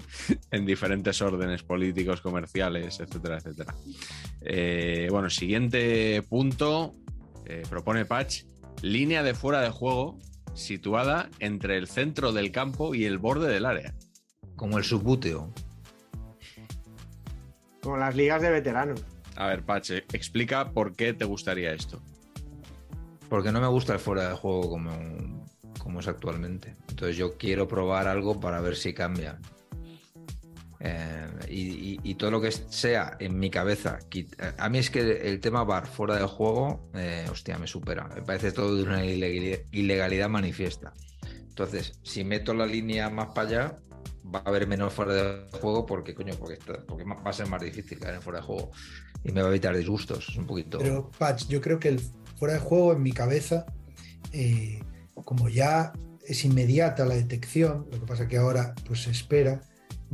[0.51, 3.75] en diferentes órdenes políticos, comerciales, etcétera, etcétera.
[4.43, 6.93] Eh, bueno, siguiente punto,
[7.47, 8.43] eh, propone Patch,
[8.83, 10.19] línea de fuera de juego
[10.55, 13.95] situada entre el centro del campo y el borde del área.
[14.57, 15.53] Como el subbúteo.
[17.83, 19.05] Como las ligas de veteranos.
[19.37, 22.03] A ver, Patch, eh, explica por qué te gustaría esto.
[23.29, 25.47] Porque no me gusta el fuera de juego como,
[25.79, 26.77] como es actualmente.
[26.89, 29.39] Entonces yo quiero probar algo para ver si cambia.
[30.79, 33.99] Eh, y, todo lo que sea en mi cabeza.
[34.11, 38.09] quit- A mí es que el tema bar fuera de juego, eh, hostia, me supera.
[38.15, 40.93] Me parece todo de una ilegalidad manifiesta.
[41.49, 43.79] Entonces, si meto la línea más para allá,
[44.35, 47.47] va a haber menos fuera de juego porque, coño, porque, está- porque va a ser
[47.49, 48.71] más difícil caer en fuera de juego.
[49.25, 50.37] Y me va a evitar disgustos.
[50.37, 50.79] Un poquito.
[50.79, 52.01] Pero, Patch, yo creo que el
[52.39, 53.67] fuera de juego en mi cabeza,
[54.33, 54.81] eh,
[55.25, 55.93] como ya
[56.27, 59.63] es inmediata la detección, lo que pasa que ahora pues se espera,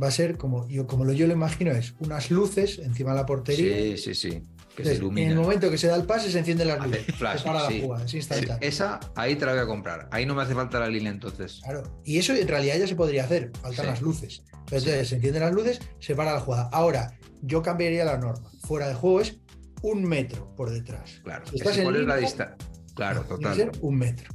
[0.01, 3.17] va a ser como yo, como lo, yo lo imagino, es unas luces encima de
[3.17, 3.97] la portería.
[3.97, 4.43] Sí, sí, sí.
[4.75, 7.05] Que se en el momento que se da el pase se encienden las luces.
[7.15, 7.77] flash, se para sí.
[7.79, 8.57] la jugada, es instantáneo.
[8.61, 10.07] Esa, ahí te la voy a comprar.
[10.11, 11.61] Ahí no me hace falta la línea entonces.
[11.63, 11.83] Claro.
[12.03, 13.91] Y eso en realidad ya se podría hacer, faltan Sí.
[13.91, 14.43] las luces.
[14.65, 16.69] Entonces se encienden las luces, se para la jugada.
[16.71, 18.49] Ahora, yo cambiaría la norma.
[18.61, 19.37] Fuera de juego es
[19.83, 21.21] un metro por detrás.
[21.23, 21.45] Claro.
[21.45, 22.67] Si estás en pones la línea, distancia.
[22.95, 23.55] Claro, tiene que total.
[23.57, 24.33] ser un metro.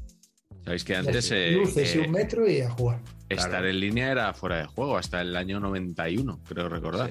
[0.64, 3.00] Sabéis que antes eh, luces y eh, un metro y a jugar.
[3.28, 3.68] estar claro.
[3.68, 7.08] en línea era fuera de juego hasta el año 91, creo recordar.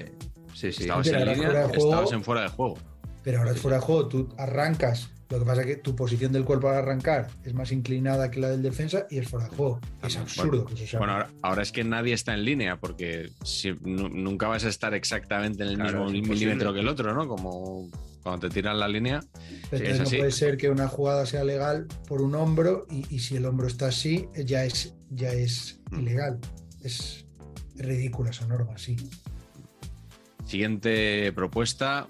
[0.54, 0.72] Sí, sí.
[0.72, 0.82] sí.
[0.82, 2.78] Estabas Pero en línea, estabas en fuera de juego.
[3.28, 5.10] Pero ahora es fuera de juego, tú arrancas.
[5.28, 8.40] Lo que pasa es que tu posición del cuerpo al arrancar es más inclinada que
[8.40, 9.80] la del defensa y es fuera de juego.
[10.02, 10.98] Es Bueno, absurdo que eso sea.
[10.98, 14.70] Bueno, ahora, ahora es que nadie está en línea porque si- nu- nunca vas a
[14.70, 17.28] estar exactamente en el Claro, es mismo milímetro que el otro, ¿no?
[17.28, 17.90] Como
[18.22, 19.20] cuando te tiran la línea.
[19.68, 20.14] Pero es así.
[20.16, 23.44] no puede ser que una jugada sea legal por un hombro y, y si el
[23.44, 26.00] hombro está así, ya es, ya es Mm.
[26.00, 26.38] ilegal.
[26.82, 27.26] Es
[27.76, 28.96] ridícula esa norma, sí.
[30.46, 32.06] Siguiente propuesta.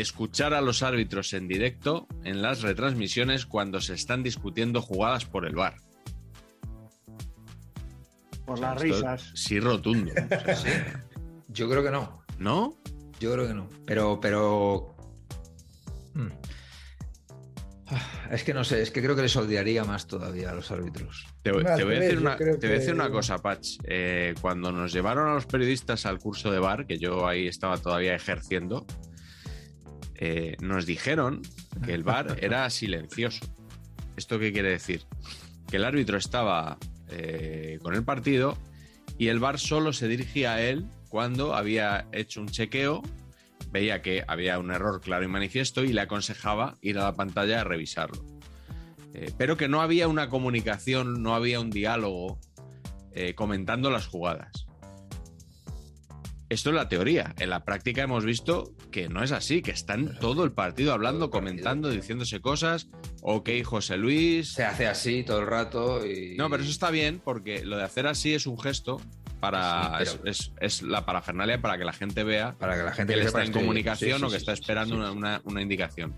[0.00, 5.46] Escuchar a los árbitros en directo en las retransmisiones cuando se están discutiendo jugadas por
[5.46, 5.76] el bar.
[8.44, 9.32] Por las risas.
[9.34, 10.12] Sí, rotundo.
[10.52, 11.04] O sea,
[11.48, 12.22] Yo creo que no.
[12.38, 12.76] ¿No?
[13.20, 13.68] Yo creo que no.
[13.86, 14.94] Pero, pero.
[16.14, 16.28] Hmm.
[17.88, 20.70] Ah, Es que no sé, es que creo que les odiaría más todavía a los
[20.70, 21.24] árbitros.
[21.42, 23.00] Te, voy- Al te voy a decir yo una, creo te voy a decir que-
[23.00, 23.78] una cosa, Patch.
[23.84, 27.78] Eh, cuando nos llevaron a los periodistas al curso de bar, que yo ahí estaba
[27.78, 28.86] todavía ejerciendo,
[30.18, 31.42] eh, nos dijeron
[31.84, 33.46] que el bar era silencioso.
[34.16, 35.02] ¿Esto qué quiere decir?
[35.68, 36.78] Que el árbitro estaba
[37.08, 38.56] eh, con el partido
[39.18, 43.02] y el VAR solo se dirigía a él cuando había hecho un chequeo,
[43.70, 47.60] veía que había un error claro y manifiesto y le aconsejaba ir a la pantalla
[47.60, 48.24] a revisarlo.
[49.14, 52.38] Eh, pero que no había una comunicación, no había un diálogo
[53.34, 54.65] comentando las jugadas.
[56.48, 57.34] Esto es la teoría.
[57.38, 61.30] En la práctica hemos visto que no es así, que están todo el partido hablando,
[61.30, 62.88] comentando, diciéndose cosas.
[63.22, 64.52] Ok, José Luis.
[64.52, 66.36] Se hace así todo el rato y...
[66.36, 69.00] No, pero eso está bien porque lo de hacer así es un gesto
[69.40, 69.98] para.
[70.04, 72.92] Sí, pero- es, es- es la parafernalia para que la gente vea Para que la
[72.92, 76.14] gente que está en comunicación sí, o que está esperando una, una- una indicación.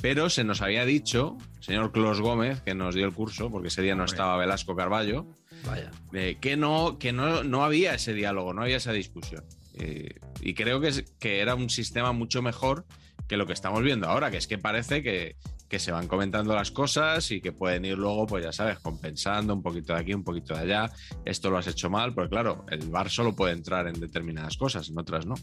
[0.00, 3.82] Pero se nos había dicho, señor Clos Gómez, que nos dio el curso, porque ese
[3.82, 5.26] día no estaba Velasco Carballo,
[5.66, 5.90] Vaya.
[6.14, 9.44] eh, que, no, que no, no había ese diálogo, no había esa discusión.
[9.74, 12.84] Eh, y creo que, que era un sistema mucho mejor
[13.28, 15.36] que lo que estamos viendo ahora, que es que parece que,
[15.72, 19.54] que se van comentando las cosas y que pueden ir luego, pues ya sabes, compensando
[19.54, 20.92] un poquito de aquí, un poquito de allá.
[21.24, 24.90] Esto lo has hecho mal, porque claro, el VAR solo puede entrar en determinadas cosas,
[24.90, 25.34] en otras no.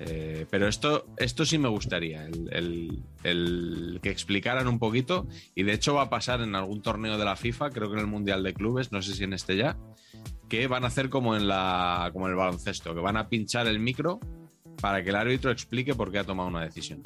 [0.00, 5.26] Eh, pero esto, esto sí me gustaría, el, el- el que explicaran un poquito,
[5.56, 8.00] y de hecho va a pasar en algún torneo de la FIFA, creo que en
[8.00, 9.76] el Mundial de Clubes, no sé si en este ya,
[10.48, 13.66] que van a hacer como en, la, como en el baloncesto, que van a pinchar
[13.66, 14.20] el micro
[14.80, 17.02] para que el árbitro explique por qué ha tomado una decisión.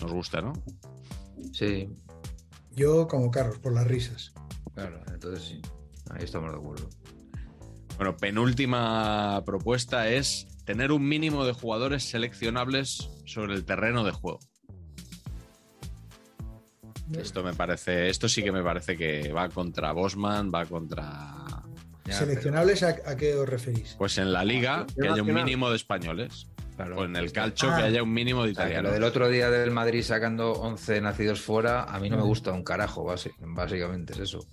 [0.00, 0.52] Nos gusta, ¿no?
[1.52, 1.88] Sí,
[2.74, 4.32] Yo como Carlos, por las risas.
[4.74, 5.60] claro, entonces sí.
[6.10, 6.88] Ahí estamos de acuerdo.
[7.96, 14.40] Bueno, penúltima propuesta es tener un mínimo de jugadores seleccionables sobre el terreno de juego.
[17.16, 21.34] Esto me parece, esto sí que me parece que va contra Bosman, va contra.
[22.08, 23.94] ¿Seleccionables a, a qué os referís?
[23.98, 26.48] Pues en la liga que haya un mínimo de españoles.
[26.76, 26.98] claro.
[26.98, 27.76] O en el calcio Ah.
[27.78, 28.90] que haya un mínimo de O sea, que italianos.
[28.90, 32.52] lo del otro día del Madrid sacando 11 nacidos fuera, a mí no me gusta
[32.52, 34.44] un carajo, básicamente es eso.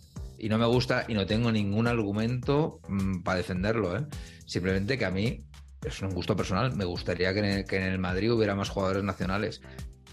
[0.43, 3.95] Y no me gusta y no tengo ningún argumento mm, para defenderlo.
[3.95, 4.05] ¿eh?
[4.45, 5.45] Simplemente que a mí,
[5.85, 8.67] es un gusto personal, me gustaría que en, el, que en el Madrid hubiera más
[8.67, 9.61] jugadores nacionales.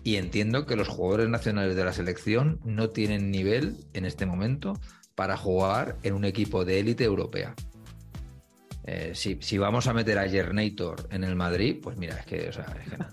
[0.05, 4.75] Y entiendo que los jugadores nacionales de la selección no tienen nivel en este momento
[5.17, 7.57] para jugar en un equipo de élite europea.
[8.93, 12.49] Eh, si, si vamos a meter a Jernator en el Madrid, pues mira, es que,
[12.49, 13.07] o sea, es que no.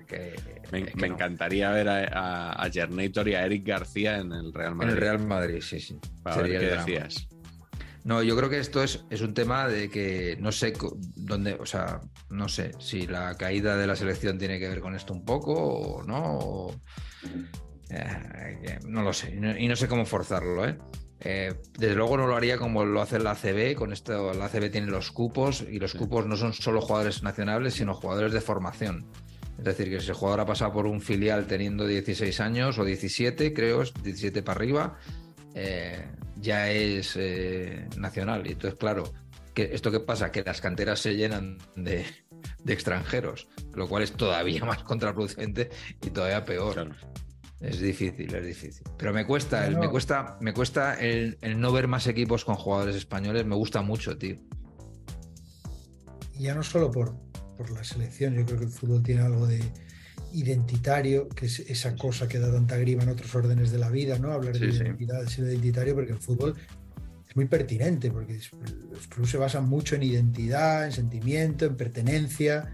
[0.00, 1.14] Es que- Me, es que me no.
[1.14, 4.92] encantaría ver a, a, a Gernator y a Eric García en el Real En Madrid.
[4.94, 5.96] el Real Madrid, sí, sí.
[6.24, 7.28] Para Sería ver qué decías.
[8.04, 10.72] No, yo creo que esto es, es un tema de que no sé
[11.16, 12.00] dónde, o sea,
[12.30, 15.52] no sé si la caída de la selección tiene que ver con esto un poco
[15.54, 16.38] o no.
[16.38, 16.80] o-
[17.90, 20.78] eh, no lo sé, y no, y no sé cómo forzarlo, ¿eh?
[21.22, 24.70] Eh, desde luego no lo haría como lo hace la ACB, con esto la ACB
[24.70, 29.06] tiene los cupos y los cupos no son solo jugadores nacionales, sino jugadores de formación.
[29.58, 32.84] Es decir, que si el jugador ha pasado por un filial teniendo 16 años o
[32.84, 34.98] 17, creo, es 17 para arriba,
[35.54, 36.06] eh,
[36.36, 38.46] ya es eh, nacional.
[38.46, 39.12] Y entonces, claro,
[39.52, 40.32] que ¿esto qué pasa?
[40.32, 42.06] Que las canteras se llenan de,
[42.64, 45.68] de extranjeros, lo cual es todavía más contraproducente
[46.02, 46.72] y todavía peor.
[46.72, 46.94] Claro.
[47.60, 48.82] Es difícil, es difícil.
[48.96, 52.54] Pero me cuesta, el- me cuesta, me cuesta el, el no ver más equipos con
[52.56, 54.36] jugadores españoles, me gusta mucho, tío.
[56.34, 57.14] Y ya no solo por,
[57.58, 59.60] por la selección, yo creo que el fútbol tiene algo de
[60.32, 64.18] identitario, que es esa cosa que da tanta grima en otros órdenes de la vida,
[64.18, 64.32] ¿no?
[64.32, 66.54] Hablar de Sí, identidad, de ser identitario, porque el fútbol
[67.28, 68.40] es muy pertinente, porque
[68.90, 72.72] los clubes se basan mucho en identidad, en sentimiento, en pertenencia,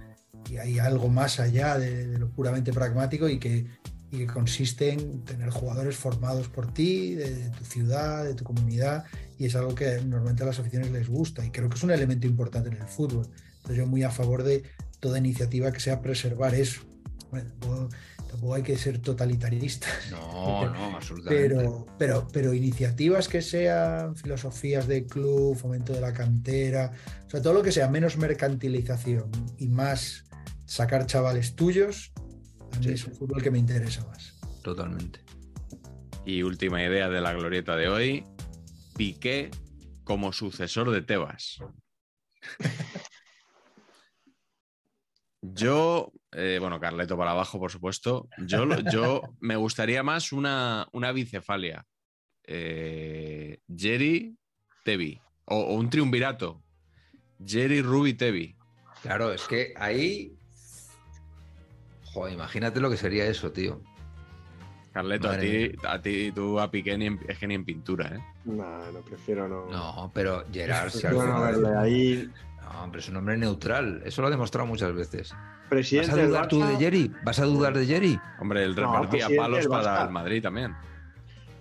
[0.49, 3.67] y hay algo más allá de, de lo puramente pragmático y que,
[4.11, 8.45] y que consiste en tener jugadores formados por ti, de, de tu ciudad, de tu
[8.45, 9.05] comunidad,
[9.39, 11.91] y es algo que normalmente a las aficiones les gusta, y creo que es un
[11.91, 13.29] elemento importante en el fútbol.
[13.57, 14.63] Entonces yo muy a favor de
[15.01, 16.83] toda iniciativa que sea preservar eso.
[17.31, 17.89] Bueno, tampoco,
[18.31, 21.49] tampoco hay que ser totalitarista, No, no, absolutamente.
[21.49, 26.93] pero, pero, pero iniciativas que sean filosofías de club, fomento de la cantera,
[27.27, 30.25] o sea, todo lo que sea menos mercantilización y más
[30.65, 32.13] sacar chavales tuyos,
[32.81, 34.39] Sí, es un fútbol que me interesa más.
[34.63, 35.21] Totalmente.
[36.25, 38.25] Y última idea de la glorieta de hoy:
[38.97, 39.51] Piqué
[40.05, 41.59] como sucesor de Tebas.
[45.43, 48.29] Yo, eh, bueno, Carleto para abajo, por supuesto.
[48.39, 51.87] Yo, yo me gustaría más una, una bicefalia.
[52.45, 54.37] Eh, Jerry
[54.85, 55.21] Tevi.
[55.45, 56.63] O, o un triunvirato.
[57.45, 58.57] Jerry Ruby Tevi.
[59.03, 60.36] Claro, es que ahí.
[62.17, 63.83] Joder, imagínate lo que sería eso, tío.
[64.91, 67.67] Carleto, a Madre ti, a ti, tú a Piqué ni en, es que ni en
[67.67, 68.21] pintura, ¿eh?
[68.47, 69.67] No, no prefiero no.
[69.67, 72.33] No, pero Gerard, si al Prefiero no ahí.
[72.63, 74.01] No, hombre, es un hombre neutral.
[74.03, 75.33] Eso lo ha demostrado muchas veces.
[75.33, 77.13] ¿Vas Presidente a del dudar tú de Jerry?
[77.23, 78.19] ¿Vas a dudar de Jerry?
[78.41, 80.75] Hombre, él repartía palos para el Madrid también.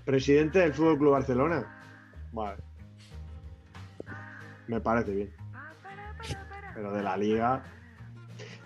[0.05, 1.67] presidente del Fútbol Club Barcelona.
[2.31, 2.63] Vale.
[4.67, 5.33] Me parece bien.
[6.73, 7.61] Pero de la liga.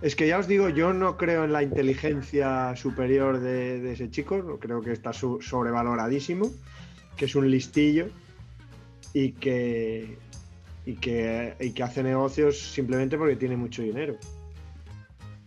[0.02, 4.58] Es que ya os digo, yo no creo en la inteligencia superior de, ese chico.
[4.60, 6.50] Creo que está sobrevaloradísimo.
[7.18, 8.08] Que es un listillo.
[9.14, 10.18] Y que.
[10.86, 14.16] Y que, hace negocios simplemente porque tiene mucho dinero.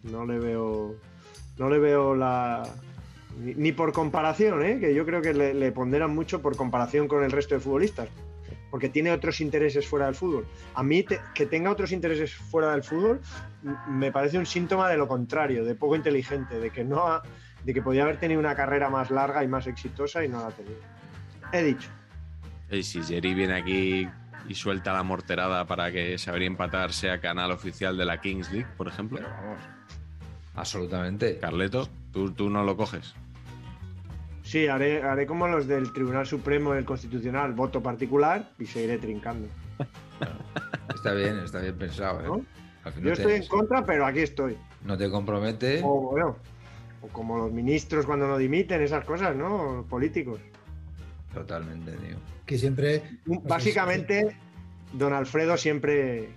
[0.02, 0.96] No le veo.
[1.58, 2.62] No le veo la.
[3.40, 4.78] Ni, ni por comparación, ¿eh?
[4.78, 8.10] que yo creo que le, le ponderan mucho por comparación con el resto de futbolistas,
[8.72, 10.46] porque tiene otros intereses fuera del fútbol.
[10.74, 13.20] A mí te- que tenga otros intereses fuera del fútbol
[13.86, 17.22] me parece un síntoma de lo contrario, de poco inteligente, de que no ha-
[17.62, 20.46] de que podía haber tenido una carrera más larga y más exitosa y no la
[20.46, 20.78] ha tenido.
[21.52, 21.90] He dicho.
[22.70, 24.08] Y si Jerry viene aquí
[24.48, 28.66] y suelta la morterada para que Saber empatar sea canal oficial de la Kings League,
[28.78, 29.58] por ejemplo, Pero vamos.
[30.54, 31.38] Absolutamente.
[31.38, 33.14] Carleto, tú, tú no lo coges.
[34.52, 39.48] Sí, haré, haré como los del Tribunal Supremo del Constitucional, voto particular y seguiré trincando.
[40.94, 42.20] Está bien, está bien pensado.
[42.20, 42.24] ¿eh?
[42.26, 42.44] ¿No?
[42.84, 44.58] Al fin Yo estoy en contra, pero aquí estoy.
[44.84, 45.80] No te compromete.
[45.82, 46.36] O bueno,
[47.00, 49.76] o como los ministros cuando no dimiten, esas cosas, ¿no?
[49.76, 50.38] Los políticos.
[51.32, 52.16] Totalmente, tío.
[52.44, 53.02] Que siempre.
[53.24, 54.36] Básicamente,
[54.92, 56.28] don Alfredo siempre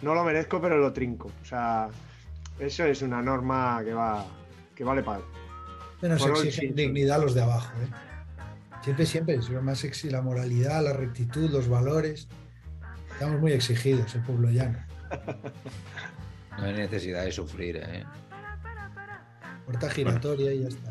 [0.00, 1.30] no lo merezco, pero lo trinco.
[1.42, 1.90] O sea,
[2.58, 4.24] eso es una norma que va
[4.74, 5.20] que vale para.
[6.02, 7.72] Nos Bueno, exigen dignidad a los de abajo.
[7.82, 7.88] ¿eh?
[8.84, 9.34] Siempre, siempre.
[9.34, 12.28] Es lo más exi- la moralidad, la rectitud, los valores.
[13.12, 14.78] Estamos muy exigidos, el pueblo llano.
[16.56, 18.04] No hay necesidad de sufrir, ¿eh?
[19.66, 20.90] Puerta giratoria y ya está.